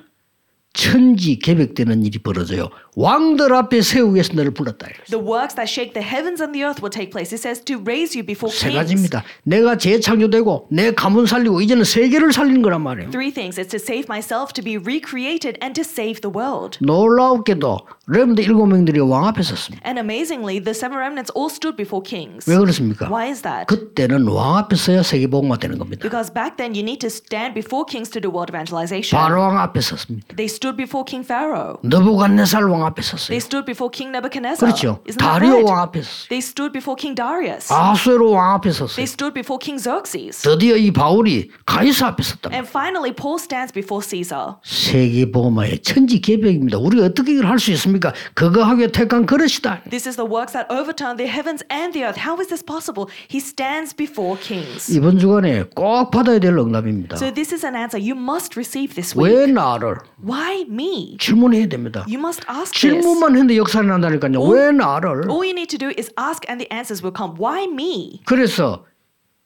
천지 0.74 1.40
개벽되는 1.40 2.06
일이 2.06 2.20
벌어져요. 2.20 2.70
왕들 2.96 3.52
앞에 3.54 3.82
세우기 3.82 4.14
위해서 4.14 4.34
너를 4.34 4.52
불렀다. 4.52 4.88
the 5.10 5.24
works 5.24 5.56
that 5.56 5.68
shake 5.68 5.94
the 5.94 6.06
heavens 6.06 6.42
and 6.42 6.54
the 6.54 6.64
earth 6.64 6.82
will 6.84 6.92
take 6.94 7.10
place. 7.10 7.34
It 7.34 7.42
says 7.42 7.64
to 7.66 7.82
raise 7.82 8.14
you 8.16 8.24
before 8.26 8.54
세 8.54 8.70
kings. 8.70 8.78
가지입니다. 8.78 9.24
내가 9.44 9.78
재창조되고 9.78 10.68
내 10.72 10.92
가문 10.92 11.26
살리고 11.26 11.62
이제는 11.62 11.84
세계를 11.84 12.32
살리는 12.32 12.62
거란 12.62 12.82
말이에요. 12.84 13.10
Three 13.10 13.32
things. 13.34 13.60
It's 13.60 13.72
to 13.72 13.80
save 13.82 14.06
myself, 14.08 14.54
to 14.54 14.64
be 14.64 14.78
recreated, 14.78 15.58
and 15.64 15.74
to 15.74 15.82
save 15.82 16.22
the 16.22 16.32
world. 16.32 16.78
놀라웠게도 16.82 17.80
레몬드 18.10 18.40
일곱 18.40 18.68
명들이 18.68 19.02
왕 19.02 19.26
앞에 19.28 19.44
섰습니다. 19.44 19.86
And 19.86 20.00
amazingly, 20.00 20.64
the 20.64 20.72
seven 20.72 20.96
remnants 20.98 21.30
all 21.36 21.52
stood 21.52 21.76
before 21.76 22.00
kings. 22.02 22.50
왜 22.50 22.58
그렇습니까? 22.58 23.10
Why 23.12 23.28
is 23.28 23.42
that? 23.42 23.68
그때는 23.68 24.26
왕 24.30 24.56
앞에 24.56 24.78
서야 24.78 25.04
세계 25.04 25.28
복음화 25.28 25.58
되는 25.58 25.78
겁니다. 25.78 26.00
Because 26.08 26.32
back 26.34 26.56
then 26.56 26.72
you 26.72 26.88
need 26.88 27.00
to 27.04 27.12
stand 27.12 27.52
before 27.54 27.84
kings 27.84 28.08
to 28.12 28.22
do 28.24 28.32
world 28.32 28.48
evangelization. 28.50 29.12
바로 29.12 29.42
왕 29.42 29.60
앞에 29.60 29.82
섰습니다. 29.82 30.38
They 30.40 30.48
stood 30.48 30.78
before 30.80 31.04
King 31.04 31.28
Pharaoh. 31.28 31.84
너부갓네살 31.84 32.64
왕 32.64 32.86
앞에 32.86 33.02
섰어요. 33.02 33.28
They 33.28 33.44
stood 33.44 33.66
before 33.68 33.92
King 33.92 34.16
Nebuchadnezzar. 34.16 34.72
그렇죠. 34.72 35.04
다리오? 35.20 35.68
왕 35.68 35.84
앞에 35.92 36.00
섰어요. 36.00 36.32
They 36.32 36.40
stood 36.40 36.72
before 36.72 36.96
King 36.96 37.12
Darius. 37.12 37.68
아수에로 37.68 38.32
왕 38.32 38.56
앞에 38.56 38.72
섰어요. 38.72 38.96
They 38.96 39.04
stood 39.04 39.36
before 39.36 39.60
King 39.60 39.84
Xerxes. 39.84 40.48
드디어 40.48 40.80
이 40.80 40.96
바울이 40.96 41.52
가이사 41.68 42.08
앞에 42.16 42.24
섰다. 42.24 42.56
And 42.56 42.64
finally, 42.72 43.12
Paul 43.12 43.36
stands 43.36 43.76
before 43.76 44.00
Caesar. 44.00 44.64
세계 44.64 45.28
복음화의 45.28 45.84
천지 45.84 46.22
개벽입니다. 46.24 46.80
우리가 46.80 47.12
어떻게 47.12 47.36
이걸 47.36 47.52
할 47.52 47.60
수 47.60 47.76
있습니까? 47.76 47.97
그거 48.35 48.63
하기에 48.65 48.89
택한 48.89 49.27
그릇이다. 49.27 49.83
This 49.91 50.09
is 50.09 50.17
the 50.17 50.29
works 50.29 50.53
that 50.53 50.67
overturn 50.73 51.17
the 51.17 51.31
heavens 51.31 51.65
and 51.71 51.93
the 51.93 52.05
earth. 52.07 52.21
How 52.21 52.39
is 52.41 52.49
this 52.49 52.63
possible? 52.65 53.09
He 53.31 53.39
stands 53.39 53.95
before 53.95 54.39
kings. 54.41 54.91
이번 54.93 55.19
주간에 55.19 55.65
꼭 55.75 56.11
받아야 56.11 56.39
될 56.39 56.57
응답입니다. 56.57 57.17
So 57.17 57.33
this 57.33 57.53
is 57.55 57.65
an 57.65 57.75
answer 57.77 57.99
you 57.99 58.19
must 58.19 58.57
receive 58.57 58.95
this 58.95 59.17
week. 59.17 59.33
왜 59.33 59.47
나를 59.47 59.97
Why 60.23 60.65
me? 60.69 61.17
질문해야 61.19 61.67
됩니다. 61.69 62.05
You 62.09 62.19
must 62.19 62.45
ask 62.49 62.73
this. 62.73 62.81
질문만 62.81 63.33
했는데 63.33 63.57
역사를 63.57 63.87
난다니까요. 63.87 64.41
왜 64.43 64.73
나를? 64.73 65.29
All 65.31 65.43
you 65.45 65.53
need 65.53 65.69
to 65.69 65.79
do 65.79 65.91
is 65.97 66.13
ask 66.19 66.47
and 66.49 66.63
the 66.63 66.69
answers 66.73 67.03
will 67.03 67.15
come. 67.17 67.37
Why 67.39 67.65
me? 67.65 68.21
그래서 68.25 68.85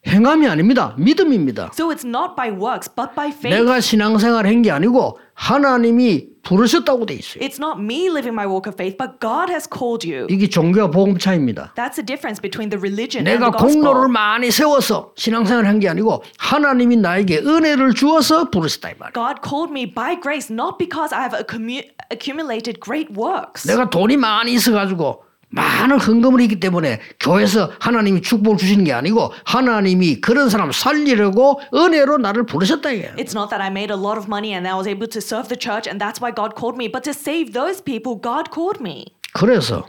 행함이 0.08 0.48
아닙니다. 0.48 0.96
믿음입니다. 0.98 1.70
So 1.74 1.90
it's 1.94 2.04
not 2.06 2.36
by 2.36 2.50
works, 2.50 2.90
but 2.96 3.14
by 3.16 3.30
faith. 3.30 3.50
내가 3.56 3.80
신앙생활 3.80 4.48
한게 4.48 4.72
아니고 4.72 5.20
하나님이 5.36 6.28
부르셨다고 6.42 7.06
돼 7.06 7.14
있어요. 7.14 7.44
It's 7.44 7.60
not 7.62 7.80
me 7.80 8.10
living 8.10 8.34
my 8.34 8.48
walk 8.48 8.68
of 8.68 8.74
faith, 8.74 8.98
but 8.98 9.20
God 9.20 9.52
has 9.52 9.70
called 9.72 10.02
you. 10.12 10.26
이게 10.32 10.50
종교와 10.50 10.90
복음 10.90 11.20
차이입니다. 11.20 11.74
That's 11.76 11.96
the 12.02 12.06
difference 12.06 12.42
between 12.42 12.72
the 12.72 12.82
religion 12.82 13.28
and 13.28 13.38
내가 13.38 13.52
the 13.52 13.60
gospel. 13.62 13.84
공로를 13.84 14.10
많이 14.10 14.50
세워서 14.50 15.14
신앙생활 15.16 15.68
한게 15.68 15.88
아니고 15.88 16.24
하나님이 16.40 16.98
나에게 16.98 17.38
은혜를 17.46 17.94
주어서 17.94 18.50
부르셨다 18.50 18.90
이 18.90 18.94
말이에요. 18.98 19.14
God 19.14 19.42
called 19.48 19.70
me 19.72 19.86
by 19.94 20.20
grace, 20.20 20.50
not 20.52 20.78
because 20.80 21.14
I 21.14 21.30
have 21.30 21.38
accumu- 21.38 21.86
accumulated 22.12 22.80
great 22.84 23.14
works. 23.16 23.68
내가 23.68 23.88
돈이 23.92 24.18
많이 24.18 24.54
있어 24.54 24.72
가지고 24.72 25.24
많은 25.52 26.00
헌금을 26.00 26.42
했기 26.42 26.60
때문에 26.60 27.00
교회에서 27.20 27.72
하나님이 27.80 28.22
축복을 28.22 28.58
주시는 28.58 28.86
게 28.86 28.94
아니고 28.94 29.34
하나님이 29.46 30.22
그런 30.22 30.50
사람 30.50 30.72
살리려고 30.72 31.60
은혜로 31.74 32.18
나를 32.20 32.46
부르셨다 32.46 32.90
이게요. 32.92 33.12
It's 33.18 33.36
not 33.36 33.50
that 33.50 33.62
I 33.62 33.68
made 33.68 33.94
a 33.94 34.00
lot 34.00 34.18
of 34.18 34.28
money 34.28 34.54
and 34.54 34.68
I 34.68 34.74
was 34.76 34.88
able 34.88 35.08
to 35.10 35.20
serve 35.20 35.50
the 35.50 35.60
church 35.60 35.90
and 35.90 36.00
that's 36.00 36.22
why 36.22 36.34
God 36.34 36.56
called 36.56 36.78
me, 36.78 36.88
but 36.90 37.04
to 37.04 37.12
save 37.12 37.52
those 37.54 37.84
people, 37.84 38.16
God 38.20 38.50
called 38.54 38.80
me. 38.82 39.06
그래서 39.34 39.86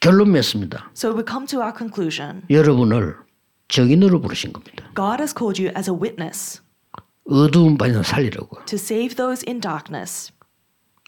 결론 0.00 0.32
맺습니다. 0.32 0.90
So 0.94 1.14
we 1.16 1.22
come 1.26 1.46
to 1.46 1.60
our 1.60 1.72
conclusion. 1.76 2.42
여러분을 2.50 3.16
정인으로 3.68 4.20
부르신 4.20 4.52
겁니다. 4.52 4.84
God 4.94 5.22
has 5.22 5.34
called 5.36 5.62
you 5.62 5.72
as 5.76 5.88
a 5.90 5.96
witness 5.96 6.60
어두운 7.30 7.78
반에서 7.78 8.02
살리려고. 8.02 8.58
to 8.66 8.76
save 8.76 9.16
those 9.16 9.42
in 9.48 9.60
darkness. 9.60 10.32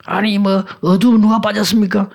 아니 0.06 0.38
뭐 0.38 0.64
어두운 0.80 1.20
누가 1.20 1.40
빠졌습니까? 1.40 2.08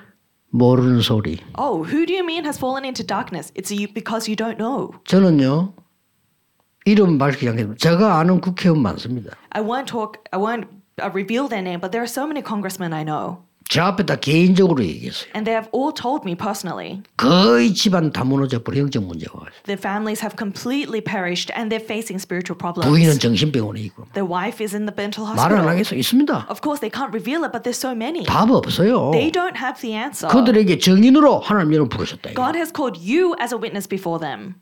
모르는 0.51 1.01
소리. 1.01 1.39
Oh, 1.57 1.83
who 1.83 2.05
do 2.05 2.13
you 2.13 2.23
mean 2.23 2.43
has 2.45 2.57
fallen 2.57 2.83
into 2.85 3.03
darkness? 3.05 3.51
It's 3.55 3.71
you 3.71 3.87
because 3.93 4.27
you 4.29 4.35
don't 4.35 4.57
know. 4.57 4.91
저는요 5.05 5.73
이름 6.85 7.17
밝히지 7.17 7.49
않겠습니다. 7.49 7.77
제가 7.77 8.19
아는 8.19 8.41
국회의원 8.41 8.81
많습니다. 8.81 9.35
I 9.51 9.61
won't 9.61 9.85
talk, 9.87 10.19
I 10.31 10.39
won't 10.39 10.67
uh, 11.01 11.11
reveal 11.13 11.47
their 11.47 11.61
name, 11.61 11.79
but 11.79 11.91
there 11.91 12.01
are 12.01 12.09
so 12.09 12.25
many 12.25 12.41
congressmen 12.41 12.93
I 12.93 13.03
know. 13.03 13.43
제 13.69 13.79
앞에 13.81 14.03
다 14.03 14.15
개인적으로 14.15 14.83
얘기했어요. 14.83 15.29
And 15.35 15.45
they 15.45 15.53
have 15.53 15.69
all 15.71 15.93
told 15.93 16.25
me 16.25 16.33
personally. 16.33 17.03
거의 17.17 17.71
집안 17.75 18.11
다 18.11 18.23
무너져 18.23 18.63
버려 18.63 18.79
영적 18.81 19.03
문제가. 19.03 19.45
Their 19.69 19.77
families 19.77 20.25
have 20.25 20.33
completely 20.35 20.99
perished 21.05 21.53
and 21.53 21.69
they're 21.69 21.77
facing 21.85 22.17
spiritual 22.17 22.57
problems. 22.57 22.89
부인은 22.89 23.19
정신병원에 23.19 23.79
있고 23.93 24.09
Their 24.17 24.25
wife 24.25 24.57
is 24.57 24.73
in 24.73 24.89
the 24.89 24.95
mental 24.97 25.21
말안 25.37 25.37
hospital. 25.37 25.69
하겠어 25.69 25.93
있습니다. 25.95 26.49
Of 26.49 26.65
course, 26.65 26.81
they 26.81 26.89
can't 26.89 27.13
reveal 27.13 27.45
it, 27.45 27.53
but 27.53 27.61
there's 27.61 27.77
so 27.77 27.93
many. 27.93 28.25
답 28.25 28.49
없어요. 28.49 29.13
They 29.13 29.29
don't 29.29 29.55
have 29.61 29.77
the 29.85 29.93
answer. 29.93 30.33
그들에게 30.33 30.79
정인으로 30.81 31.37
하나님 31.39 31.71
여러분 31.77 31.89
부르셨다. 31.93 32.33
God 32.33 32.57
has 32.57 32.73
called 32.73 32.97
you 32.97 33.37
as 33.37 33.53
a 33.53 33.59
witness 33.61 33.85
before 33.87 34.17
them. 34.17 34.57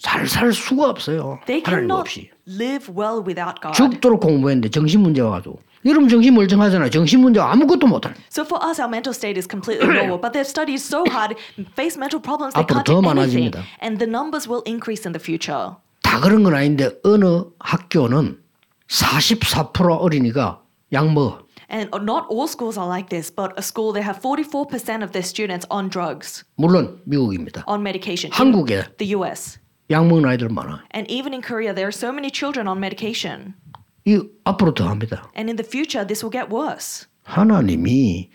살살 0.00 0.54
수가 0.56 0.88
없어요. 0.88 1.38
They 1.44 1.60
하나님 1.60 1.84
cannot 1.92 2.08
없이. 2.08 2.30
live 2.48 2.88
well 2.88 3.20
without 3.20 3.60
God. 3.60 3.76
죽도록 3.76 4.20
공부했는데 4.24 4.70
정신 4.70 5.00
문제 5.04 5.20
와가지고 5.20 5.60
여러분 5.84 6.08
정신 6.08 6.34
멀쩡하잖아요. 6.34 6.90
정신 6.90 7.20
문제 7.20 7.40
아무것도 7.40 7.86
못하네. 7.86 8.14
So 8.30 8.44
for 8.44 8.62
us, 8.62 8.80
our 8.80 8.88
mental 8.88 9.12
state 9.12 9.36
is 9.36 9.48
completely 9.48 9.88
normal, 9.88 10.18
but 10.20 10.32
they've 10.32 10.46
studied 10.46 10.78
so 10.78 11.04
hard, 11.10 11.34
face 11.74 11.98
mental 11.98 12.20
problems, 12.22 12.54
they 12.54 12.62
can't 12.64 12.86
더 12.86 13.02
do 13.02 13.10
anything. 13.10 13.50
And 13.80 13.98
the 13.98 14.06
numbers 14.06 14.46
will 14.46 14.62
increase 14.64 15.04
in 15.04 15.12
the 15.12 15.18
future. 15.20 15.74
다 16.02 16.20
그런 16.20 16.44
건 16.44 16.54
아닌데 16.54 16.90
어느 17.02 17.44
학교는 17.58 18.38
44% 18.88 19.98
어린이가 20.00 20.60
약 20.92 21.12
먹어. 21.12 21.42
And 21.68 21.90
not 22.04 22.26
all 22.30 22.46
schools 22.46 22.78
are 22.78 22.86
like 22.86 23.08
this, 23.08 23.30
but 23.34 23.52
a 23.56 23.62
school 23.62 23.92
they 23.92 24.02
have 24.04 24.20
44% 24.20 25.02
of 25.02 25.12
their 25.12 25.24
students 25.24 25.66
on 25.70 25.88
drugs, 25.88 26.44
물론 26.56 27.00
미국입니다. 27.04 27.64
on 27.66 27.80
medication. 27.80 28.30
한국에 28.30 28.84
the 28.98 29.16
US. 29.16 29.58
약 29.90 30.06
먹는 30.06 30.28
아이들 30.28 30.48
많아. 30.48 30.84
And 30.94 31.10
even 31.10 31.32
in 31.32 31.42
Korea, 31.42 31.74
there 31.74 31.88
are 31.88 31.92
so 31.92 32.12
many 32.12 32.30
children 32.30 32.68
on 32.68 32.78
medication. 32.78 33.54
이 34.04 34.22
앞으로 34.44 34.74
더 34.74 34.88
합니다. 34.88 35.30
And 35.36 35.50
in 35.50 35.56
the 35.56 35.66
future, 35.66 36.06
this 36.06 36.24
will 36.24 36.32
get 36.32 36.54
worse. 36.54 37.06
하나님이 37.24 38.30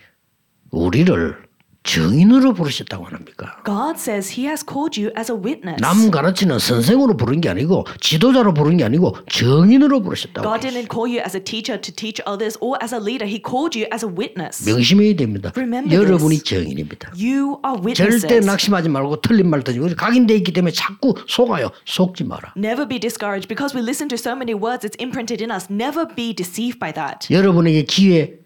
우리를 0.71 1.46
정인으로 1.87 2.53
부르셨다고 2.53 3.05
합니까? 3.05 3.55
God 3.65 3.95
says 3.97 4.37
He 4.37 4.45
has 4.47 4.63
called 4.67 4.99
you 4.99 5.09
as 5.17 5.31
a 5.31 5.37
witness. 5.37 5.81
남 5.81 6.11
가르치는 6.11 6.59
선생으로 6.59 7.15
부른 7.15 7.39
게 7.39 7.47
아니고 7.49 7.85
지도자로 8.01 8.53
부른 8.53 8.75
게 8.77 8.83
아니고 8.83 9.15
정인으로 9.31 10.01
부르셨다고. 10.03 10.43
God 10.45 10.67
didn't 10.67 10.91
call 10.91 11.07
you 11.07 11.23
as 11.23 11.35
a 11.35 11.41
teacher 11.41 11.79
to 11.79 11.93
teach 11.95 12.21
others 12.27 12.57
or 12.59 12.77
as 12.83 12.93
a 12.93 12.99
leader. 12.99 13.25
He 13.25 13.39
called 13.41 13.71
you 13.79 13.87
as 13.93 14.05
a 14.05 14.11
witness. 14.11 14.67
명심해야 14.69 15.15
됩니다. 15.15 15.51
Remember 15.55 15.95
여러분이 15.95 16.43
this. 16.43 16.43
정인입니다. 16.43 17.11
You 17.15 17.63
are 17.65 17.79
절대 17.95 18.03
witnesses. 18.03 18.45
낙심하지 18.45 18.89
말고 18.89 19.21
틀린 19.21 19.49
말 19.49 19.63
듣지. 19.63 19.79
각인돼 19.95 20.35
있기 20.43 20.51
때문에 20.51 20.73
자꾸 20.73 21.15
속아요. 21.27 21.71
속지 21.85 22.25
마라. 22.25 22.53
Never 22.57 22.85
be 22.85 22.99
discouraged 22.99 23.47
because 23.47 23.71
we 23.71 23.81
listen 23.81 24.09
to 24.09 24.19
so 24.19 24.35
many 24.35 24.53
words, 24.53 24.83
it's 24.85 24.99
imprinted 24.99 25.39
in 25.41 25.55
us. 25.55 25.71
Never 25.71 26.03
be 26.05 26.35
deceived 26.35 26.79
by 26.79 26.91
that. 26.93 27.31
여러분에게 27.31 27.83
기회 27.83 28.39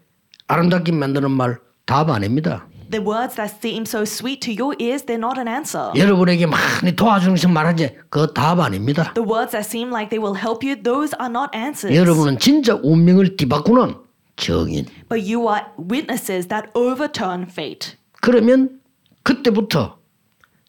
아름답게 0.46 0.92
만드는 0.92 1.28
말 1.32 1.58
답 1.84 2.08
아닙니다. 2.08 2.68
The 2.91 3.03
words 3.03 3.35
that 3.35 3.51
seem 3.61 3.85
so 3.85 4.05
sweet 4.05 4.39
to 4.47 4.51
your 4.53 4.73
ears, 4.79 5.03
they're 5.03 5.19
not 5.19 5.37
an 5.37 5.47
answer. 5.47 5.91
여러분에게 5.95 6.45
많이 6.45 6.95
도와주는 6.95 7.35
식 7.35 7.49
말하지 7.49 7.95
그거 8.09 8.27
답 8.27 8.59
아닙니다. 8.59 9.11
The 9.13 9.27
words 9.27 9.51
that 9.51 9.67
seem 9.67 9.89
like 9.91 10.09
they 10.09 10.23
will 10.23 10.39
help 10.39 10.63
you, 10.63 10.75
those 10.81 11.13
are 11.19 11.29
not 11.29 11.51
answers. 11.53 11.93
여러분은 11.93 12.39
진짜 12.39 12.79
운명을 12.81 13.35
뒤바꾸는 13.35 13.95
정인. 14.37 14.85
But 15.09 15.21
you 15.27 15.49
are 15.49 15.65
witnesses 15.77 16.47
that 16.47 16.69
overturn 16.73 17.43
fate. 17.43 17.97
그러면 18.21 18.79
그때부터 19.23 19.97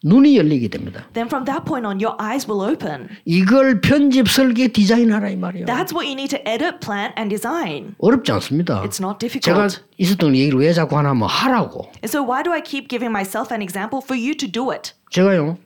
눈이 0.04 0.38
열리게 0.38 0.68
됩니다. 0.68 1.08
Then 1.14 1.28
from 1.28 1.46
that 1.46 1.64
point 1.66 1.88
on, 1.88 2.00
your 2.04 2.16
eyes 2.22 2.46
will 2.50 2.62
open. 2.70 3.08
이걸 3.26 3.80
편집, 3.82 4.28
설계, 4.30 4.68
디자인하라 4.68 5.30
이 5.30 5.38
말이에요. 5.38 5.66
That's 5.66 5.94
what 5.96 6.06
you 6.06 6.12
need 6.14 6.30
to 6.36 6.40
edit, 6.46 6.80
plan, 6.84 7.12
and 7.18 7.30
design. 7.34 7.96
어렵지 8.00 8.32
않습니다. 8.34 8.84
It's 8.84 9.00
not 9.02 9.18
제가 9.20 9.68
difficult. 9.70 9.82
있었던 9.98 10.36
얘기를 10.36 10.60
왜 10.60 10.74
자꾸 10.74 10.98
하나 10.98 11.10
하면 11.10 11.28
하라고. 11.30 11.86
And 12.04 12.08
so 12.12 12.22
why 12.22 12.44
do 12.44 12.52
I 12.52 12.62
keep 12.62 12.90
giving 12.90 13.12
myself 13.12 13.54
an 13.54 13.62
example 13.62 14.02
for 14.04 14.20
you 14.20 14.36
to 14.36 14.48
do 14.52 14.72
it? 14.72 14.92
제가요 15.10 15.58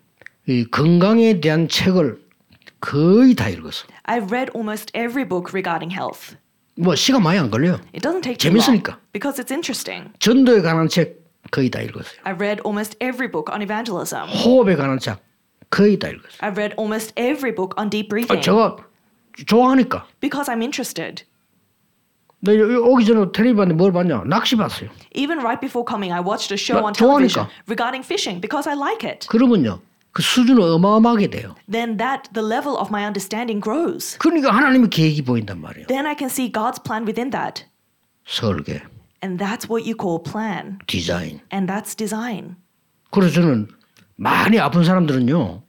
이 0.48 0.66
건강에 0.70 1.42
대한 1.42 1.68
책을 1.68 2.20
거의 2.80 3.34
다 3.34 3.50
읽었어요. 3.50 3.90
I've 4.06 4.30
read 4.32 4.52
almost 4.56 4.92
every 4.96 5.28
book 5.28 5.52
regarding 5.52 5.92
health. 5.92 6.38
뭐 6.78 6.96
시간 6.96 7.24
많이 7.24 7.40
안 7.40 7.50
걸려요. 7.50 7.80
It 7.96 8.02
doesn't 8.06 8.22
take 8.22 8.38
too 8.38 8.52
long 8.54 8.62
재밌으니까. 8.62 9.00
because 9.12 9.42
it's 9.42 9.52
interesting. 9.52 10.12
전도에 10.20 10.62
관한 10.62 10.88
책 10.88 11.26
거의 11.51 11.71
다 11.71 11.81
읽었어요. 11.81 12.21
I've 12.25 12.41
read 12.41 12.61
almost 12.65 12.97
every 13.01 13.31
book 13.31 13.53
on 13.53 13.63
evangelism. 13.63 14.29
호흡에 14.29 14.77
관한 14.77 14.99
책 14.99 15.19
거의 15.71 15.99
다 15.99 16.09
읽었어요. 16.09 16.39
I've 16.41 16.57
read 16.57 16.75
almost 16.79 17.13
every 17.17 17.55
book 17.55 17.75
on 17.79 17.91
deep 17.91 18.07
아, 18.07 18.09
breathing 18.09 18.43
제가 18.43 18.77
좋아하니까. 19.47 20.07
because 20.21 20.51
I'm 20.51 20.63
interested. 20.63 21.25
나 22.45 22.53
여기 22.59 22.75
오기 22.75 23.05
전에 23.05 23.31
텔레비 23.33 23.55
봤는데 23.57 23.79
뭘 23.79 23.93
봤냐? 23.93 24.25
낚시 24.27 24.57
봤어요. 24.57 24.91
Even 25.15 25.39
right 25.39 25.61
before 25.61 25.85
coming, 25.87 26.13
I 26.13 26.21
watched 26.21 26.51
a 26.53 26.59
show 26.59 26.81
나 26.81 26.87
on 26.87 26.93
television 26.93 27.47
좋아하니까. 27.47 27.65
regarding 27.69 28.03
fishing 28.05 28.41
because 28.41 28.69
I 28.69 28.75
like 28.75 29.07
it. 29.09 29.29
그러면요. 29.29 29.81
그 30.11 30.21
수준은 30.23 30.61
어마어마하게 30.61 31.31
돼요. 31.31 31.55
Then 31.71 31.97
that 31.97 32.29
the 32.35 32.45
level 32.45 32.77
of 32.77 32.91
my 32.91 33.07
understanding 33.07 33.63
grows. 33.63 34.19
그러니까 34.19 34.51
하나님의 34.51 34.91
계획이 34.91 35.23
보인단 35.23 35.61
말이에요. 35.61 35.87
Then 35.87 36.05
I 36.05 36.17
can 36.19 36.29
see 36.29 36.51
God's 36.53 36.83
plan 36.83 37.07
within 37.07 37.31
that. 37.31 37.65
설계, 38.27 38.83
And 39.22 39.40
that's 39.40 39.68
what 39.70 39.86
you 39.86 39.96
call 39.96 40.20
plan. 40.22 40.80
디자인. 40.88 41.42
And 41.52 41.68
that's 41.72 41.96
design. 41.96 42.56
그래서 43.12 43.36
저는 43.42 43.68
많이 44.16 44.60
아픈 44.60 44.84
사람들은요. 44.84 45.64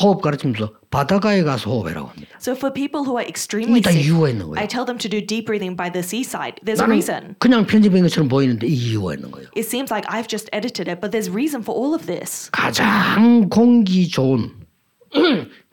호흡 0.00 0.20
가르치면서 0.20 0.72
바닷가에 0.90 1.42
가서 1.42 1.70
호흡해라고 1.70 2.08
합니다. 2.08 2.36
So 2.40 2.54
for 2.54 2.72
people 2.72 3.04
who 3.04 3.18
are 3.18 3.26
extremely 3.26 3.80
sick, 3.80 4.04
이유가 4.04 4.28
있는 4.28 4.44
I 4.44 4.48
거예요. 4.64 4.68
tell 4.68 4.84
them 4.84 4.98
to 4.98 5.08
do 5.08 5.20
deep 5.24 5.46
breathing 5.46 5.74
by 5.76 5.90
the 5.90 6.04
seaside. 6.04 6.60
There's 6.64 6.80
a 6.80 6.86
reason. 6.86 7.34
그냥 7.40 7.66
편집한 7.66 8.02
것처럼 8.02 8.28
보이는데 8.28 8.66
이 8.68 8.74
이유가 8.74 9.14
있는 9.14 9.30
거예요. 9.30 9.48
It 9.56 9.66
seems 9.66 9.90
like 9.92 10.06
I've 10.08 10.28
just 10.28 10.48
edited 10.52 10.88
it, 10.88 11.00
but 11.00 11.10
there's 11.10 11.28
reason 11.32 11.62
for 11.62 11.74
all 11.74 11.94
of 11.96 12.06
this. 12.06 12.50
가장 12.52 13.48
공기 13.48 14.08
좋은 14.08 14.52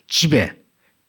집에 0.08 0.54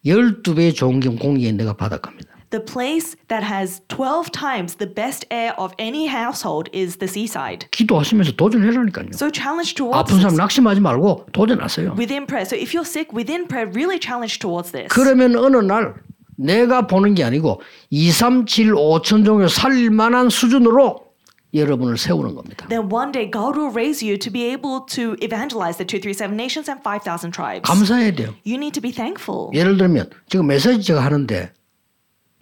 12배 0.04 0.74
좋은 0.74 1.00
게 1.00 1.08
공기가 1.08 1.52
내가 1.52 1.72
바닷가입니다. 1.74 2.35
The 2.55 2.59
place 2.59 3.15
that 3.29 3.43
has 3.43 3.81
12 3.87 4.31
times 4.31 4.75
the 4.75 4.87
best 4.87 5.25
air 5.31 5.53
of 5.57 5.71
any 5.79 6.07
household 6.07 6.69
is 6.73 6.97
the 6.97 7.07
seaside. 7.07 7.69
기도하시면서 7.71 8.33
도전해라니까요. 8.35 9.13
So 9.13 9.31
challenge 9.31 9.75
towards 9.75 9.97
아픈 9.97 10.19
사람 10.19 10.35
this 10.35 10.37
낙심하지 10.37 10.81
말고 10.81 11.27
도전하세요. 11.31 11.95
within 11.97 12.27
prayer. 12.27 12.45
So 12.45 12.57
if 12.57 12.75
you're 12.75 12.87
sick 12.87 13.15
within 13.15 13.47
prayer, 13.47 13.71
really 13.71 13.99
challenge 13.99 14.39
towards 14.39 14.71
this. 14.71 14.89
그러면 14.89 15.37
어느 15.37 15.57
날 15.57 15.95
내가 16.35 16.87
보는 16.87 17.15
게 17.15 17.23
아니고 17.23 17.61
2, 17.89 18.11
3, 18.11 18.45
7, 18.45 18.73
5천 18.73 19.23
종을 19.23 19.47
살릴 19.47 19.89
만한 19.91 20.29
수준으로 20.29 21.11
여러분을 21.53 21.97
세우는 21.97 22.35
겁니다. 22.35 22.67
Then 22.67 22.89
one 22.91 23.11
day 23.11 23.29
God 23.29 23.57
will 23.59 23.71
raise 23.71 24.03
you 24.05 24.17
to 24.17 24.31
be 24.31 24.45
able 24.51 24.85
to 24.87 25.15
evangelize 25.21 25.77
the 25.77 25.85
237 25.85 26.35
nations 26.35 26.69
and 26.69 26.81
5,000 26.83 27.31
tribes. 27.31 27.63
감사해야 27.63 28.11
돼요. 28.11 28.35
You 28.45 28.55
need 28.55 28.71
to 28.73 28.81
be 28.81 28.91
thankful. 28.91 29.51
예를 29.53 29.77
들면 29.77 30.09
지금 30.27 30.47
메시지 30.47 30.81
제가 30.81 31.03
하는데 31.03 31.51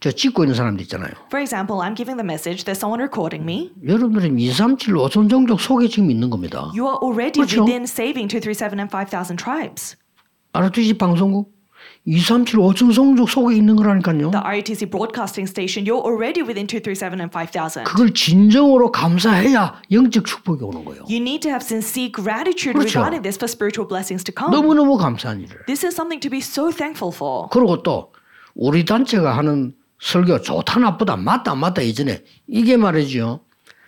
저 0.04 0.12
찍고 0.12 0.44
있는 0.44 0.54
사람도 0.54 0.82
있잖아요. 0.82 1.12
For 1.32 1.40
example, 1.40 1.80
I'm 1.80 1.96
giving 1.96 2.20
the 2.20 2.28
message, 2.28 2.64
there's 2.68 2.76
someone 2.76 3.00
recording 3.00 3.40
me. 3.40 3.72
여러분들은 3.88 4.36
2, 4.38 4.52
3, 4.52 4.76
7, 4.76 4.92
5천 4.96 5.30
종족 5.30 5.58
속에 5.58 5.88
지금 5.88 6.10
있는 6.10 6.28
겁니다. 6.28 6.68
You 6.76 6.84
are 6.84 7.00
already 7.00 7.40
그렇죠. 7.40 7.64
within 7.64 7.88
saving 7.88 8.28
237 8.28 8.76
and 8.76 8.92
5,000 8.92 9.40
tribes. 9.40 9.96
RTC 10.52 10.98
방송국 10.98 11.56
2, 12.04 12.20
3, 12.20 12.44
7, 12.44 12.60
5천 12.60 12.92
종족 12.92 13.30
속에 13.30 13.56
있는 13.56 13.76
거라니까요. 13.76 14.28
The 14.30 14.44
RETC 14.44 14.92
broadcasting 14.92 15.48
station, 15.48 15.88
you're 15.88 16.04
already 16.04 16.44
within 16.44 16.68
237 16.68 17.24
and 17.24 17.32
5,000. 17.32 17.88
그걸 17.88 18.12
진정으로 18.12 18.92
감사해야 18.92 19.80
영적 19.90 20.26
축복이 20.26 20.64
오는 20.64 20.84
거예요. 20.84 21.08
You 21.08 21.24
need 21.24 21.40
to 21.40 21.48
have 21.48 21.64
sincere 21.64 22.12
gratitude 22.12 22.76
그렇죠. 22.76 23.00
regarding 23.00 23.24
this 23.24 23.40
for 23.40 23.48
spiritual 23.48 23.88
blessings 23.88 24.20
to 24.20 24.36
come. 24.36 24.52
너무너무 24.52 25.00
감사한 25.00 25.40
일을. 25.40 25.64
This 25.64 25.80
is 25.80 25.96
something 25.96 26.20
to 26.20 26.28
be 26.28 26.44
so 26.44 26.68
thankful 26.68 27.08
for. 27.08 27.48
그리고 27.48 27.80
또 27.80 28.12
우리 28.52 28.84
단체가 28.84 29.32
하는 29.40 29.72
설교 30.04 30.42
좋다 30.42 30.80
나쁘다 30.80 31.16
맞다 31.16 31.52
안 31.52 31.58
맞다 31.58 31.80
이전에 31.80 32.22
이게 32.46 32.76
말이죠. 32.76 33.40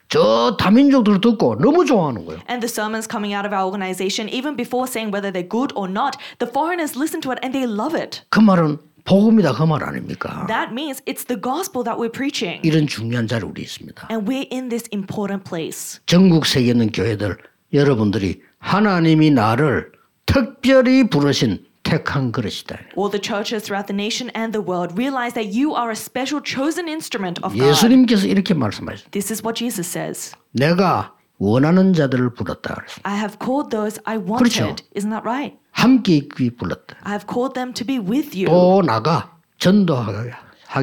저 0.09 0.57
다민족들 0.59 1.21
듣고 1.21 1.57
너무 1.61 1.85
좋아하는 1.85 2.25
거예요. 2.25 2.41
And 2.49 2.65
the 2.65 2.71
sermons 2.71 3.07
coming 3.11 3.35
out 3.37 3.45
of 3.47 3.53
our 3.53 3.67
organization, 3.67 4.33
even 4.33 4.57
before 4.57 4.89
saying 4.89 5.13
whether 5.13 5.31
they're 5.31 5.47
good 5.49 5.75
or 5.77 5.91
not, 5.91 6.17
the 6.39 6.49
foreigners 6.51 6.97
listen 6.97 7.21
to 7.21 7.33
it 7.33 7.41
and 7.45 7.53
they 7.53 7.69
love 7.69 7.93
it. 7.95 8.23
그 8.31 8.41
말은 8.41 8.79
복음이다 9.05 9.53
그 9.55 9.65
말 9.67 9.85
아닙니까? 9.85 10.47
That 10.49 10.73
means 10.73 11.03
it's 11.07 11.27
the 11.27 11.37
gospel 11.41 11.85
that 11.85 12.01
we're 12.01 12.11
preaching. 12.11 12.61
이런 12.65 12.87
중요한 12.87 13.27
자리 13.27 13.45
우리 13.45 13.63
있습니다. 13.63 14.09
And 14.11 14.25
we're 14.31 14.49
in 14.51 14.71
this 14.71 14.89
important 14.95 15.45
place. 15.45 16.01
전국 16.07 16.47
세계에 16.47 16.71
있는 16.71 16.91
교회들 16.93 17.37
여러분들이 17.75 18.41
하나님이 18.59 19.33
나를 19.33 19.93
특별히 20.25 21.11
부르신 21.11 21.67
택한 21.86 22.32
그릇이다. 22.32 22.78
All 22.98 23.10
the 23.10 23.22
churches 23.22 23.64
throughout 23.66 23.88
the 23.88 23.96
nation 23.96 24.30
and 24.36 24.54
the 24.54 24.64
world 24.64 24.94
realize 24.96 25.34
that 25.34 25.50
you 25.50 25.76
are 25.76 25.90
a 25.90 25.98
special 25.98 26.42
chosen 26.44 26.88
instrument 26.88 27.42
of 27.44 27.54
God. 27.58 27.68
예수님께서 27.68 28.28
이렇게 28.28 28.54
말씀하셨어요. 28.54 29.10
This 29.12 29.32
is 29.34 29.42
what 29.44 29.58
Jesus 29.58 29.88
says. 29.90 30.36
내가 30.52 31.16
원하는 31.38 31.94
자들을 31.94 32.36
불렀다. 32.36 32.76
그랬어요. 32.76 33.02
I 33.04 33.18
have 33.18 33.38
called 33.42 33.72
those 33.72 34.00
I 34.06 34.18
그렇죠. 34.18 34.64
wanted. 34.64 34.86
Isn't 34.96 35.10
that 35.10 35.26
right? 35.26 35.58
함께 35.72 36.18
있기 36.18 36.44
위해 36.44 36.52
불렀다. 36.56 36.98
I 37.04 37.14
have 37.14 37.26
called 37.28 37.56
them 37.56 37.74
to 37.74 37.86
be 37.86 37.98
with 37.98 38.38
you. 38.38 38.46
또 38.46 38.84
나가 38.86 39.38
전도하 39.58 40.12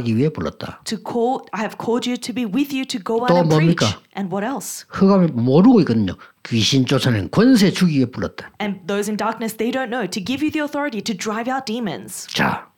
기 0.01 0.15
위해 0.15 0.29
불렀다. 0.29 0.81
To 0.85 0.97
call, 0.97 1.39
I 1.51 1.61
have 1.61 1.77
called 1.77 2.09
you 2.09 2.17
to 2.17 2.33
be 2.33 2.45
with 2.45 2.73
you 2.73 2.85
to 2.85 2.99
go 2.99 3.21
out 3.21 3.27
또 3.27 3.37
and 3.37 3.49
preach. 3.49 3.77
뭡니까? 3.79 4.01
And 4.15 4.33
what 4.33 4.45
else? 4.45 4.85
흑암이 4.89 5.31
모르고 5.33 5.79
있거든요. 5.81 6.15
귀신 6.43 6.85
쫓아낸 6.85 7.29
권세 7.31 7.71
주기 7.71 7.97
위해 7.97 8.05
불렀다. 8.05 8.51
And 8.61 8.85
those 8.87 9.09
in 9.09 9.17
darkness, 9.17 9.57
they 9.57 9.71
don't 9.71 9.89
know. 9.89 10.07
To 10.07 10.23
give 10.23 10.43
you 10.43 10.51
the 10.51 10.63
authority 10.63 11.01
to 11.01 11.15
drive 11.15 11.51
out 11.51 11.65
demons. 11.65 12.27
자, 12.27 12.69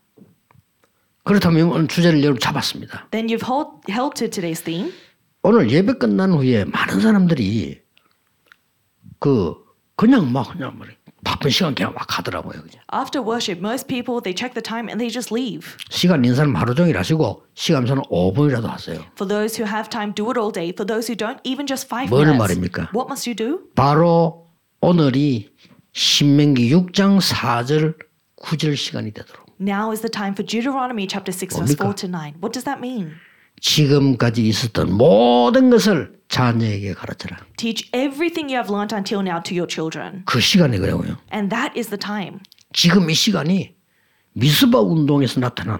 그렇다면 1.23 1.71
오늘 1.71 1.87
주제를 1.87 2.21
여러분 2.21 2.39
잡았습니다. 2.39 3.07
Then 3.11 3.27
you've 3.27 3.45
held, 3.45 3.81
held 3.89 4.13
to 4.19 4.29
today's 4.29 4.63
theme. 4.63 4.93
오늘 5.41 5.69
예배 5.69 5.93
끝난 5.93 6.31
후에 6.31 6.65
많은 6.65 7.01
사람들이 7.01 7.81
그 9.19 9.55
그냥 9.95 10.31
막 10.31 10.51
그냥 10.51 10.77
뭐 10.77 10.85
바쁜 11.25 11.49
시간 11.49 11.75
그냥 11.75 11.93
막 11.93 12.05
가더라고요. 12.07 12.61
그냥. 12.61 12.79
After 12.93 13.19
worship, 13.19 13.59
most 13.59 13.87
people, 13.87 14.21
they 14.21 14.31
check 14.33 14.53
the 14.53 14.63
time 14.63 14.87
and 14.87 15.01
they 15.01 15.11
just 15.11 15.33
leave. 15.33 15.67
시간 15.89 16.23
있는 16.23 16.35
사람 16.35 16.55
하루 16.55 16.73
종일 16.73 16.97
하시고 16.97 17.43
시간 17.55 17.83
없는 17.83 17.89
사람 17.89 18.03
5분이라도 18.09 18.67
하세요. 18.69 19.01
For 19.19 19.27
those 19.27 19.59
who 19.59 19.67
have 19.67 19.89
time, 19.89 20.13
do 20.13 20.29
it 20.31 20.39
all 20.39 20.53
day. 20.53 20.69
For 20.71 20.85
those 20.87 21.11
who 21.11 21.17
don't, 21.17 21.41
even 21.43 21.67
just 21.67 21.87
five 21.91 22.07
뭘 22.09 22.23
minutes. 22.23 22.39
말입니까? 22.39 22.91
What 22.95 23.11
must 23.11 23.27
you 23.27 23.35
do? 23.35 23.67
바로 23.75 24.47
오늘이 24.79 25.49
신명기 25.91 26.71
6장 26.71 27.19
4절 27.19 27.95
9절 28.41 28.75
시간이 28.77 29.11
되도록 29.11 29.45
Now 29.59 29.91
is 29.91 30.01
the 30.01 30.11
time 30.11 30.33
for 30.33 30.45
Deuteronomy 30.45 31.07
chapter 31.07 31.31
6, 31.33 31.55
verse 31.57 31.75
뭡니까? 31.75 31.83
4 31.89 31.95
to 31.95 32.07
9. 32.07 32.35
What 32.43 32.53
does 32.53 32.65
that 32.65 32.79
mean? 32.79 33.15
지금까지 33.61 34.45
있었던 34.47 34.91
모든 34.93 35.69
것을 35.69 36.13
자녀에게 36.29 36.93
가르쳐라. 36.93 37.37
Teach 37.57 37.89
everything 37.93 38.49
you 38.51 38.57
have 38.57 38.69
learnt 38.73 38.93
until 38.93 39.21
now 39.21 39.41
to 39.43 39.55
your 39.55 39.67
children. 39.69 40.23
그 40.25 40.39
시간이 40.39 40.77
그래요. 40.77 41.01
And 41.33 41.49
that 41.49 41.77
is 41.77 41.89
the 41.89 41.99
time. 41.99 42.39
지금 42.73 43.09
이 43.09 43.13
시간이 43.13 43.75
미스바 44.33 44.79
운동에서 44.81 45.39
나타난 45.39 45.79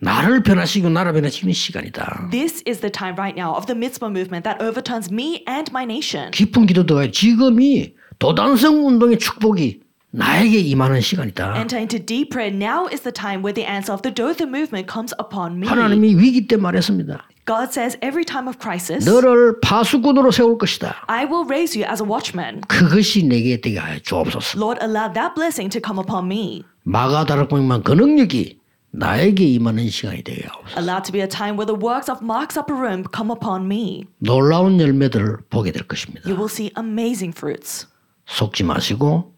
나를 0.00 0.42
변화시키고 0.42 0.90
나를 0.90 1.12
변화시키는 1.12 1.52
시간이다. 1.54 2.28
This 2.30 2.62
is 2.68 2.80
the 2.80 2.92
time 2.92 3.16
right 3.18 3.38
now 3.38 3.56
of 3.56 3.66
the 3.66 3.76
mitzvah 3.76 4.10
movement 4.10 4.44
that 4.44 4.62
overturns 4.62 5.12
me 5.12 5.42
and 5.48 5.70
my 5.70 5.84
nation. 5.84 6.30
깊은 6.30 6.66
기도도가 6.66 7.10
지금이 7.10 7.94
도단성 8.18 8.86
운동의 8.86 9.18
축복이 9.18 9.80
나에게 10.10 10.58
임하는 10.58 11.00
시간이다. 11.00 11.56
Enter 11.56 11.78
into 11.78 11.98
deep 12.04 12.30
prayer. 12.30 12.54
Now 12.54 12.86
is 12.92 13.02
the 13.02 13.12
time 13.12 13.42
where 13.42 13.54
the 13.54 13.66
answer 13.68 13.92
of 13.92 14.02
the 14.02 14.12
Dothan 14.14 14.50
movement 14.50 14.90
comes 14.90 15.14
upon 15.20 15.56
me. 15.56 15.66
하나님이 15.68 16.16
위기 16.16 16.46
때 16.46 16.56
말했습니다. 16.56 17.28
God 17.48 17.72
says, 17.72 17.96
every 18.02 18.26
time 18.26 18.46
of 18.46 18.58
crisis, 18.60 19.08
너를 19.08 19.58
파수꾼으로 19.60 20.30
세울 20.30 20.58
것이다. 20.58 21.06
I 21.06 21.24
will 21.24 21.46
raise 21.48 21.74
you 21.74 21.90
as 21.90 22.02
a 22.02 22.06
watchman. 22.06 22.60
그것이 22.68 23.24
내게 23.24 23.58
되게 23.58 23.78
하여 23.78 23.98
주옵소서. 24.00 24.58
Lord, 24.60 24.78
allow 24.84 25.10
that 25.14 25.34
blessing 25.34 25.72
to 25.72 25.80
come 25.80 25.98
upon 25.98 26.26
me. 26.26 26.62
마가다락방만 26.82 27.84
그 27.84 27.92
능력이 27.92 28.58
나에게 28.90 29.44
임하는 29.44 29.88
시간이 29.88 30.24
되게 30.24 30.46
하옵소서. 30.46 30.78
Allow 30.78 31.02
to 31.02 31.12
be 31.12 31.22
a 31.22 31.28
time 31.28 31.56
where 31.56 31.64
the 31.64 31.78
works 31.80 32.10
of 32.10 32.20
Mark's 32.22 32.60
upper 32.60 32.76
room 32.76 33.04
come 33.16 33.32
upon 33.32 33.64
me. 33.64 34.04
놀라운 34.18 34.78
열매들을 34.78 35.38
보게 35.48 35.72
될 35.72 35.88
것입니다. 35.88 36.28
You 36.28 36.36
will 36.36 36.52
see 36.52 36.70
amazing 36.76 37.32
fruits. 37.34 37.86
속지 38.26 38.64
마시고 38.64 39.32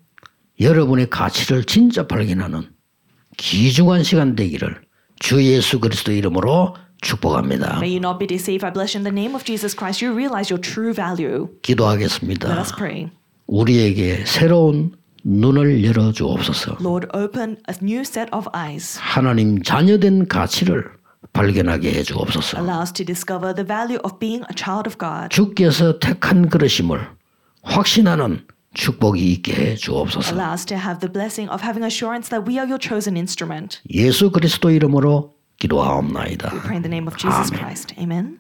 여러분의 0.59 1.11
가치를 1.11 1.63
진짜 1.63 2.09
발견하는 2.09 2.71
귀중한 3.37 4.03
시간 4.03 4.35
되기를 4.35 4.83
주 5.21 5.43
예수 5.45 5.79
그리스도 5.79 6.11
이름으로 6.11 6.75
축복합니다. 7.01 7.79
May 7.79 7.91
you 7.91 7.99
not 8.01 8.19
be 8.19 8.27
deceived. 8.27 8.65
I 8.65 8.73
bless 8.73 8.95
you 8.95 9.01
in 9.01 9.05
the 9.05 9.13
name 9.15 9.35
of 9.35 9.45
Jesus 9.45 9.75
Christ. 9.77 10.05
You 10.05 10.13
realize 10.15 10.53
your 10.53 10.61
true 10.61 10.93
value. 10.95 11.49
Let 11.49 11.63
기도하겠습니다. 11.63 12.49
us 12.61 12.73
pray. 12.77 13.11
우리에게 13.47 14.25
새로운 14.27 14.93
눈을 15.25 15.85
열어 15.85 16.13
주옵소서. 16.13 16.79
Lord, 16.81 17.09
open 17.15 17.57
a 17.69 17.75
new 17.83 18.01
set 18.01 18.31
of 18.33 18.49
eyes. 18.55 18.99
하나님 19.01 19.63
자녀된 19.63 20.29
가치를 20.29 20.85
발견하게 21.33 21.93
해 21.93 22.03
주옵소서. 22.03 22.59
Allow 22.59 22.81
us 22.83 22.93
to 22.93 23.05
discover 23.05 23.55
the 23.55 23.67
value 23.67 24.01
of 24.05 24.19
being 24.19 24.45
a 24.51 24.55
child 24.57 24.89
of 24.89 24.97
God. 24.99 25.29
주께서 25.31 25.99
택한 25.99 26.49
그릇임을 26.49 27.01
확신하는 27.63 28.47
축복이 28.75 29.33
있게 29.33 29.53
해 29.53 29.75
주옵소서. 29.75 30.33
Allow 30.35 30.53
us 30.53 30.65
to 30.67 30.77
have 30.77 31.01
the 31.01 31.13
blessing 31.13 31.51
of 31.53 31.63
having 31.63 31.85
assurance 31.85 32.31
that 32.31 32.49
we 32.49 32.57
are 32.59 32.67
your 32.69 32.79
chosen 32.81 33.17
instrument. 33.17 33.81
예수 33.93 34.31
그리스도 34.31 34.71
이름으로 34.71 35.35
기도하옵나이다. 35.60 36.52
We 36.54 36.60
pray 36.60 36.76
in 36.78 36.84
the 36.84 36.90
name 36.90 37.08
of 37.08 37.18
Jesus 37.18 37.52
Amen. 37.52 37.60
Christ. 37.60 37.94
Amen. 37.98 38.39